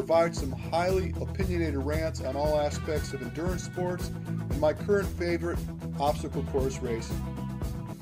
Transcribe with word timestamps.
provide 0.00 0.34
some 0.34 0.50
highly 0.50 1.12
opinionated 1.20 1.76
rants 1.76 2.22
on 2.22 2.34
all 2.34 2.58
aspects 2.58 3.12
of 3.12 3.20
endurance 3.20 3.64
sports 3.64 4.08
and 4.08 4.58
my 4.58 4.72
current 4.72 5.06
favorite, 5.06 5.58
obstacle 5.98 6.42
course 6.44 6.78
racing. 6.78 7.22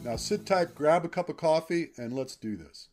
Now 0.05 0.15
sit 0.15 0.47
tight, 0.47 0.77
grab 0.77 1.05
a 1.05 1.09
cup 1.09 1.29
of 1.29 1.37
coffee, 1.37 1.91
and 1.99 2.13
let's 2.13 2.37
do 2.37 2.57
this. 2.57 2.91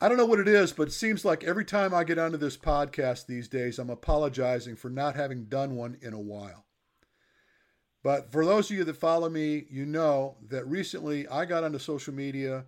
I 0.00 0.08
don't 0.08 0.16
know 0.16 0.24
what 0.24 0.40
it 0.40 0.48
is, 0.48 0.72
but 0.72 0.88
it 0.88 0.92
seems 0.92 1.26
like 1.26 1.44
every 1.44 1.66
time 1.66 1.92
I 1.92 2.04
get 2.04 2.18
onto 2.18 2.38
this 2.38 2.56
podcast 2.56 3.26
these 3.26 3.48
days, 3.48 3.78
I'm 3.78 3.90
apologizing 3.90 4.76
for 4.76 4.88
not 4.88 5.14
having 5.14 5.44
done 5.44 5.76
one 5.76 5.98
in 6.00 6.14
a 6.14 6.18
while. 6.18 6.64
But 8.02 8.32
for 8.32 8.46
those 8.46 8.70
of 8.70 8.78
you 8.78 8.84
that 8.84 8.96
follow 8.96 9.28
me, 9.28 9.66
you 9.68 9.84
know 9.84 10.38
that 10.48 10.66
recently 10.66 11.28
I 11.28 11.44
got 11.44 11.64
onto 11.64 11.78
social 11.78 12.14
media 12.14 12.64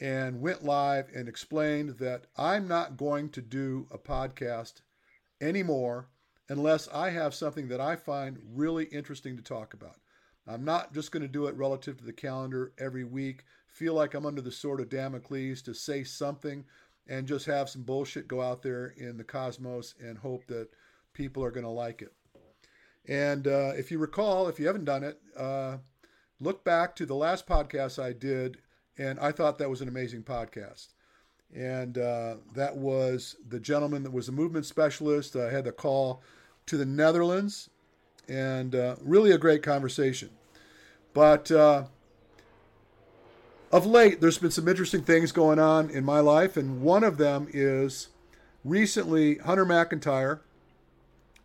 and 0.00 0.40
went 0.40 0.64
live 0.64 1.08
and 1.14 1.28
explained 1.28 1.98
that 1.98 2.26
I'm 2.36 2.68
not 2.68 2.96
going 2.96 3.30
to 3.30 3.42
do 3.42 3.88
a 3.90 3.98
podcast 3.98 4.82
anymore 5.40 6.08
unless 6.48 6.88
I 6.88 7.10
have 7.10 7.34
something 7.34 7.68
that 7.68 7.80
I 7.80 7.96
find 7.96 8.38
really 8.54 8.84
interesting 8.86 9.36
to 9.36 9.42
talk 9.42 9.74
about. 9.74 9.96
I'm 10.46 10.64
not 10.64 10.94
just 10.94 11.12
going 11.12 11.22
to 11.22 11.28
do 11.28 11.46
it 11.46 11.56
relative 11.56 11.98
to 11.98 12.04
the 12.04 12.12
calendar 12.12 12.72
every 12.78 13.04
week 13.04 13.44
feel 13.78 13.94
like 13.94 14.14
I'm 14.14 14.26
under 14.26 14.40
the 14.40 14.50
sword 14.50 14.80
of 14.80 14.88
Damocles 14.88 15.62
to 15.62 15.74
say 15.74 16.02
something 16.02 16.64
and 17.06 17.28
just 17.28 17.46
have 17.46 17.68
some 17.68 17.82
bullshit 17.82 18.28
go 18.28 18.42
out 18.42 18.62
there 18.62 18.94
in 18.96 19.16
the 19.16 19.24
cosmos 19.24 19.94
and 20.02 20.18
hope 20.18 20.46
that 20.46 20.68
people 21.12 21.44
are 21.44 21.50
going 21.50 21.64
to 21.64 21.70
like 21.70 22.02
it. 22.02 22.12
And 23.06 23.46
uh, 23.46 23.72
if 23.76 23.90
you 23.90 23.98
recall, 23.98 24.48
if 24.48 24.58
you 24.58 24.66
haven't 24.66 24.84
done 24.84 25.04
it, 25.04 25.20
uh, 25.36 25.78
look 26.40 26.64
back 26.64 26.96
to 26.96 27.06
the 27.06 27.14
last 27.14 27.46
podcast 27.46 28.02
I 28.02 28.12
did, 28.12 28.58
and 28.98 29.18
I 29.20 29.32
thought 29.32 29.58
that 29.58 29.70
was 29.70 29.80
an 29.80 29.88
amazing 29.88 30.22
podcast. 30.22 30.88
And 31.54 31.96
uh, 31.96 32.36
that 32.54 32.76
was 32.76 33.36
the 33.48 33.60
gentleman 33.60 34.02
that 34.02 34.12
was 34.12 34.28
a 34.28 34.32
movement 34.32 34.66
specialist. 34.66 35.34
I 35.34 35.50
had 35.50 35.64
the 35.64 35.72
call 35.72 36.22
to 36.66 36.76
the 36.76 36.84
Netherlands, 36.84 37.70
and 38.28 38.74
uh, 38.74 38.96
really 39.00 39.30
a 39.30 39.38
great 39.38 39.62
conversation. 39.62 40.30
But 41.14 41.50
uh, 41.50 41.84
of 43.72 43.86
late, 43.86 44.20
there's 44.20 44.38
been 44.38 44.50
some 44.50 44.68
interesting 44.68 45.02
things 45.02 45.32
going 45.32 45.58
on 45.58 45.88
in 45.88 46.04
my 46.04 46.20
life, 46.20 46.56
and 46.56 46.82
one 46.82 47.04
of 47.04 47.16
them 47.16 47.48
is 47.50 48.08
recently 48.64 49.38
Hunter 49.38 49.64
McIntyre. 49.64 50.40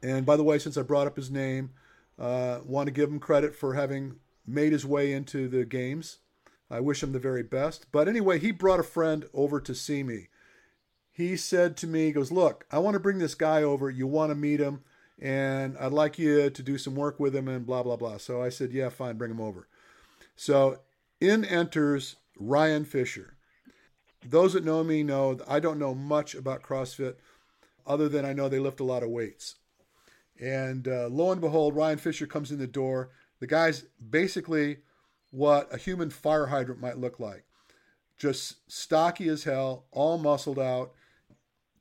And 0.02 0.26
by 0.26 0.36
the 0.36 0.44
way, 0.44 0.60
since 0.60 0.78
I 0.78 0.82
brought 0.82 1.08
up 1.08 1.16
his 1.16 1.32
name, 1.32 1.72
uh, 2.20 2.60
want 2.66 2.88
to 2.88 2.92
give 2.92 3.10
him 3.10 3.20
credit 3.20 3.56
for 3.56 3.74
having 3.74 4.16
made 4.46 4.74
his 4.74 4.86
way 4.86 5.14
into 5.14 5.48
the 5.48 5.64
games. 5.64 6.20
I 6.74 6.80
wish 6.80 7.04
him 7.04 7.12
the 7.12 7.20
very 7.20 7.44
best. 7.44 7.86
But 7.92 8.08
anyway, 8.08 8.40
he 8.40 8.52
brought 8.52 8.80
a 8.80 8.84
friend 8.84 9.26
over 9.32 9.62
to 9.62 9.76
see 9.76 10.02
me. 10.02 10.30
He 11.12 11.38
said 11.38 11.78
to 11.78 11.88
me, 11.88 12.06
he 12.06 12.12
goes, 12.12 12.32
Look, 12.32 12.66
I 12.72 12.80
want 12.80 12.96
to 12.96 13.00
bring 13.00 13.20
this 13.20 13.36
guy 13.36 13.62
over. 13.62 13.92
You 13.92 14.08
want 14.08 14.32
to 14.32 14.36
meet 14.36 14.60
him, 14.60 14.82
and 15.22 15.78
I'd 15.78 15.92
like 15.92 16.18
you 16.18 16.50
to 16.50 16.64
do 16.64 16.80
some 16.80 16.96
work 16.96 17.20
with 17.20 17.36
him, 17.36 17.48
and 17.48 17.64
blah, 17.64 17.84
blah, 17.84 17.96
blah. 17.96 18.18
So 18.18 18.42
I 18.42 18.50
said, 18.50 18.72
Yeah, 18.72 18.90
fine, 18.90 19.18
bring 19.18 19.30
him 19.30 19.40
over. 19.40 19.68
So 20.36 20.80
in 21.22 21.46
enters 21.46 22.16
Ryan 22.40 22.86
Fischer. 22.86 23.36
Those 24.28 24.54
that 24.54 24.66
know 24.66 24.84
me 24.84 25.04
know 25.04 25.38
I 25.48 25.60
don't 25.60 25.78
know 25.78 25.94
much 25.94 26.34
about 26.34 26.64
CrossFit 26.64 27.16
other 27.86 28.10
than 28.10 28.26
I 28.26 28.34
know 28.34 28.50
they 28.50 28.60
lift 28.60 28.80
a 28.80 28.86
lot 28.86 29.04
of 29.04 29.10
weights. 29.10 29.56
And 30.42 30.88
uh, 30.88 31.08
lo 31.10 31.32
and 31.32 31.40
behold, 31.40 31.76
Ryan 31.76 32.00
Fischer 32.00 32.26
comes 32.26 32.52
in 32.52 32.58
the 32.58 32.66
door. 32.66 33.12
The 33.40 33.48
guy's 33.48 33.84
basically 34.10 34.78
what 35.34 35.74
a 35.74 35.78
human 35.78 36.10
fire 36.10 36.46
hydrant 36.46 36.80
might 36.80 36.98
look 36.98 37.20
like 37.20 37.46
just 38.18 38.72
stocky 38.72 39.28
as 39.28 39.44
hell, 39.44 39.86
all 39.92 40.18
muscled 40.18 40.60
out. 40.60 40.94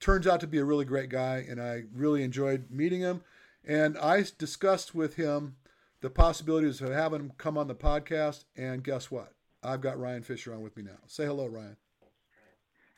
Turns 0.00 0.26
out 0.26 0.40
to 0.40 0.46
be 0.46 0.58
a 0.58 0.64
really 0.64 0.84
great 0.84 1.08
guy, 1.08 1.44
and 1.48 1.62
I 1.62 1.84
really 1.94 2.22
enjoyed 2.24 2.70
meeting 2.70 3.00
him. 3.00 3.22
And 3.64 3.96
I 3.96 4.24
discussed 4.38 4.94
with 4.94 5.14
him 5.14 5.56
the 6.00 6.10
possibilities 6.10 6.80
of 6.80 6.91
having 6.91 7.20
him 7.20 7.32
come 7.38 7.56
on 7.56 7.68
the 7.68 7.74
podcast. 7.74 8.44
And 8.56 8.82
guess 8.82 9.10
what? 9.10 9.34
I've 9.62 9.80
got 9.80 10.00
Ryan 10.00 10.24
Fischer 10.24 10.52
on 10.52 10.62
with 10.62 10.76
me 10.76 10.82
now. 10.82 10.98
Say 11.06 11.24
hello, 11.24 11.46
Ryan. 11.46 11.76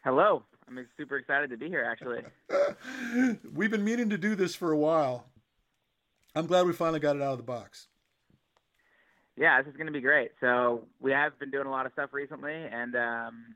Hello. 0.03 0.45
I'm 0.67 0.87
super 0.97 1.19
excited 1.19 1.51
to 1.51 1.59
be 1.59 1.69
here, 1.69 1.85
actually. 1.85 2.23
We've 3.53 3.71
been 3.71 3.85
meaning 3.85 4.09
to 4.09 4.17
do 4.17 4.35
this 4.35 4.55
for 4.55 4.73
a 4.73 4.79
while. 4.79 5.27
I'm 6.35 6.47
glad 6.47 6.65
we 6.65 6.73
finally 6.73 7.01
got 7.01 7.17
it 7.17 7.23
out 7.23 7.33
of 7.33 7.37
the 7.37 7.45
box. 7.45 7.89
Yeah, 9.37 9.61
this 9.61 9.71
is 9.71 9.77
going 9.77 9.87
to 9.87 9.93
be 9.93 10.01
great. 10.01 10.31
So 10.41 10.85
we 11.01 11.11
have 11.13 11.39
been 11.39 11.51
doing 11.51 11.67
a 11.67 11.71
lot 11.71 11.87
of 11.87 11.93
stuff 11.93 12.11
recently, 12.13 12.53
and 12.55 12.95
um, 12.95 13.55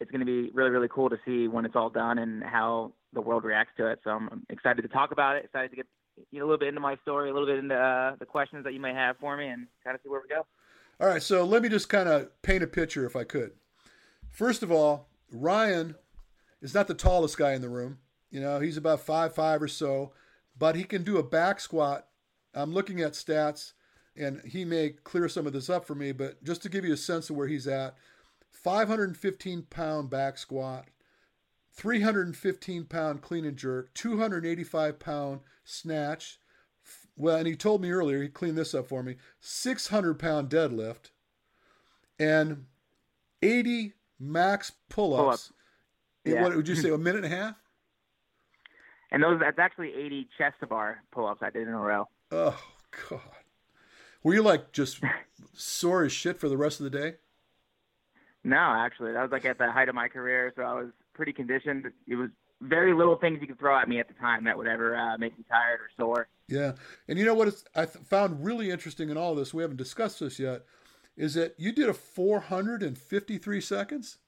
it's 0.00 0.10
going 0.10 0.20
to 0.20 0.26
be 0.26 0.50
really, 0.54 0.70
really 0.70 0.88
cool 0.88 1.08
to 1.08 1.16
see 1.24 1.48
when 1.48 1.64
it's 1.64 1.76
all 1.76 1.88
done 1.88 2.18
and 2.18 2.42
how 2.42 2.92
the 3.12 3.20
world 3.20 3.44
reacts 3.44 3.72
to 3.78 3.90
it. 3.90 4.00
So 4.04 4.10
I'm 4.10 4.44
excited 4.50 4.82
to 4.82 4.88
talk 4.88 5.12
about 5.12 5.36
it. 5.36 5.44
Excited 5.44 5.70
to 5.70 5.76
get 5.76 5.86
you 6.30 6.38
know, 6.38 6.44
a 6.44 6.46
little 6.46 6.58
bit 6.58 6.68
into 6.68 6.80
my 6.80 6.96
story, 7.02 7.30
a 7.30 7.32
little 7.32 7.48
bit 7.48 7.58
into 7.58 7.74
uh, 7.74 8.16
the 8.18 8.26
questions 8.26 8.64
that 8.64 8.74
you 8.74 8.80
may 8.80 8.92
have 8.92 9.16
for 9.18 9.36
me, 9.36 9.48
and 9.48 9.66
kind 9.84 9.94
of 9.94 10.00
see 10.02 10.08
where 10.08 10.20
we 10.20 10.28
go. 10.28 10.46
All 11.00 11.08
right, 11.08 11.22
so 11.22 11.44
let 11.44 11.62
me 11.62 11.68
just 11.68 11.88
kind 11.88 12.08
of 12.08 12.30
paint 12.42 12.62
a 12.62 12.66
picture 12.66 13.04
if 13.04 13.16
I 13.16 13.24
could. 13.24 13.52
First 14.30 14.62
of 14.62 14.70
all, 14.70 15.08
Ryan 15.30 15.94
is 16.62 16.74
not 16.74 16.88
the 16.88 16.94
tallest 16.94 17.36
guy 17.36 17.52
in 17.52 17.62
the 17.62 17.68
room. 17.68 17.98
You 18.30 18.40
know, 18.40 18.60
he's 18.60 18.76
about 18.76 19.00
five 19.00 19.34
five 19.34 19.62
or 19.62 19.68
so, 19.68 20.12
but 20.58 20.74
he 20.74 20.84
can 20.84 21.02
do 21.02 21.18
a 21.18 21.22
back 21.22 21.60
squat. 21.60 22.06
I'm 22.54 22.72
looking 22.72 23.00
at 23.00 23.12
stats, 23.12 23.72
and 24.18 24.40
he 24.44 24.64
may 24.64 24.90
clear 24.90 25.28
some 25.28 25.46
of 25.46 25.52
this 25.52 25.70
up 25.70 25.84
for 25.84 25.94
me, 25.94 26.12
but 26.12 26.42
just 26.44 26.62
to 26.62 26.68
give 26.68 26.84
you 26.84 26.92
a 26.92 26.96
sense 26.96 27.30
of 27.30 27.36
where 27.36 27.48
he's 27.48 27.66
at, 27.66 27.96
515 28.50 29.62
pound 29.70 30.10
back 30.10 30.38
squat, 30.38 30.86
315 31.72 32.84
pound 32.84 33.22
clean 33.22 33.44
and 33.44 33.56
jerk, 33.56 33.92
285 33.94 34.98
pound 34.98 35.40
snatch, 35.64 36.38
well, 37.16 37.36
and 37.36 37.46
he 37.46 37.56
told 37.56 37.80
me 37.80 37.90
earlier, 37.90 38.22
he 38.22 38.28
cleaned 38.28 38.58
this 38.58 38.74
up 38.74 38.88
for 38.88 39.02
me 39.02 39.16
600 39.40 40.18
pound 40.18 40.50
deadlift 40.50 41.10
and 42.18 42.66
80 43.42 43.94
max 44.18 44.72
pull 44.88 45.14
ups. 45.14 45.52
Yeah. 46.24 46.42
What 46.42 46.56
would 46.56 46.68
you 46.68 46.74
say, 46.74 46.90
a 46.90 46.98
minute 46.98 47.24
and 47.24 47.32
a 47.32 47.36
half? 47.36 47.56
And 49.12 49.22
those, 49.22 49.38
that's 49.40 49.58
actually 49.58 49.94
80 49.94 50.28
chest 50.36 50.56
to 50.60 50.66
bar 50.66 51.02
pull 51.12 51.26
ups 51.26 51.40
I 51.42 51.50
did 51.50 51.68
in 51.68 51.74
a 51.74 51.78
row. 51.78 52.08
Oh, 52.32 52.58
God. 53.08 53.20
Were 54.22 54.34
you 54.34 54.42
like 54.42 54.72
just 54.72 55.00
sore 55.54 56.04
as 56.04 56.12
shit 56.12 56.38
for 56.38 56.48
the 56.48 56.56
rest 56.56 56.80
of 56.80 56.84
the 56.84 56.98
day? 56.98 57.14
No, 58.44 58.56
actually. 58.56 59.12
That 59.12 59.22
was 59.22 59.32
like 59.32 59.44
at 59.44 59.58
the 59.58 59.70
height 59.70 59.88
of 59.88 59.94
my 59.94 60.08
career. 60.08 60.52
So 60.56 60.62
I 60.62 60.74
was 60.74 60.90
pretty 61.14 61.32
conditioned. 61.32 61.86
It 62.06 62.14
was 62.14 62.30
very 62.60 62.94
little 62.94 63.16
things 63.16 63.38
you 63.40 63.46
could 63.46 63.58
throw 63.58 63.76
at 63.78 63.88
me 63.88 63.98
at 63.98 64.08
the 64.08 64.14
time 64.14 64.44
that 64.44 64.56
would 64.56 64.66
ever 64.66 64.96
uh, 64.96 65.18
make 65.18 65.36
me 65.36 65.44
tired 65.48 65.80
or 65.80 65.90
sore. 65.98 66.28
Yeah, 66.48 66.72
and 67.08 67.18
you 67.18 67.24
know 67.24 67.34
what 67.34 67.52
I 67.74 67.86
found 67.86 68.44
really 68.44 68.70
interesting 68.70 69.10
in 69.10 69.16
all 69.16 69.34
this. 69.34 69.52
We 69.52 69.62
haven't 69.62 69.78
discussed 69.78 70.20
this 70.20 70.38
yet. 70.38 70.62
Is 71.16 71.34
that 71.34 71.54
you 71.58 71.72
did 71.72 71.88
a 71.88 71.94
453 71.94 73.60
seconds? 73.60 74.18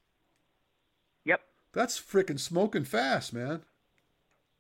Yep. 1.25 1.41
That's 1.73 2.01
freaking 2.01 2.41
smoking 2.41 2.85
fast, 2.85 3.33
man. 3.33 3.63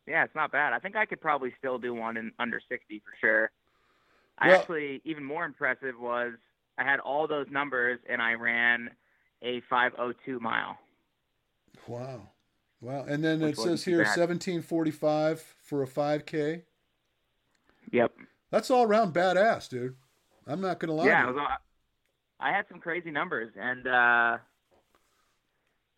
Yeah, 0.06 0.24
it's 0.24 0.34
not 0.34 0.52
bad. 0.52 0.72
I 0.72 0.78
think 0.78 0.94
I 0.96 1.04
could 1.04 1.20
probably 1.20 1.52
still 1.58 1.78
do 1.78 1.94
one 1.94 2.16
in 2.16 2.32
under 2.38 2.60
60 2.68 3.02
for 3.04 3.12
sure. 3.20 3.50
I 4.38 4.48
well, 4.48 4.60
actually, 4.60 5.00
even 5.04 5.24
more 5.24 5.44
impressive 5.44 5.94
was 5.98 6.32
I 6.78 6.84
had 6.84 7.00
all 7.00 7.26
those 7.26 7.46
numbers 7.50 7.98
and 8.08 8.22
I 8.22 8.34
ran 8.34 8.90
a 9.42 9.60
502 9.68 10.40
mile. 10.40 10.78
Wow. 11.86 12.28
Wow. 12.80 13.04
And 13.08 13.24
then 13.24 13.42
it 13.42 13.56
says 13.56 13.84
here 13.84 13.98
1745 13.98 15.40
for 15.62 15.82
a 15.82 15.86
5K. 15.86 16.62
Yep. 17.92 18.12
That's 18.50 18.70
all 18.70 18.84
around 18.84 19.14
badass, 19.14 19.68
dude. 19.68 19.96
I'm 20.46 20.60
not 20.60 20.78
gonna 20.78 20.94
lie. 20.94 21.06
Yeah, 21.06 21.26
was, 21.26 21.36
I 22.40 22.50
had 22.50 22.64
some 22.70 22.80
crazy 22.80 23.10
numbers, 23.10 23.52
and 23.60 23.86
uh, 23.86 24.38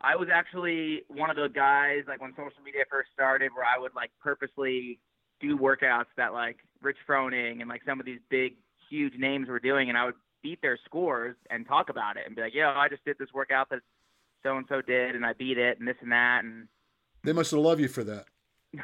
I 0.00 0.16
was 0.16 0.28
actually 0.32 1.02
one 1.08 1.30
of 1.30 1.36
the 1.36 1.48
guys 1.48 2.02
like 2.08 2.20
when 2.20 2.32
social 2.32 2.62
media 2.64 2.82
first 2.90 3.10
started, 3.12 3.52
where 3.54 3.64
I 3.64 3.78
would 3.78 3.94
like 3.94 4.10
purposely 4.20 4.98
do 5.40 5.56
workouts 5.56 6.06
that 6.16 6.32
like 6.32 6.58
Rich 6.82 6.98
Froning 7.08 7.60
and 7.60 7.68
like 7.68 7.82
some 7.86 8.00
of 8.00 8.06
these 8.06 8.20
big, 8.28 8.54
huge 8.88 9.14
names 9.18 9.48
were 9.48 9.60
doing, 9.60 9.88
and 9.88 9.98
I 9.98 10.06
would 10.06 10.14
beat 10.42 10.62
their 10.62 10.78
scores 10.84 11.36
and 11.50 11.66
talk 11.66 11.88
about 11.88 12.16
it 12.16 12.24
and 12.26 12.34
be 12.34 12.42
like, 12.42 12.54
"Yo, 12.54 12.68
I 12.68 12.88
just 12.88 13.04
did 13.04 13.16
this 13.18 13.32
workout 13.32 13.68
that 13.70 13.80
so 14.42 14.56
and 14.56 14.66
so 14.68 14.80
did, 14.80 15.14
and 15.14 15.24
I 15.24 15.32
beat 15.32 15.58
it, 15.58 15.78
and 15.78 15.88
this 15.88 15.96
and 16.00 16.12
that." 16.12 16.44
And 16.44 16.68
they 17.22 17.32
must 17.32 17.50
have 17.50 17.60
loved 17.60 17.80
you 17.80 17.88
for 17.88 18.04
that. 18.04 18.26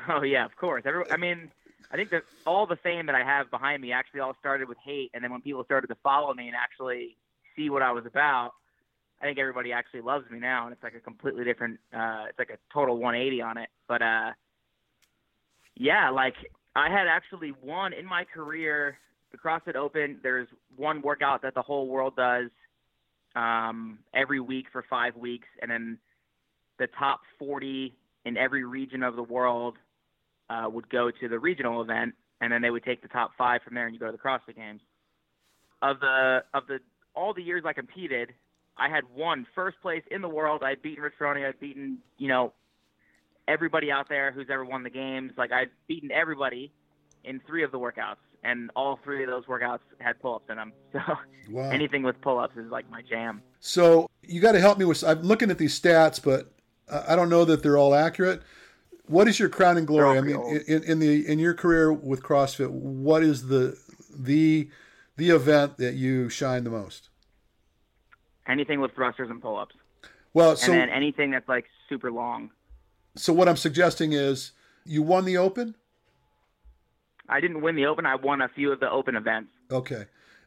Oh 0.08 0.22
yeah, 0.22 0.44
of 0.44 0.56
course. 0.56 0.82
Every, 0.84 1.08
I 1.12 1.16
mean, 1.16 1.52
I 1.92 1.96
think 1.96 2.10
that 2.10 2.24
all 2.44 2.66
the 2.66 2.74
fame 2.74 3.06
that 3.06 3.14
I 3.14 3.22
have 3.22 3.50
behind 3.52 3.80
me 3.80 3.92
actually 3.92 4.18
all 4.18 4.34
started 4.40 4.68
with 4.68 4.78
hate, 4.84 5.10
and 5.14 5.22
then 5.22 5.30
when 5.30 5.40
people 5.40 5.62
started 5.64 5.86
to 5.88 5.96
follow 6.02 6.34
me 6.34 6.48
and 6.48 6.56
actually 6.56 7.16
see 7.54 7.70
what 7.70 7.82
I 7.82 7.92
was 7.92 8.04
about, 8.04 8.52
I 9.20 9.26
think 9.26 9.38
everybody 9.38 9.72
actually 9.72 10.02
loves 10.02 10.28
me 10.30 10.38
now, 10.38 10.64
and 10.64 10.72
it's 10.72 10.82
like 10.82 10.94
a 10.94 11.00
completely 11.00 11.44
different. 11.44 11.78
Uh, 11.94 12.24
it's 12.28 12.38
like 12.38 12.50
a 12.50 12.58
total 12.72 12.96
180 12.96 13.40
on 13.40 13.58
it. 13.58 13.68
But 13.88 14.02
uh, 14.02 14.32
yeah, 15.76 16.10
like 16.10 16.34
I 16.74 16.88
had 16.90 17.06
actually 17.06 17.52
won 17.62 17.92
in 17.92 18.06
my 18.06 18.24
career 18.24 18.98
the 19.32 19.38
CrossFit 19.38 19.76
Open. 19.76 20.18
There's 20.22 20.48
one 20.76 21.02
workout 21.02 21.42
that 21.42 21.54
the 21.54 21.62
whole 21.62 21.86
world 21.86 22.16
does 22.16 22.50
um, 23.34 23.98
every 24.14 24.40
week 24.40 24.66
for 24.72 24.84
five 24.88 25.14
weeks, 25.16 25.46
and 25.60 25.70
then 25.70 25.98
the 26.78 26.88
top 26.98 27.20
40 27.38 27.94
in 28.24 28.36
every 28.36 28.64
region 28.64 29.02
of 29.02 29.16
the 29.16 29.22
world 29.22 29.76
uh, 30.48 30.68
would 30.68 30.88
go 30.88 31.10
to 31.10 31.28
the 31.28 31.38
regional 31.38 31.82
event, 31.82 32.14
and 32.40 32.52
then 32.52 32.62
they 32.62 32.70
would 32.70 32.84
take 32.84 33.02
the 33.02 33.08
top 33.08 33.32
five 33.36 33.60
from 33.62 33.74
there, 33.74 33.86
and 33.86 33.94
you 33.94 34.00
go 34.00 34.06
to 34.06 34.12
the 34.12 34.18
CrossFit 34.18 34.56
Games. 34.56 34.80
Of 35.82 36.00
the 36.00 36.38
of 36.54 36.66
the 36.66 36.78
all 37.14 37.34
the 37.34 37.42
years 37.42 37.64
I 37.66 37.74
competed, 37.74 38.32
I 38.78 38.88
had 38.88 39.04
won 39.14 39.46
first 39.54 39.76
place 39.82 40.02
in 40.10 40.22
the 40.22 40.28
world. 40.28 40.62
I'd 40.62 40.80
beaten 40.80 41.02
Rich. 41.02 41.14
I'd 41.20 41.60
beaten 41.60 41.98
you 42.16 42.28
know 42.28 42.54
everybody 43.48 43.90
out 43.90 44.08
there 44.08 44.32
who's 44.32 44.48
ever 44.50 44.64
won 44.64 44.82
the 44.82 44.90
games. 44.90 45.32
Like 45.36 45.52
I've 45.52 45.70
beaten 45.86 46.10
everybody 46.10 46.72
in 47.24 47.40
three 47.46 47.64
of 47.64 47.72
the 47.72 47.78
workouts, 47.78 48.16
and 48.44 48.70
all 48.76 48.98
three 49.02 49.24
of 49.24 49.30
those 49.30 49.44
workouts 49.46 49.80
had 49.98 50.20
pull-ups 50.20 50.46
in 50.48 50.56
them. 50.56 50.72
So 50.92 51.52
wow. 51.52 51.70
anything 51.70 52.02
with 52.02 52.20
pull-ups 52.22 52.56
is 52.56 52.70
like 52.70 52.90
my 52.90 53.02
jam. 53.02 53.42
So 53.60 54.08
you 54.22 54.40
got 54.40 54.52
to 54.52 54.60
help 54.60 54.78
me 54.78 54.84
with. 54.84 55.04
I'm 55.04 55.22
looking 55.22 55.50
at 55.50 55.58
these 55.58 55.78
stats, 55.78 56.22
but 56.22 56.50
I 56.90 57.14
don't 57.14 57.28
know 57.28 57.44
that 57.44 57.62
they're 57.62 57.76
all 57.76 57.94
accurate. 57.94 58.42
What 59.06 59.28
is 59.28 59.38
your 59.38 59.48
crowning 59.48 59.84
glory? 59.84 60.18
I 60.18 60.20
mean, 60.20 60.62
in, 60.66 60.82
in 60.84 60.98
the 60.98 61.28
in 61.28 61.38
your 61.38 61.54
career 61.54 61.92
with 61.92 62.22
CrossFit, 62.22 62.70
what 62.70 63.22
is 63.22 63.46
the 63.46 63.78
the 64.12 64.68
the 65.16 65.30
event 65.30 65.76
that 65.76 65.94
you 65.94 66.28
shine 66.28 66.64
the 66.64 66.70
most? 66.70 67.10
Anything 68.48 68.80
with 68.80 68.92
thrusters 68.94 69.30
and 69.30 69.40
pull-ups. 69.40 69.74
Well, 70.34 70.56
so 70.56 70.72
and 70.72 70.80
then 70.80 70.88
anything 70.90 71.30
that's 71.30 71.48
like 71.48 71.66
super 71.88 72.10
long. 72.10 72.50
So 73.16 73.32
what 73.32 73.48
I'm 73.48 73.56
suggesting 73.56 74.12
is 74.12 74.52
you 74.84 75.02
won 75.02 75.24
the 75.24 75.36
Open. 75.36 75.74
I 77.28 77.40
didn't 77.40 77.62
win 77.62 77.74
the 77.74 77.86
Open. 77.86 78.06
I 78.06 78.14
won 78.14 78.40
a 78.42 78.48
few 78.48 78.72
of 78.72 78.80
the 78.80 78.90
Open 78.90 79.16
events. 79.16 79.50
Okay, 79.70 80.04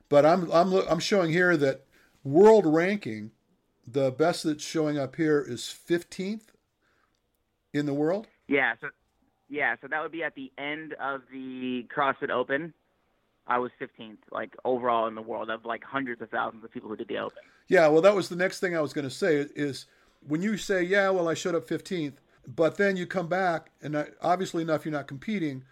but 0.07 0.25
I'm 0.25 0.49
I'm 0.51 0.73
I'm 0.73 0.99
showing 0.99 1.31
here 1.31 1.57
that 1.57 1.85
world 2.23 2.65
ranking, 2.65 3.31
the 3.85 4.11
best 4.11 4.43
that's 4.43 4.63
showing 4.63 4.97
up 4.97 5.15
here 5.15 5.43
is 5.45 5.61
15th 5.61 6.43
in 7.73 7.85
the 7.85 7.93
world. 7.93 8.27
Yeah. 8.47 8.75
So 8.79 8.89
yeah. 9.49 9.75
So 9.81 9.87
that 9.87 10.01
would 10.01 10.11
be 10.11 10.23
at 10.23 10.35
the 10.35 10.51
end 10.57 10.93
of 10.93 11.21
the 11.31 11.87
CrossFit 11.95 12.29
Open. 12.29 12.73
I 13.47 13.57
was 13.57 13.71
15th, 13.81 14.17
like 14.31 14.55
overall 14.63 15.07
in 15.07 15.15
the 15.15 15.23
world 15.23 15.49
of 15.49 15.65
like 15.65 15.83
hundreds 15.83 16.21
of 16.21 16.29
thousands 16.29 16.63
of 16.63 16.71
people 16.71 16.87
who 16.87 16.95
did 16.95 17.07
the 17.07 17.17
Open. 17.17 17.39
Yeah. 17.67 17.87
Well, 17.87 18.01
that 18.03 18.15
was 18.15 18.29
the 18.29 18.35
next 18.35 18.59
thing 18.59 18.77
I 18.77 18.81
was 18.81 18.93
going 18.93 19.09
to 19.09 19.13
say 19.13 19.47
is 19.55 19.87
when 20.27 20.41
you 20.41 20.55
say, 20.57 20.83
yeah, 20.83 21.09
well, 21.09 21.27
I 21.27 21.33
showed 21.33 21.55
up 21.55 21.67
15th, 21.67 22.13
but 22.55 22.77
then 22.77 22.97
you 22.97 23.05
come 23.05 23.27
back 23.27 23.69
and 23.81 23.97
I, 23.97 24.07
obviously 24.21 24.63
enough, 24.63 24.85
you're 24.85 24.91
not 24.91 25.07
competing 25.07 25.63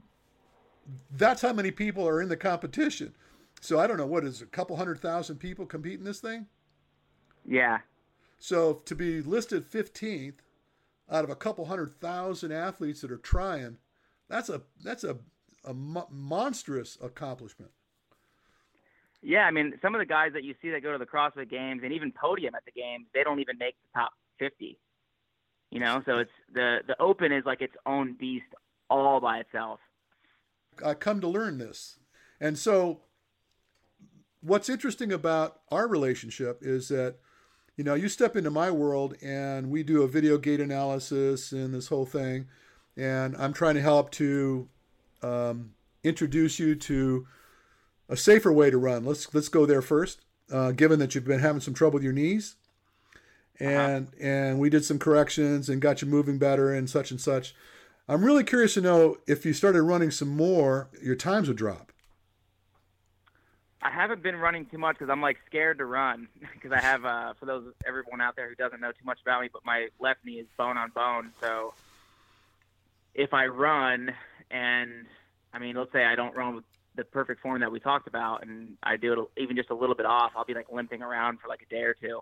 that's 1.11 1.41
how 1.41 1.53
many 1.53 1.71
people 1.71 2.05
are 2.05 2.21
in 2.21 2.27
the 2.27 2.35
competition. 2.35 3.15
So 3.61 3.79
I 3.79 3.87
don't 3.87 3.95
know 3.95 4.05
what 4.05 4.25
is 4.25 4.41
it, 4.41 4.45
a 4.45 4.47
couple 4.47 4.75
hundred 4.75 4.99
thousand 4.99 5.37
people 5.37 5.65
compete 5.65 5.99
in 5.99 6.05
this 6.05 6.19
thing. 6.19 6.47
Yeah. 7.45 7.77
So 8.39 8.73
to 8.85 8.95
be 8.95 9.21
listed 9.21 9.69
15th 9.69 10.39
out 11.09 11.23
of 11.23 11.29
a 11.29 11.35
couple 11.35 11.65
hundred 11.65 11.97
thousand 12.01 12.51
athletes 12.51 12.99
that 13.01 13.11
are 13.11 13.17
trying, 13.17 13.77
that's 14.27 14.49
a 14.49 14.63
that's 14.83 15.05
a 15.05 15.17
a 15.65 15.73
mo- 15.73 16.07
monstrous 16.09 16.97
accomplishment. 17.01 17.71
Yeah, 19.21 19.41
I 19.41 19.51
mean, 19.51 19.73
some 19.81 19.95
of 19.95 19.99
the 19.99 20.05
guys 20.05 20.31
that 20.33 20.43
you 20.43 20.55
see 20.61 20.69
that 20.71 20.81
go 20.81 20.93
to 20.93 20.97
the 20.97 21.05
CrossFit 21.05 21.49
Games 21.49 21.81
and 21.83 21.91
even 21.91 22.11
podium 22.11 22.55
at 22.55 22.63
the 22.65 22.71
games, 22.71 23.05
they 23.13 23.23
don't 23.23 23.39
even 23.39 23.57
make 23.57 23.75
the 23.83 23.99
top 23.99 24.13
50. 24.39 24.77
You 25.71 25.79
know, 25.79 26.01
so 26.05 26.19
it's 26.19 26.31
the 26.51 26.79
the 26.87 26.99
Open 26.99 27.31
is 27.31 27.43
like 27.45 27.61
its 27.61 27.75
own 27.85 28.15
beast 28.19 28.45
all 28.89 29.19
by 29.19 29.39
itself. 29.39 29.79
I 30.83 30.95
come 30.95 31.21
to 31.21 31.27
learn 31.27 31.59
this, 31.59 31.99
and 32.39 32.57
so 32.57 33.01
what's 34.41 34.69
interesting 34.69 35.11
about 35.11 35.59
our 35.69 35.87
relationship 35.87 36.59
is 36.61 36.87
that 36.87 37.17
you 37.75 37.83
know 37.83 37.93
you 37.93 38.09
step 38.09 38.35
into 38.35 38.49
my 38.49 38.71
world 38.71 39.15
and 39.21 39.69
we 39.69 39.83
do 39.83 40.01
a 40.01 40.07
video 40.07 40.39
gait 40.39 40.59
analysis 40.59 41.51
and 41.51 41.71
this 41.71 41.89
whole 41.89 42.05
thing, 42.07 42.47
and 42.97 43.35
I'm 43.37 43.53
trying 43.53 43.75
to 43.75 43.81
help 43.81 44.09
to 44.13 44.69
um, 45.21 45.73
introduce 46.03 46.59
you 46.59 46.75
to 46.75 47.27
a 48.07 48.17
safer 48.17 48.51
way 48.51 48.69
to 48.69 48.77
run. 48.77 49.05
Let's 49.05 49.33
let's 49.33 49.49
go 49.49 49.65
there 49.65 49.81
first. 49.81 50.21
Uh, 50.51 50.71
given 50.71 50.97
that 50.99 51.13
you've 51.13 51.25
been 51.25 51.39
having 51.39 51.61
some 51.61 51.75
trouble 51.75 51.95
with 51.95 52.03
your 52.03 52.13
knees, 52.13 52.55
uh-huh. 53.59 53.69
and 53.69 54.07
uh-huh. 54.07 54.25
and 54.25 54.59
we 54.59 54.69
did 54.69 54.83
some 54.83 54.99
corrections 54.99 55.69
and 55.69 55.81
got 55.81 56.01
you 56.01 56.07
moving 56.07 56.37
better 56.37 56.73
and 56.73 56.89
such 56.89 57.11
and 57.11 57.21
such. 57.21 57.53
I'm 58.07 58.25
really 58.25 58.43
curious 58.43 58.73
to 58.73 58.81
know 58.81 59.17
if 59.27 59.45
you 59.45 59.53
started 59.53 59.83
running 59.83 60.09
some 60.09 60.29
more, 60.29 60.89
your 61.03 61.15
times 61.15 61.47
would 61.47 61.57
drop. 61.57 61.91
I 63.81 63.91
haven't 63.91 64.23
been 64.23 64.35
running 64.35 64.65
too 64.65 64.77
much 64.77 64.97
because 64.97 65.11
I'm 65.11 65.21
like 65.21 65.37
scared 65.45 65.77
to 65.77 65.85
run 65.85 66.27
because 66.53 66.71
I 66.71 66.81
have 66.81 67.05
uh, 67.05 67.33
for 67.39 67.45
those 67.45 67.71
everyone 67.87 68.19
out 68.19 68.35
there 68.35 68.49
who 68.49 68.55
doesn't 68.55 68.81
know 68.81 68.91
too 68.91 69.05
much 69.05 69.19
about 69.21 69.41
me, 69.41 69.49
but 69.51 69.63
my 69.63 69.89
left 69.99 70.25
knee 70.25 70.33
is 70.33 70.47
bone 70.57 70.77
on 70.77 70.89
bone. 70.89 71.31
So 71.39 71.73
if 73.13 73.33
I 73.33 73.45
run 73.47 74.11
and 74.51 75.05
I 75.53 75.59
mean, 75.59 75.75
let's 75.75 75.91
say 75.91 76.05
I 76.05 76.15
don't 76.15 76.35
run 76.35 76.55
with 76.55 76.65
the 76.95 77.03
perfect 77.03 77.41
form 77.41 77.61
that 77.61 77.71
we 77.71 77.79
talked 77.79 78.07
about, 78.07 78.43
and 78.43 78.77
I 78.83 78.97
do 78.97 79.13
it 79.13 79.41
even 79.41 79.55
just 79.55 79.69
a 79.69 79.75
little 79.75 79.95
bit 79.95 80.05
off, 80.05 80.31
I'll 80.35 80.45
be 80.45 80.53
like 80.53 80.71
limping 80.71 81.01
around 81.01 81.39
for 81.39 81.47
like 81.47 81.61
a 81.61 81.73
day 81.73 81.81
or 81.81 81.93
two. 81.93 82.21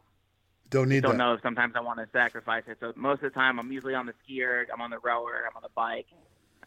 Don't 0.70 0.90
need. 0.90 1.04
Don't 1.04 1.14
that. 1.14 1.18
know 1.18 1.34
if 1.34 1.42
sometimes 1.42 1.74
I 1.76 1.82
want 1.82 2.00
to 2.00 2.08
sacrifice 2.12 2.64
it. 2.68 2.78
So 2.80 2.94
most 2.96 3.24
of 3.24 3.32
the 3.34 3.40
time, 3.40 3.60
I'm 3.60 3.72
usually 3.72 3.96
on 3.96 4.06
the 4.06 4.14
skier, 4.24 4.66
I'm 4.74 4.82
on 4.82 4.90
the 4.90 5.00
rower, 5.00 5.44
I'm 5.50 5.56
on 5.56 5.64
the 5.64 5.70
bike, 5.74 6.08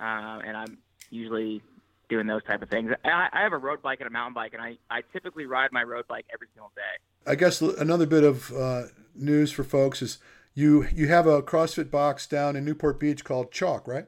uh, 0.00 0.40
and 0.46 0.56
I'm 0.56 0.78
usually 1.10 1.62
doing 2.08 2.26
those 2.26 2.42
type 2.44 2.62
of 2.62 2.68
things. 2.70 2.92
I, 3.04 3.28
I 3.32 3.42
have 3.42 3.52
a 3.52 3.58
road 3.58 3.82
bike 3.82 4.00
and 4.00 4.06
a 4.06 4.10
mountain 4.10 4.34
bike, 4.34 4.54
and 4.54 4.62
I, 4.62 4.78
I 4.90 5.02
typically 5.12 5.46
ride 5.46 5.70
my 5.70 5.82
road 5.82 6.06
bike 6.08 6.26
every 6.32 6.48
single 6.54 6.72
day. 6.74 7.30
I 7.30 7.34
guess 7.34 7.60
another 7.60 8.06
bit 8.06 8.24
of 8.24 8.52
uh, 8.52 8.84
news 9.14 9.52
for 9.52 9.64
folks 9.64 10.02
is 10.02 10.18
you 10.54 10.86
you 10.92 11.08
have 11.08 11.26
a 11.26 11.42
CrossFit 11.42 11.90
box 11.90 12.26
down 12.26 12.56
in 12.56 12.64
Newport 12.64 12.98
Beach 12.98 13.24
called 13.24 13.52
Chalk, 13.52 13.86
right? 13.86 14.06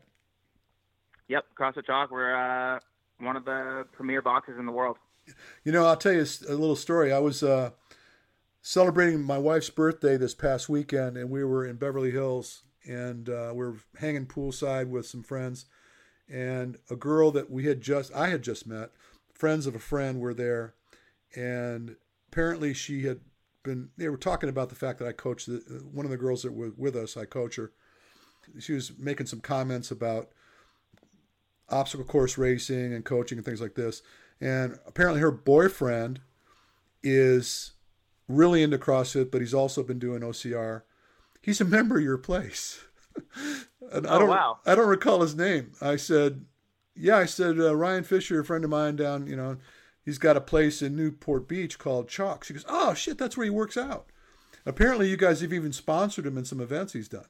Yep, 1.28 1.44
CrossFit 1.58 1.86
Chalk. 1.86 2.10
We're 2.10 2.34
uh, 2.34 2.80
one 3.18 3.36
of 3.36 3.44
the 3.44 3.86
premier 3.92 4.22
boxes 4.22 4.56
in 4.58 4.66
the 4.66 4.72
world. 4.72 4.96
You 5.64 5.72
know, 5.72 5.86
I'll 5.86 5.96
tell 5.96 6.12
you 6.12 6.26
a 6.48 6.54
little 6.54 6.76
story. 6.76 7.12
I 7.12 7.20
was 7.20 7.42
uh, 7.42 7.70
celebrating 8.60 9.22
my 9.22 9.38
wife's 9.38 9.70
birthday 9.70 10.16
this 10.16 10.34
past 10.34 10.68
weekend, 10.68 11.16
and 11.16 11.30
we 11.30 11.44
were 11.44 11.64
in 11.64 11.76
Beverly 11.76 12.10
Hills, 12.10 12.62
and 12.84 13.28
uh, 13.28 13.52
we 13.54 13.64
are 13.64 13.76
hanging 13.98 14.26
poolside 14.26 14.88
with 14.88 15.06
some 15.06 15.22
friends, 15.22 15.66
and 16.28 16.78
a 16.90 16.96
girl 16.96 17.30
that 17.30 17.50
we 17.50 17.66
had 17.66 17.80
just 17.80 18.12
I 18.14 18.28
had 18.28 18.42
just 18.42 18.66
met, 18.66 18.90
friends 19.32 19.66
of 19.66 19.74
a 19.74 19.80
friend 19.80 20.20
were 20.20 20.34
there, 20.34 20.74
and 21.36 21.96
apparently 22.28 22.74
she 22.74 23.04
had 23.04 23.20
been. 23.62 23.90
They 23.96 24.08
were 24.08 24.16
talking 24.16 24.48
about 24.48 24.68
the 24.68 24.74
fact 24.74 24.98
that 24.98 25.08
I 25.08 25.12
coached 25.12 25.46
the, 25.46 25.82
one 25.92 26.04
of 26.04 26.10
the 26.10 26.16
girls 26.16 26.42
that 26.42 26.52
were 26.52 26.72
with 26.76 26.96
us. 26.96 27.16
I 27.16 27.26
coach 27.26 27.56
her. 27.56 27.72
She 28.58 28.72
was 28.72 28.92
making 28.98 29.26
some 29.26 29.40
comments 29.40 29.92
about 29.92 30.30
obstacle 31.68 32.04
course 32.04 32.38
racing 32.38 32.92
and 32.92 33.04
coaching 33.04 33.38
and 33.38 33.44
things 33.44 33.60
like 33.60 33.74
this. 33.74 34.02
And 34.40 34.78
apparently, 34.86 35.20
her 35.20 35.30
boyfriend 35.30 36.20
is 37.02 37.72
really 38.28 38.62
into 38.62 38.78
CrossFit, 38.78 39.30
but 39.30 39.40
he's 39.40 39.54
also 39.54 39.82
been 39.82 39.98
doing 39.98 40.22
OCR. 40.22 40.82
He's 41.40 41.60
a 41.60 41.64
member 41.64 41.98
of 41.98 42.04
your 42.04 42.18
place. 42.18 42.84
and 43.92 44.06
oh, 44.06 44.14
I 44.14 44.18
don't, 44.18 44.28
wow. 44.28 44.58
I 44.64 44.74
don't 44.74 44.88
recall 44.88 45.20
his 45.20 45.36
name. 45.36 45.72
I 45.80 45.96
said, 45.96 46.44
yeah, 46.94 47.16
I 47.16 47.26
said, 47.26 47.58
uh, 47.58 47.74
Ryan 47.74 48.04
Fischer, 48.04 48.40
a 48.40 48.44
friend 48.44 48.64
of 48.64 48.70
mine 48.70 48.96
down, 48.96 49.26
you 49.26 49.36
know, 49.36 49.58
he's 50.04 50.18
got 50.18 50.36
a 50.36 50.40
place 50.40 50.82
in 50.82 50.96
Newport 50.96 51.48
Beach 51.48 51.78
called 51.78 52.08
Chalk. 52.08 52.44
She 52.44 52.54
goes, 52.54 52.64
oh, 52.68 52.94
shit, 52.94 53.18
that's 53.18 53.36
where 53.36 53.44
he 53.44 53.50
works 53.50 53.76
out. 53.76 54.06
Apparently, 54.64 55.08
you 55.08 55.16
guys 55.16 55.40
have 55.40 55.52
even 55.52 55.72
sponsored 55.72 56.26
him 56.26 56.38
in 56.38 56.44
some 56.44 56.60
events 56.60 56.92
he's 56.92 57.08
done. 57.08 57.26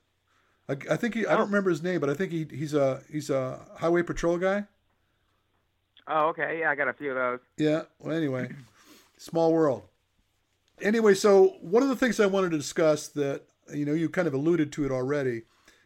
I, 0.68 0.76
I 0.90 0.96
think 0.96 1.14
he. 1.14 1.26
I 1.26 1.30
oh. 1.30 1.36
don't 1.36 1.42
oh. 1.42 1.46
remember 1.46 1.70
his 1.70 1.82
name, 1.82 2.00
but 2.00 2.10
I 2.10 2.14
think 2.14 2.32
he 2.32 2.46
he's 2.50 2.74
a 2.74 3.02
he's 3.10 3.30
a 3.30 3.60
highway 3.78 4.02
patrol 4.02 4.38
guy. 4.38 4.64
Oh, 6.08 6.28
okay. 6.28 6.58
Yeah, 6.60 6.70
I 6.70 6.74
got 6.74 6.88
a 6.88 6.92
few 6.92 7.10
of 7.10 7.16
those. 7.16 7.40
Yeah. 7.56 7.82
Well, 7.98 8.16
anyway, 8.16 8.50
small 9.16 9.52
world. 9.52 9.82
Anyway, 10.80 11.14
so 11.14 11.56
one 11.60 11.82
of 11.82 11.88
the 11.88 11.96
things 11.96 12.18
I 12.18 12.26
wanted 12.26 12.50
to 12.50 12.56
discuss 12.56 13.08
that 13.08 13.42
you 13.72 13.84
know 13.84 13.92
you 13.92 14.08
kind 14.08 14.28
of 14.28 14.34
alluded 14.34 14.72
to 14.72 14.84
it 14.84 14.90
already 14.90 15.42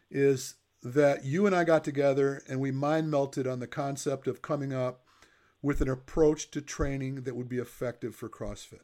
is 0.09 0.55
that 0.83 1.25
you 1.25 1.45
and 1.45 1.55
I 1.55 1.63
got 1.63 1.83
together 1.83 2.41
and 2.47 2.59
we 2.59 2.71
mind 2.71 3.11
melted 3.11 3.47
on 3.47 3.59
the 3.59 3.67
concept 3.67 4.27
of 4.27 4.41
coming 4.41 4.73
up 4.73 5.03
with 5.61 5.81
an 5.81 5.89
approach 5.89 6.51
to 6.51 6.61
training 6.61 7.23
that 7.23 7.35
would 7.35 7.49
be 7.49 7.57
effective 7.57 8.15
for 8.15 8.29
CrossFit. 8.29 8.81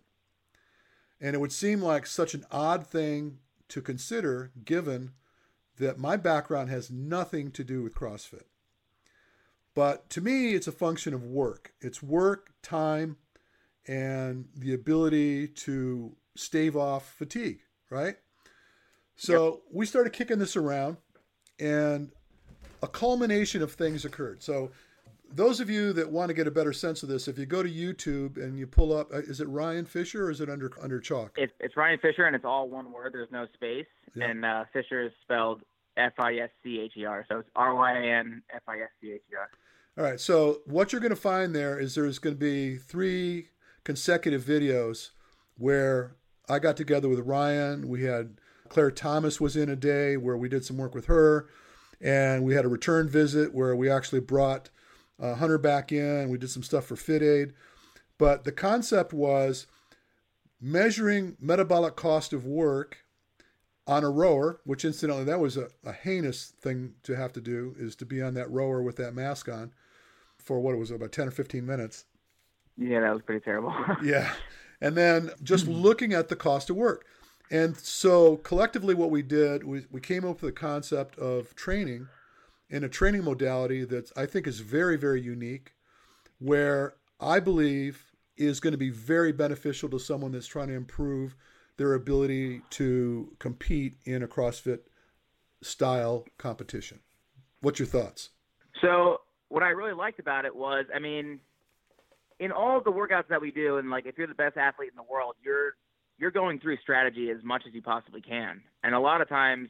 And 1.22 1.36
it 1.36 1.40
would 1.40 1.52
seem 1.52 1.82
like 1.82 2.06
such 2.06 2.34
an 2.34 2.46
odd 2.52 2.86
thing 2.86 3.38
to 3.70 3.82
consider 3.82 4.52
given 4.66 5.12
that 5.78 5.98
my 5.98 6.18
background 6.18 6.70
has 6.70 6.92
nothing 6.92 7.52
to 7.52 7.64
do 7.64 7.84
with 7.84 7.96
CrossFit. 7.96 8.44
But 9.76 10.10
to 10.12 10.22
me, 10.22 10.54
it's 10.54 10.68
a 10.68 10.72
function 10.72 11.14
of 11.14 11.24
work. 11.24 11.74
It's 11.82 12.04
work, 12.04 12.54
time, 12.62 13.18
and 13.88 14.46
the 14.56 14.74
ability 14.74 15.48
to 15.48 16.16
stave 16.36 16.76
off 16.76 17.14
fatigue, 17.18 17.62
right? 17.90 18.16
So 19.16 19.46
yep. 19.46 19.60
we 19.72 19.86
started 19.86 20.14
kicking 20.14 20.40
this 20.40 20.56
around, 20.56 20.98
and 21.60 22.12
a 22.82 22.88
culmination 22.88 23.62
of 23.62 23.74
things 23.74 24.06
occurred. 24.06 24.44
So 24.44 24.72
those 25.34 25.60
of 25.60 25.70
you 25.70 25.94
that 25.94 26.12
want 26.12 26.30
to 26.30 26.34
get 26.34 26.48
a 26.48 26.52
better 26.52 26.74
sense 26.74 27.04
of 27.04 27.10
this, 27.10 27.28
if 27.28 27.38
you 27.38 27.46
go 27.46 27.64
to 27.64 27.70
YouTube 27.70 28.38
and 28.38 28.58
you 28.58 28.68
pull 28.68 28.96
up, 28.96 29.12
uh, 29.14 29.18
is 29.18 29.42
it 29.42 29.48
Ryan 29.50 29.86
Fischer 29.86 30.26
or 30.26 30.32
is 30.32 30.42
it 30.42 30.50
under 30.50 30.72
under 30.82 31.00
chalk? 31.00 31.32
It's, 31.38 31.54
it's 31.60 31.76
Ryan 31.76 32.00
Fischer, 32.00 32.26
and 32.26 32.36
it's 32.36 32.46
all 32.46 32.70
one 32.70 32.92
word. 32.92 33.14
There's 33.14 33.32
no 33.32 33.48
space, 33.54 33.88
yep. 34.16 34.30
and 34.30 34.46
uh, 34.46 34.66
Fischer 34.72 35.04
is 35.04 35.12
spelled 35.24 35.64
F 35.98 36.14
I 36.20 36.36
S 36.36 36.50
C 36.64 36.80
H 36.80 36.94
E 36.98 37.06
R. 37.06 37.26
So 37.30 37.40
it's 37.40 37.50
R 37.56 37.76
Y 37.76 37.98
A 37.98 38.20
N 38.20 38.44
F 38.54 38.62
I 38.68 38.78
S 38.78 38.90
C 39.02 39.12
H 39.12 39.22
E 39.32 39.36
R. 39.36 39.50
All 39.98 40.10
right. 40.10 40.20
So 40.20 40.60
what 40.66 40.92
you're 40.92 41.02
going 41.02 41.12
to 41.12 41.16
find 41.16 41.56
there 41.56 41.80
is 41.80 41.96
there's 41.96 42.20
going 42.20 42.36
to 42.36 42.40
be 42.40 42.78
three 42.78 43.50
consecutive 43.84 44.44
videos 44.44 45.10
where 45.58 46.16
I 46.50 46.60
got 46.60 46.78
together 46.78 47.10
with 47.10 47.20
Ryan. 47.20 47.88
We 47.88 48.04
had 48.04 48.38
Claire 48.70 48.92
Thomas 48.92 49.40
was 49.40 49.56
in 49.56 49.70
a 49.70 49.76
day 49.76 50.18
where 50.18 50.38
we 50.38 50.50
did 50.50 50.66
some 50.66 50.78
work 50.78 50.96
with 50.96 51.06
her, 51.06 51.48
and 52.02 52.44
we 52.44 52.56
had 52.56 52.66
a 52.66 52.70
return 52.70 53.08
visit 53.08 53.54
where 53.54 53.76
we 53.76 53.90
actually 53.90 54.20
brought 54.20 54.70
uh, 55.24 55.36
Hunter 55.36 55.58
back 55.58 55.92
in. 55.92 56.30
We 56.30 56.38
did 56.38 56.50
some 56.50 56.64
stuff 56.64 56.86
for 56.86 56.96
FitAid, 56.96 57.54
but 58.18 58.44
the 58.44 58.52
concept 58.52 59.14
was 59.14 59.68
measuring 60.60 61.38
metabolic 61.40 61.96
cost 61.96 62.34
of 62.34 62.46
work 62.46 63.06
on 63.88 64.04
a 64.04 64.10
rower, 64.10 64.60
which 64.66 64.84
incidentally 64.84 65.24
that 65.26 65.40
was 65.40 65.56
a, 65.56 65.70
a 65.86 65.94
heinous 65.94 66.54
thing 66.62 66.96
to 67.04 67.16
have 67.16 67.32
to 67.34 67.42
do, 67.42 67.74
is 67.78 67.96
to 67.98 68.06
be 68.06 68.22
on 68.22 68.34
that 68.34 68.52
rower 68.52 68.82
with 68.82 68.98
that 68.98 69.16
mask 69.16 69.48
on 69.48 69.72
for 70.38 70.60
what 70.60 70.76
it 70.76 70.78
was 70.78 70.92
about 70.92 71.14
10 71.14 71.30
or 71.30 71.32
15 71.32 71.66
minutes. 71.66 72.06
Yeah, 72.78 73.00
that 73.00 73.14
was 73.14 73.22
pretty 73.22 73.44
terrible. 73.44 73.74
yeah. 74.04 74.34
And 74.82 74.98
then 74.98 75.32
just 75.42 75.68
looking 75.68 76.12
at 76.12 76.28
the 76.28 76.36
cost 76.36 76.70
of 76.70 76.76
work. 76.76 77.06
And 77.50 77.78
so 77.78 78.38
collectively, 78.38 78.94
what 78.94 79.12
we 79.12 79.22
did, 79.22 79.64
we, 79.64 79.86
we 79.90 80.02
came 80.02 80.26
up 80.26 80.42
with 80.42 80.54
the 80.54 80.60
concept 80.60 81.18
of 81.18 81.56
training 81.56 82.08
in 82.74 82.84
a 82.84 82.90
training 82.90 83.24
modality 83.24 83.86
that 83.86 84.12
I 84.18 84.26
think 84.26 84.48
is 84.48 84.60
very, 84.60 84.98
very 84.98 85.22
unique, 85.22 85.74
where 86.40 86.96
I 87.20 87.40
believe 87.40 88.12
is 88.36 88.60
going 88.60 88.72
to 88.72 88.80
be 88.80 88.90
very 88.90 89.32
beneficial 89.32 89.88
to 89.90 90.00
someone 90.00 90.32
that's 90.32 90.48
trying 90.48 90.70
to 90.70 90.74
improve 90.74 91.36
their 91.78 91.94
ability 91.94 92.62
to 92.72 93.32
compete 93.38 93.98
in 94.06 94.24
a 94.24 94.28
CrossFit 94.28 94.80
style 95.62 96.26
competition. 96.40 97.00
What's 97.62 97.78
your 97.78 97.88
thoughts? 97.88 98.30
So, 98.82 99.22
what 99.50 99.62
I 99.62 99.70
really 99.70 99.94
liked 99.94 100.20
about 100.20 100.46
it 100.46 100.56
was, 100.56 100.86
I 100.94 100.98
mean, 100.98 101.40
in 102.40 102.52
all 102.52 102.82
the 102.82 102.92
workouts 102.92 103.28
that 103.30 103.40
we 103.40 103.52
do, 103.52 103.78
and 103.78 103.92
like 103.92 104.08
if 104.08 104.18
you're 104.18 104.26
the 104.26 104.34
best 104.34 104.58
athlete 104.58 104.90
in 104.90 104.96
the 104.96 105.12
world, 105.12 105.36
you're 105.44 105.76
you're 106.18 106.32
going 106.32 106.60
through 106.60 106.78
strategy 106.78 107.30
as 107.30 107.44
much 107.44 107.64
as 107.68 107.74
you 107.76 107.84
possibly 107.84 108.22
can. 108.22 108.62
And 108.84 108.96
a 108.96 109.00
lot 109.00 109.22
of 109.22 109.30
times 109.30 109.70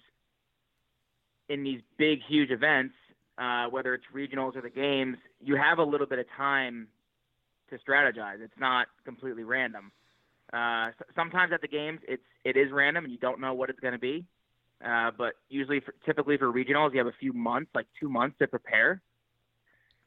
in 1.53 1.63
these 1.63 1.81
big, 1.97 2.19
huge 2.27 2.49
events, 2.49 2.95
uh, 3.37 3.65
whether 3.67 3.93
it's 3.93 4.05
regionals 4.13 4.55
or 4.55 4.61
the 4.61 4.69
games, 4.69 5.17
you 5.39 5.55
have 5.55 5.77
a 5.77 5.83
little 5.83 6.07
bit 6.07 6.19
of 6.19 6.25
time 6.35 6.87
to 7.69 7.77
strategize. 7.77 8.41
It's 8.41 8.59
not 8.59 8.87
completely 9.05 9.43
random. 9.43 9.91
Uh, 10.51 10.89
sometimes 11.15 11.53
at 11.53 11.61
the 11.61 11.67
games, 11.67 11.99
it's 12.07 12.23
it 12.43 12.57
is 12.57 12.71
random 12.71 13.05
and 13.05 13.13
you 13.13 13.19
don't 13.19 13.39
know 13.39 13.53
what 13.53 13.69
it's 13.69 13.79
going 13.79 13.93
to 13.93 13.99
be. 13.99 14.25
Uh, 14.83 15.11
but 15.17 15.33
usually, 15.49 15.79
for, 15.79 15.93
typically 16.05 16.37
for 16.37 16.51
regionals, 16.51 16.91
you 16.91 16.97
have 16.97 17.07
a 17.07 17.15
few 17.19 17.33
months, 17.33 17.71
like 17.73 17.87
two 17.99 18.09
months, 18.09 18.35
to 18.39 18.47
prepare. 18.47 19.01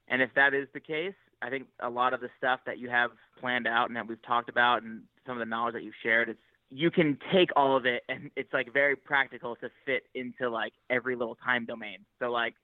And 0.08 0.20
if 0.20 0.30
that 0.34 0.54
is 0.54 0.68
the 0.74 0.80
case, 0.80 1.14
I 1.42 1.50
think 1.50 1.66
a 1.80 1.88
lot 1.88 2.12
of 2.12 2.20
the 2.20 2.28
stuff 2.38 2.60
that 2.66 2.78
you 2.78 2.90
have 2.90 3.10
planned 3.40 3.66
out 3.66 3.88
and 3.88 3.96
that 3.96 4.06
we've 4.06 4.22
talked 4.22 4.48
about 4.48 4.82
and 4.82 5.02
some 5.26 5.34
of 5.34 5.40
the 5.40 5.46
knowledge 5.46 5.74
that 5.74 5.82
you've 5.82 5.94
shared, 6.02 6.28
it's 6.28 6.38
you 6.70 6.90
can 6.90 7.18
take 7.32 7.50
all 7.54 7.76
of 7.76 7.86
it 7.86 8.02
and 8.08 8.30
it's 8.36 8.52
like 8.52 8.72
very 8.72 8.96
practical 8.96 9.56
to 9.56 9.70
fit 9.84 10.04
into 10.14 10.50
like 10.50 10.72
every 10.90 11.14
little 11.14 11.36
time 11.36 11.64
domain. 11.64 11.98
So 12.18 12.30
like 12.30 12.54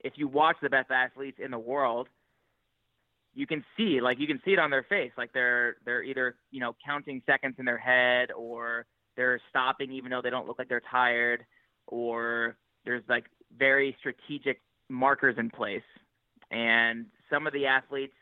if 0.00 0.14
you 0.16 0.28
watch 0.28 0.56
the 0.60 0.70
best 0.70 0.90
athletes 0.90 1.38
in 1.42 1.50
the 1.50 1.58
world, 1.58 2.08
you 3.36 3.46
can 3.46 3.64
see 3.76 4.00
like 4.00 4.18
you 4.18 4.26
can 4.26 4.40
see 4.44 4.52
it 4.52 4.58
on 4.58 4.70
their 4.70 4.84
face 4.84 5.12
like 5.18 5.30
they're 5.32 5.76
they're 5.84 6.02
either 6.02 6.36
you 6.50 6.58
know 6.58 6.74
counting 6.84 7.22
seconds 7.26 7.54
in 7.58 7.66
their 7.66 7.78
head 7.78 8.30
or 8.32 8.86
they're 9.14 9.40
stopping 9.50 9.92
even 9.92 10.10
though 10.10 10.22
they 10.22 10.30
don't 10.30 10.46
look 10.46 10.58
like 10.58 10.68
they're 10.68 10.82
tired 10.90 11.44
or 11.86 12.56
there's 12.86 13.02
like 13.08 13.26
very 13.56 13.94
strategic 14.00 14.60
markers 14.88 15.36
in 15.38 15.50
place 15.50 15.82
and 16.50 17.04
some 17.30 17.46
of 17.46 17.52
the 17.52 17.66
athletes 17.66 18.14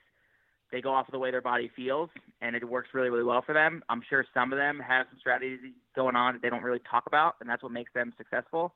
they 0.74 0.80
go 0.80 0.92
off 0.92 1.06
of 1.06 1.12
the 1.12 1.18
way 1.18 1.30
their 1.30 1.40
body 1.40 1.70
feels 1.76 2.10
and 2.42 2.56
it 2.56 2.68
works 2.68 2.88
really 2.92 3.08
really 3.08 3.22
well 3.22 3.42
for 3.42 3.52
them. 3.52 3.82
I'm 3.88 4.02
sure 4.08 4.26
some 4.34 4.52
of 4.52 4.58
them 4.58 4.80
have 4.80 5.06
some 5.08 5.18
strategies 5.20 5.60
going 5.94 6.16
on 6.16 6.34
that 6.34 6.42
they 6.42 6.50
don't 6.50 6.64
really 6.64 6.80
talk 6.90 7.04
about 7.06 7.36
and 7.40 7.48
that's 7.48 7.62
what 7.62 7.70
makes 7.70 7.92
them 7.92 8.12
successful. 8.18 8.74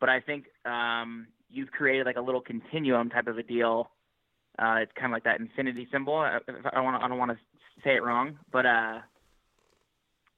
But 0.00 0.10
i 0.10 0.20
think 0.20 0.44
um, 0.64 1.26
you've 1.50 1.70
created 1.70 2.04
like 2.04 2.16
a 2.16 2.20
little 2.20 2.42
continuum 2.42 3.08
type 3.08 3.26
of 3.26 3.38
a 3.38 3.42
deal. 3.42 3.90
Uh, 4.58 4.76
it's 4.82 4.92
kind 4.94 5.06
of 5.06 5.12
like 5.12 5.24
that 5.24 5.40
infinity 5.40 5.86
symbol 5.92 6.16
i 6.16 6.40
don't 6.74 6.84
want 6.84 7.02
i 7.02 7.06
don't 7.06 7.18
want 7.18 7.30
to 7.30 7.38
say 7.84 7.94
it 7.94 8.02
wrong 8.02 8.36
but 8.50 8.66
uh, 8.66 8.98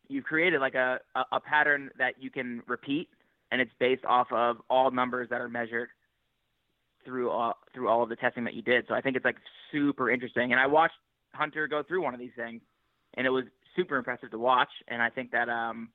you've 0.09 0.25
created 0.25 0.61
like 0.61 0.75
a, 0.75 0.99
a, 1.15 1.23
a 1.33 1.41
pattern 1.41 1.91
that 1.97 2.12
you 2.21 2.29
can 2.29 2.62
repeat 2.67 3.09
and 3.50 3.62
it's 3.62 3.71
based 3.79 4.05
off 4.05 4.29
of 4.31 4.59
all 4.69 4.91
numbers 4.91 5.29
that 5.31 5.41
are 5.41 5.49
measured 5.49 5.89
through 7.05 7.31
all 7.31 7.55
through 7.75 7.89
all 7.89 8.03
of 8.03 8.09
the 8.09 8.17
testing 8.17 8.45
that 8.45 8.55
you 8.55 8.62
did. 8.62 8.85
So 8.89 8.95
I 8.95 9.00
think 9.00 9.17
it's 9.17 9.25
like 9.25 9.37
super 9.73 10.11
interesting. 10.11 10.53
And 10.53 10.61
I 10.61 10.67
watched 10.67 10.95
Hunter 11.33 11.67
go 11.67 11.83
through 11.83 12.03
one 12.03 12.15
of 12.15 12.21
these 12.21 12.35
things, 12.37 12.61
and 13.15 13.27
it 13.27 13.31
was 13.31 13.45
super 13.77 13.97
impressive 13.97 14.31
to 14.31 14.39
watch. 14.39 14.71
And 14.89 15.03
I 15.03 15.11
think 15.11 15.33
that 15.33 15.49
um, 15.49 15.91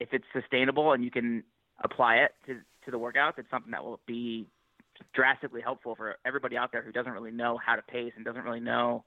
if 0.00 0.08
it's 0.12 0.24
sustainable 0.32 0.92
and 0.92 1.04
you 1.04 1.10
can 1.10 1.44
apply 1.82 2.16
it 2.16 2.32
to 2.46 2.60
to 2.84 2.90
the 2.90 2.98
workouts, 2.98 3.38
it's 3.38 3.50
something 3.50 3.72
that 3.72 3.84
will 3.84 4.00
be 4.06 4.46
drastically 5.12 5.60
helpful 5.60 5.94
for 5.94 6.16
everybody 6.24 6.56
out 6.56 6.72
there 6.72 6.82
who 6.82 6.92
doesn't 6.92 7.12
really 7.12 7.30
know 7.30 7.58
how 7.58 7.76
to 7.76 7.82
pace 7.82 8.12
and 8.16 8.24
doesn't 8.24 8.44
really 8.44 8.60
know 8.60 9.04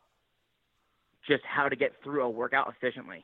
just 1.27 1.43
how 1.45 1.69
to 1.69 1.75
get 1.75 1.93
through 2.03 2.23
a 2.23 2.29
workout 2.29 2.71
efficiently. 2.75 3.23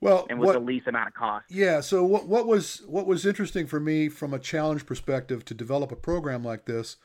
Well, 0.00 0.26
and 0.30 0.38
with 0.38 0.46
what, 0.46 0.52
the 0.52 0.60
least 0.60 0.86
amount 0.86 1.08
of 1.08 1.14
cost. 1.14 1.46
Yeah. 1.48 1.80
So 1.80 2.04
what 2.04 2.28
what 2.28 2.46
was 2.46 2.82
what 2.86 3.06
was 3.06 3.26
interesting 3.26 3.66
for 3.66 3.80
me 3.80 4.08
from 4.08 4.32
a 4.32 4.38
challenge 4.38 4.86
perspective 4.86 5.44
to 5.46 5.54
develop 5.54 5.90
a 5.90 5.96
program 5.96 6.44
like 6.44 6.66
this 6.66 6.96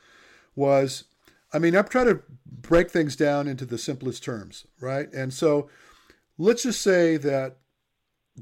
was, 0.54 1.04
I 1.54 1.60
mean, 1.60 1.76
I've 1.76 1.88
tried 1.88 2.04
to 2.04 2.20
break 2.46 2.90
things 2.90 3.14
down 3.14 3.46
into 3.46 3.64
the 3.64 3.78
simplest 3.78 4.24
terms, 4.24 4.66
right? 4.80 5.10
And 5.12 5.32
so, 5.32 5.70
let's 6.36 6.64
just 6.64 6.82
say 6.82 7.16
that 7.18 7.58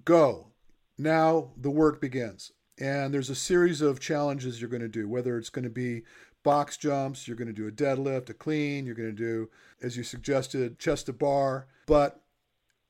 go 0.05 0.49
now 0.97 1.51
the 1.57 1.71
work 1.71 2.01
begins, 2.01 2.53
and 2.81 3.13
there's 3.13 3.31
a 3.31 3.35
series 3.35 3.83
of 3.83 4.01
challenges 4.01 4.61
you're 4.61 4.71
going 4.71 4.83
to 4.83 4.89
do, 4.89 5.09
whether 5.09 5.37
it's 5.37 5.51
going 5.51 5.65
to 5.65 5.71
be 5.71 6.03
box 6.43 6.77
jumps, 6.77 7.29
you're 7.29 7.37
going 7.37 7.47
to 7.47 7.53
do 7.53 7.69
a 7.69 7.71
deadlift, 7.71 8.31
a 8.31 8.35
clean, 8.35 8.87
you're 8.87 8.95
going 8.95 9.15
to 9.15 9.15
do, 9.15 9.51
as 9.83 9.97
you 9.97 10.03
suggested, 10.03 10.79
chest 10.79 11.07
to 11.07 11.13
bar, 11.13 11.67
but 11.87 12.23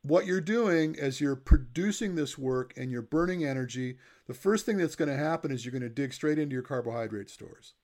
what 0.02 0.26
you're 0.26 0.40
doing 0.40 0.96
as 0.98 1.20
you're 1.20 1.36
producing 1.36 2.14
this 2.14 2.36
work 2.36 2.72
and 2.76 2.90
you're 2.90 3.02
burning 3.02 3.44
energy, 3.44 3.98
the 4.26 4.34
first 4.34 4.66
thing 4.66 4.76
that's 4.76 4.96
going 4.96 5.08
to 5.08 5.16
happen 5.16 5.50
is 5.50 5.64
you're 5.64 5.72
going 5.72 5.82
to 5.82 5.88
dig 5.88 6.12
straight 6.12 6.38
into 6.38 6.54
your 6.54 6.62
carbohydrate 6.62 7.30
stores. 7.30 7.74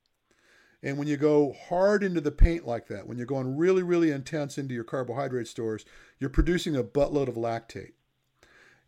And 0.82 0.96
when 0.96 1.08
you 1.08 1.16
go 1.16 1.54
hard 1.68 2.04
into 2.04 2.20
the 2.20 2.30
paint 2.30 2.66
like 2.66 2.86
that, 2.88 3.06
when 3.06 3.18
you're 3.18 3.26
going 3.26 3.56
really, 3.56 3.82
really 3.82 4.10
intense 4.10 4.58
into 4.58 4.74
your 4.74 4.84
carbohydrate 4.84 5.48
stores, 5.48 5.84
you're 6.18 6.30
producing 6.30 6.76
a 6.76 6.84
buttload 6.84 7.28
of 7.28 7.34
lactate. 7.34 7.92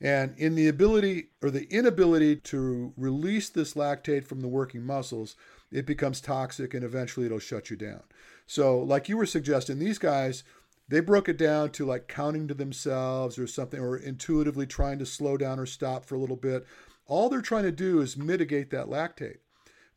And 0.01 0.35
in 0.39 0.55
the 0.55 0.69
ability 0.69 1.29
or 1.43 1.51
the 1.51 1.67
inability 1.69 2.37
to 2.37 2.95
release 2.97 3.49
this 3.51 3.75
lactate 3.75 4.25
from 4.25 4.41
the 4.41 4.49
working 4.49 4.83
muscles, 4.85 5.37
it 5.71 5.85
becomes 5.85 6.21
toxic 6.21 6.73
and 6.75 6.85
eventually 6.85 7.27
it'll 7.27 7.39
shut 7.39 7.71
you 7.71 7.77
down. 7.77 8.03
So, 8.47 8.79
like 8.79 9.09
you 9.09 9.17
were 9.17 9.27
suggesting, 9.27 9.79
these 9.79 9.99
guys, 9.99 10.43
they 10.89 11.01
broke 11.01 11.29
it 11.29 11.37
down 11.37 11.71
to 11.73 11.85
like 11.85 12.09
counting 12.09 12.49
to 12.49 12.55
themselves 12.55 13.39
or 13.39 13.47
something, 13.47 13.79
or 13.79 13.97
intuitively 13.97 14.67
trying 14.67 14.99
to 15.01 15.07
slow 15.07 15.37
down 15.37 15.59
or 15.59 15.67
stop 15.67 16.05
for 16.07 16.15
a 16.15 16.19
little 16.19 16.37
bit. 16.37 16.67
All 17.07 17.29
they're 17.29 17.43
trying 17.43 17.65
to 17.65 17.73
do 17.73 18.01
is 18.01 18.17
mitigate 18.17 18.71
that 18.71 18.87
lactate. 18.87 19.39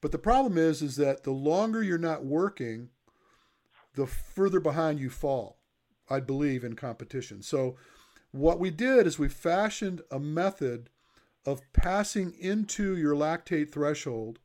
But 0.03 0.11
the 0.11 0.17
problem 0.17 0.57
is, 0.57 0.81
is 0.81 0.97
that 0.97 1.23
the 1.23 1.31
longer 1.31 1.81
you're 1.81 1.97
not 1.97 2.25
working, 2.25 2.89
the 3.95 4.05
further 4.05 4.59
behind 4.59 4.99
you 4.99 5.09
fall. 5.09 5.59
I 6.09 6.19
believe 6.19 6.65
in 6.65 6.75
competition. 6.75 7.41
So 7.41 7.77
what 8.31 8.59
we 8.59 8.69
did 8.69 9.07
is 9.07 9.17
we 9.17 9.29
fashioned 9.29 10.01
a 10.11 10.19
method 10.19 10.89
of 11.45 11.61
passing 11.71 12.33
into 12.37 12.97
your 12.97 13.15
lactate 13.15 13.71
threshold 13.71 14.39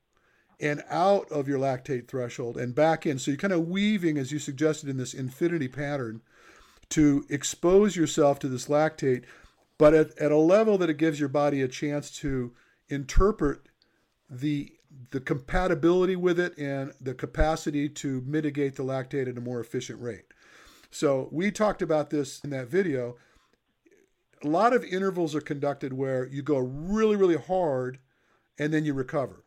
and 0.60 0.84
out 0.88 1.28
of 1.32 1.48
your 1.48 1.58
lactate 1.58 2.06
threshold 2.06 2.56
and 2.56 2.72
back 2.72 3.04
in. 3.04 3.18
So 3.18 3.32
you're 3.32 3.38
kind 3.38 3.52
of 3.52 3.66
weaving, 3.66 4.16
as 4.16 4.30
you 4.30 4.38
suggested, 4.38 4.88
in 4.88 4.96
this 4.96 5.12
infinity 5.12 5.66
pattern 5.66 6.22
to 6.90 7.26
expose 7.28 7.96
yourself 7.96 8.38
to 8.38 8.48
this 8.48 8.68
lactate 8.68 9.24
but 9.76 9.94
at, 9.94 10.16
at 10.18 10.32
a 10.32 10.36
level 10.36 10.78
that 10.78 10.90
it 10.90 10.98
gives 10.98 11.18
your 11.18 11.28
body 11.28 11.62
a 11.62 11.68
chance 11.68 12.10
to 12.10 12.52
interpret 12.88 13.68
the 14.28 14.77
the 15.10 15.20
compatibility 15.20 16.16
with 16.16 16.38
it 16.40 16.56
and 16.58 16.92
the 17.00 17.14
capacity 17.14 17.88
to 17.88 18.22
mitigate 18.26 18.76
the 18.76 18.82
lactate 18.82 19.28
at 19.28 19.38
a 19.38 19.40
more 19.40 19.60
efficient 19.60 20.00
rate. 20.00 20.24
So 20.90 21.28
we 21.30 21.50
talked 21.50 21.82
about 21.82 22.10
this 22.10 22.40
in 22.40 22.50
that 22.50 22.68
video. 22.68 23.16
A 24.42 24.48
lot 24.48 24.72
of 24.72 24.84
intervals 24.84 25.34
are 25.34 25.40
conducted 25.40 25.92
where 25.92 26.26
you 26.26 26.42
go 26.42 26.58
really, 26.58 27.16
really 27.16 27.36
hard 27.36 27.98
and 28.58 28.72
then 28.72 28.84
you 28.84 28.94
recover. 28.94 29.44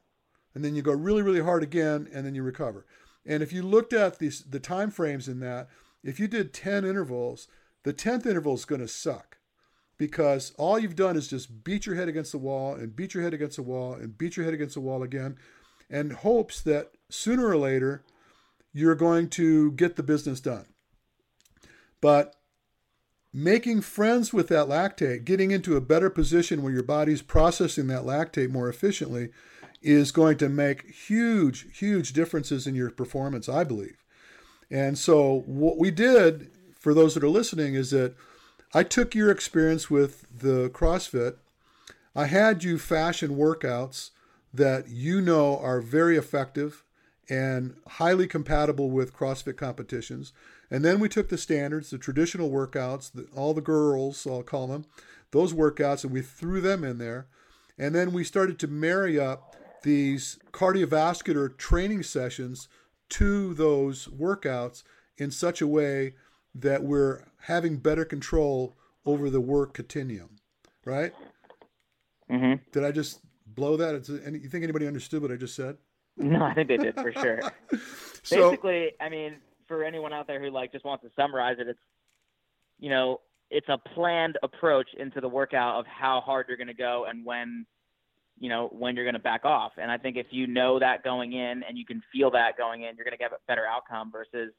And 0.53 0.63
then 0.65 0.75
you 0.75 0.81
go 0.81 0.91
really, 0.91 1.22
really 1.22 1.41
hard 1.41 1.63
again 1.63 2.08
and 2.13 2.25
then 2.25 2.36
you 2.36 2.43
recover. 2.43 2.86
And 3.25 3.41
if 3.43 3.53
you 3.53 3.63
looked 3.63 3.93
at 3.93 4.20
these, 4.20 4.41
the 4.41 4.60
time 4.60 4.91
frames 4.91 5.27
in 5.27 5.39
that, 5.39 5.70
if 6.03 6.20
you 6.20 6.27
did 6.27 6.53
10 6.53 6.84
intervals, 6.84 7.48
the 7.84 7.93
10th 7.93 8.25
interval 8.25 8.55
is 8.55 8.65
going 8.65 8.81
to 8.81 8.88
suck 8.88 9.38
because 10.01 10.51
all 10.58 10.79
you've 10.79 10.96
done 10.96 11.15
is 11.15 11.27
just 11.27 11.63
beat 11.63 11.86
your 11.86 11.93
head 11.93 12.10
against 12.10 12.31
the 12.31 12.38
wall 12.39 12.74
and 12.74 12.96
beat 12.96 13.13
your 13.13 13.22
head 13.22 13.36
against 13.36 13.58
the 13.58 13.62
wall 13.62 13.93
and 13.93 14.17
beat 14.17 14.36
your 14.36 14.43
head 14.43 14.53
against 14.55 14.74
the 14.74 14.81
wall 14.81 15.03
again 15.03 15.38
and 15.91 16.12
hopes 16.12 16.60
that 16.60 16.89
sooner 17.12 17.46
or 17.46 17.55
later 17.55 18.03
you're 18.74 18.96
going 18.96 19.29
to 19.29 19.72
get 19.74 19.98
the 19.98 20.01
business 20.01 20.41
done. 20.41 20.65
But 22.01 22.36
making 23.31 23.81
friends 23.81 24.34
with 24.34 24.48
that 24.48 24.65
lactate, 24.65 25.24
getting 25.24 25.51
into 25.51 25.75
a 25.75 25.81
better 25.81 26.10
position 26.10 26.63
where 26.63 26.74
your 26.74 26.81
body's 26.81 27.22
processing 27.22 27.86
that 27.89 28.01
lactate 28.01 28.50
more 28.50 28.70
efficiently, 28.70 29.29
is 29.84 30.12
going 30.12 30.39
to 30.39 30.50
make 30.50 30.89
huge, 30.89 31.77
huge 31.77 32.13
differences 32.13 32.65
in 32.65 32.74
your 32.74 32.89
performance, 32.89 33.48
I 33.48 33.65
believe. 33.65 34.03
And 34.72 34.98
so, 34.98 35.43
what 35.46 35.77
we 35.77 35.91
did 35.91 36.50
for 36.74 36.96
those 36.96 37.13
that 37.13 37.24
are 37.24 37.29
listening 37.29 37.75
is 37.75 37.91
that 37.91 38.15
I 38.73 38.83
took 38.83 39.13
your 39.13 39.29
experience 39.29 39.89
with 39.89 40.25
the 40.33 40.69
CrossFit. 40.69 41.35
I 42.15 42.27
had 42.27 42.63
you 42.63 42.77
fashion 42.77 43.35
workouts 43.35 44.11
that 44.53 44.87
you 44.87 45.19
know 45.19 45.57
are 45.59 45.81
very 45.81 46.15
effective 46.15 46.85
and 47.29 47.75
highly 47.87 48.27
compatible 48.27 48.89
with 48.89 49.13
CrossFit 49.13 49.57
competitions. 49.57 50.31
And 50.69 50.85
then 50.85 51.01
we 51.01 51.09
took 51.09 51.27
the 51.27 51.37
standards, 51.37 51.89
the 51.89 51.97
traditional 51.97 52.49
workouts, 52.49 53.11
the, 53.11 53.27
all 53.35 53.53
the 53.53 53.59
girls, 53.59 54.25
I'll 54.25 54.41
call 54.41 54.67
them, 54.67 54.85
those 55.31 55.53
workouts, 55.53 56.05
and 56.05 56.13
we 56.13 56.21
threw 56.21 56.61
them 56.61 56.85
in 56.85 56.97
there. 56.97 57.27
And 57.77 57.93
then 57.93 58.13
we 58.13 58.23
started 58.23 58.57
to 58.59 58.67
marry 58.67 59.19
up 59.19 59.55
these 59.83 60.39
cardiovascular 60.53 61.57
training 61.57 62.03
sessions 62.03 62.69
to 63.09 63.53
those 63.53 64.07
workouts 64.07 64.83
in 65.17 65.29
such 65.29 65.61
a 65.61 65.67
way 65.67 66.13
that 66.55 66.84
we're 66.84 67.24
having 67.43 67.77
better 67.77 68.05
control 68.05 68.75
over 69.05 69.29
the 69.29 69.41
work 69.41 69.74
continuum, 69.74 70.38
right? 70.86 71.13
Mm-hmm. 72.29 72.62
Did 72.72 72.84
I 72.84 72.91
just 72.91 73.20
blow 73.46 73.77
that? 73.77 73.96
It's, 73.96 74.10
any, 74.10 74.39
you 74.39 74.50
think 74.50 74.63
anybody 74.63 74.88
understood 74.88 75.22
what 75.22 75.31
I 75.31 75.36
just 75.36 75.55
said? 75.55 75.77
No, 76.17 76.43
I 76.43 76.53
think 76.53 76.67
they 76.67 76.77
did 76.77 76.93
for 76.96 77.13
sure. 77.13 77.39
so, 78.24 78.50
Basically, 78.50 78.91
I 79.00 79.08
mean, 79.08 79.38
for 79.65 79.84
anyone 79.84 80.12
out 80.12 80.27
there 80.27 80.41
who 80.41 80.51
like 80.51 80.72
just 80.72 80.84
wants 80.84 81.03
to 81.05 81.10
summarize 81.15 81.55
it, 81.58 81.70
it's 81.70 81.79
you 82.79 82.89
know, 82.89 83.22
it's 83.50 83.70
a 83.70 83.77
planned 83.96 84.38
approach 84.43 84.89
into 85.00 85.22
the 85.22 85.27
workout 85.27 85.79
of 85.79 85.86
how 85.88 86.22
hard 86.22 86.48
you're 86.48 86.58
going 86.58 86.67
to 86.67 86.74
go 86.74 87.05
and 87.10 87.25
when 87.25 87.65
you 88.38 88.50
know 88.50 88.67
when 88.74 88.96
you're 88.96 89.05
going 89.05 89.15
to 89.15 89.20
back 89.20 89.46
off. 89.46 89.72
And 89.77 89.89
I 89.89 89.98
think 89.98 90.17
if 90.17 90.27
you 90.31 90.48
know 90.48 90.79
that 90.79 91.03
going 91.03 91.34
in 91.34 91.63
and 91.67 91.77
you 91.77 91.86
can 91.86 92.03
feel 92.12 92.29
that 92.31 92.58
going 92.58 92.81
in, 92.84 92.96
you're 92.98 93.05
going 93.05 93.17
to 93.17 93.17
get 93.17 93.31
a 93.31 93.38
better 93.48 93.65
outcome 93.65 94.12
versus 94.12 94.53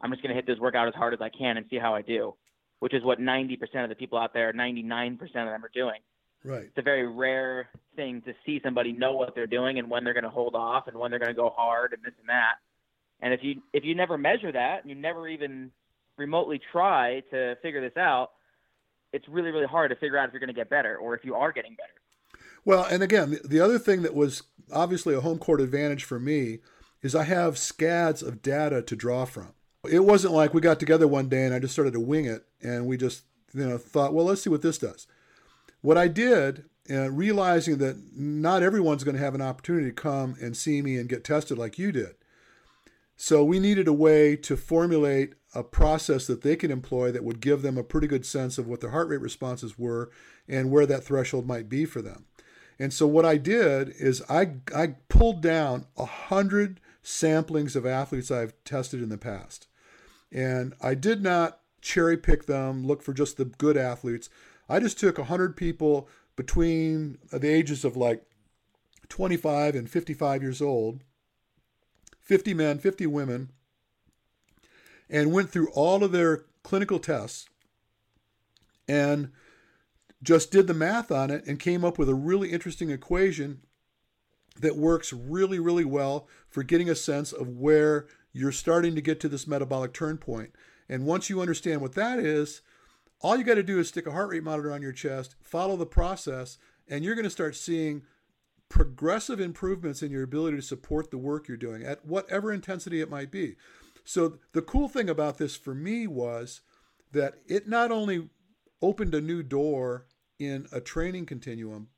I'm 0.00 0.10
just 0.10 0.22
going 0.22 0.30
to 0.30 0.36
hit 0.36 0.46
this 0.46 0.58
workout 0.58 0.88
as 0.88 0.94
hard 0.94 1.14
as 1.14 1.20
I 1.20 1.28
can 1.28 1.56
and 1.56 1.66
see 1.70 1.78
how 1.78 1.94
I 1.94 2.02
do, 2.02 2.34
which 2.80 2.94
is 2.94 3.02
what 3.02 3.18
90% 3.18 3.58
of 3.82 3.88
the 3.88 3.94
people 3.94 4.18
out 4.18 4.34
there, 4.34 4.52
99% 4.52 5.20
of 5.22 5.30
them 5.32 5.64
are 5.64 5.70
doing. 5.72 6.00
Right. 6.44 6.64
It's 6.64 6.78
a 6.78 6.82
very 6.82 7.06
rare 7.08 7.68
thing 7.96 8.22
to 8.22 8.34
see 8.44 8.60
somebody 8.62 8.92
know 8.92 9.12
what 9.12 9.34
they're 9.34 9.46
doing 9.46 9.78
and 9.78 9.90
when 9.90 10.04
they're 10.04 10.14
going 10.14 10.24
to 10.24 10.30
hold 10.30 10.54
off 10.54 10.86
and 10.86 10.96
when 10.96 11.10
they're 11.10 11.18
going 11.18 11.30
to 11.30 11.34
go 11.34 11.50
hard 11.50 11.92
and 11.92 12.02
this 12.02 12.14
and 12.20 12.28
that. 12.28 12.54
And 13.20 13.32
if 13.32 13.40
you 13.42 13.62
if 13.72 13.82
you 13.84 13.94
never 13.94 14.18
measure 14.18 14.52
that, 14.52 14.82
and 14.82 14.90
you 14.90 14.94
never 14.94 15.26
even 15.26 15.70
remotely 16.18 16.60
try 16.70 17.22
to 17.30 17.56
figure 17.62 17.80
this 17.80 17.96
out, 17.96 18.30
it's 19.12 19.26
really 19.28 19.50
really 19.50 19.66
hard 19.66 19.90
to 19.90 19.96
figure 19.96 20.18
out 20.18 20.28
if 20.28 20.34
you're 20.34 20.40
going 20.40 20.48
to 20.48 20.54
get 20.54 20.68
better 20.68 20.96
or 20.96 21.14
if 21.14 21.24
you 21.24 21.34
are 21.34 21.50
getting 21.50 21.74
better. 21.74 22.42
Well, 22.64 22.84
and 22.84 23.02
again, 23.02 23.38
the 23.44 23.60
other 23.60 23.78
thing 23.78 24.02
that 24.02 24.14
was 24.14 24.42
obviously 24.72 25.14
a 25.14 25.20
home 25.20 25.38
court 25.38 25.60
advantage 25.60 26.04
for 26.04 26.18
me 26.18 26.58
is 27.02 27.14
I 27.14 27.24
have 27.24 27.56
scads 27.56 28.22
of 28.22 28.42
data 28.42 28.82
to 28.82 28.96
draw 28.96 29.24
from. 29.24 29.54
It 29.86 30.04
wasn't 30.04 30.34
like 30.34 30.54
we 30.54 30.60
got 30.60 30.80
together 30.80 31.08
one 31.08 31.28
day 31.28 31.44
and 31.44 31.54
I 31.54 31.58
just 31.58 31.72
started 31.72 31.94
to 31.94 32.00
wing 32.00 32.26
it 32.26 32.44
and 32.62 32.86
we 32.86 32.96
just 32.96 33.24
you 33.54 33.66
know 33.66 33.78
thought, 33.78 34.14
well, 34.14 34.26
let's 34.26 34.42
see 34.42 34.50
what 34.50 34.62
this 34.62 34.78
does. 34.78 35.06
What 35.80 35.98
I 35.98 36.08
did, 36.08 36.64
uh, 36.90 37.10
realizing 37.10 37.78
that 37.78 37.96
not 38.14 38.62
everyone's 38.62 39.04
going 39.04 39.16
to 39.16 39.22
have 39.22 39.34
an 39.34 39.42
opportunity 39.42 39.86
to 39.86 39.92
come 39.92 40.36
and 40.40 40.56
see 40.56 40.82
me 40.82 40.96
and 40.96 41.08
get 41.08 41.24
tested 41.24 41.58
like 41.58 41.78
you 41.78 41.92
did. 41.92 42.14
So 43.16 43.42
we 43.42 43.58
needed 43.58 43.88
a 43.88 43.94
way 43.94 44.36
to 44.36 44.56
formulate 44.56 45.34
a 45.54 45.64
process 45.64 46.26
that 46.26 46.42
they 46.42 46.54
can 46.54 46.70
employ 46.70 47.10
that 47.12 47.24
would 47.24 47.40
give 47.40 47.62
them 47.62 47.78
a 47.78 47.82
pretty 47.82 48.06
good 48.06 48.26
sense 48.26 48.58
of 48.58 48.66
what 48.66 48.82
their 48.82 48.90
heart 48.90 49.08
rate 49.08 49.22
responses 49.22 49.78
were 49.78 50.10
and 50.46 50.70
where 50.70 50.84
that 50.86 51.02
threshold 51.02 51.46
might 51.46 51.68
be 51.68 51.86
for 51.86 52.02
them. 52.02 52.26
And 52.78 52.92
so 52.92 53.06
what 53.06 53.24
I 53.24 53.38
did 53.38 53.88
is 53.98 54.22
I, 54.28 54.56
I 54.74 54.96
pulled 55.08 55.40
down 55.40 55.86
a 55.96 56.04
hundred 56.04 56.78
samplings 57.02 57.74
of 57.74 57.86
athletes 57.86 58.30
I've 58.30 58.52
tested 58.64 59.02
in 59.02 59.08
the 59.08 59.16
past. 59.16 59.66
And 60.32 60.74
I 60.80 60.94
did 60.94 61.22
not 61.22 61.60
cherry 61.80 62.16
pick 62.16 62.46
them, 62.46 62.86
look 62.86 63.02
for 63.02 63.12
just 63.12 63.36
the 63.36 63.44
good 63.44 63.76
athletes. 63.76 64.28
I 64.68 64.80
just 64.80 64.98
took 64.98 65.18
100 65.18 65.56
people 65.56 66.08
between 66.34 67.18
the 67.30 67.48
ages 67.48 67.84
of 67.84 67.96
like 67.96 68.24
25 69.08 69.74
and 69.74 69.88
55 69.88 70.42
years 70.42 70.60
old, 70.60 71.00
50 72.20 72.54
men, 72.54 72.78
50 72.78 73.06
women, 73.06 73.50
and 75.08 75.32
went 75.32 75.50
through 75.50 75.70
all 75.70 76.02
of 76.02 76.12
their 76.12 76.44
clinical 76.62 76.98
tests 76.98 77.48
and 78.88 79.30
just 80.22 80.50
did 80.50 80.66
the 80.66 80.74
math 80.74 81.12
on 81.12 81.30
it 81.30 81.46
and 81.46 81.60
came 81.60 81.84
up 81.84 81.98
with 81.98 82.08
a 82.08 82.14
really 82.14 82.50
interesting 82.50 82.90
equation 82.90 83.60
that 84.60 84.76
works 84.76 85.12
really, 85.12 85.58
really 85.58 85.84
well 85.84 86.26
for 86.48 86.62
getting 86.62 86.88
a 86.88 86.94
sense 86.94 87.32
of 87.32 87.48
where 87.48 88.06
you're 88.36 88.52
starting 88.52 88.94
to 88.94 89.00
get 89.00 89.18
to 89.18 89.30
this 89.30 89.46
metabolic 89.46 89.94
turn 89.94 90.18
point. 90.18 90.50
And 90.90 91.06
once 91.06 91.30
you 91.30 91.40
understand 91.40 91.80
what 91.80 91.94
that 91.94 92.18
is, 92.18 92.60
all 93.22 93.38
you 93.38 93.44
got 93.44 93.54
to 93.54 93.62
do 93.62 93.78
is 93.78 93.88
stick 93.88 94.06
a 94.06 94.12
heart 94.12 94.28
rate 94.28 94.42
monitor 94.42 94.70
on 94.70 94.82
your 94.82 94.92
chest, 94.92 95.36
follow 95.40 95.74
the 95.74 95.86
process, 95.86 96.58
and 96.86 97.02
you're 97.02 97.14
going 97.14 97.24
to 97.24 97.30
start 97.30 97.56
seeing 97.56 98.02
progressive 98.68 99.40
improvements 99.40 100.02
in 100.02 100.10
your 100.10 100.22
ability 100.22 100.58
to 100.58 100.62
support 100.62 101.10
the 101.10 101.16
work 101.16 101.48
you're 101.48 101.56
doing 101.56 101.82
at 101.82 102.04
whatever 102.04 102.52
intensity 102.52 103.00
it 103.00 103.08
might 103.08 103.30
be. 103.30 103.56
So, 104.04 104.38
the 104.52 104.62
cool 104.62 104.88
thing 104.88 105.08
about 105.08 105.38
this 105.38 105.56
for 105.56 105.74
me 105.74 106.06
was 106.06 106.60
that 107.12 107.36
it 107.48 107.66
not 107.66 107.90
only 107.90 108.28
opened 108.82 109.14
a 109.14 109.20
new 109.22 109.42
door 109.42 110.08
in 110.38 110.66
a 110.70 110.80
training 110.82 111.24
continuum 111.24 111.88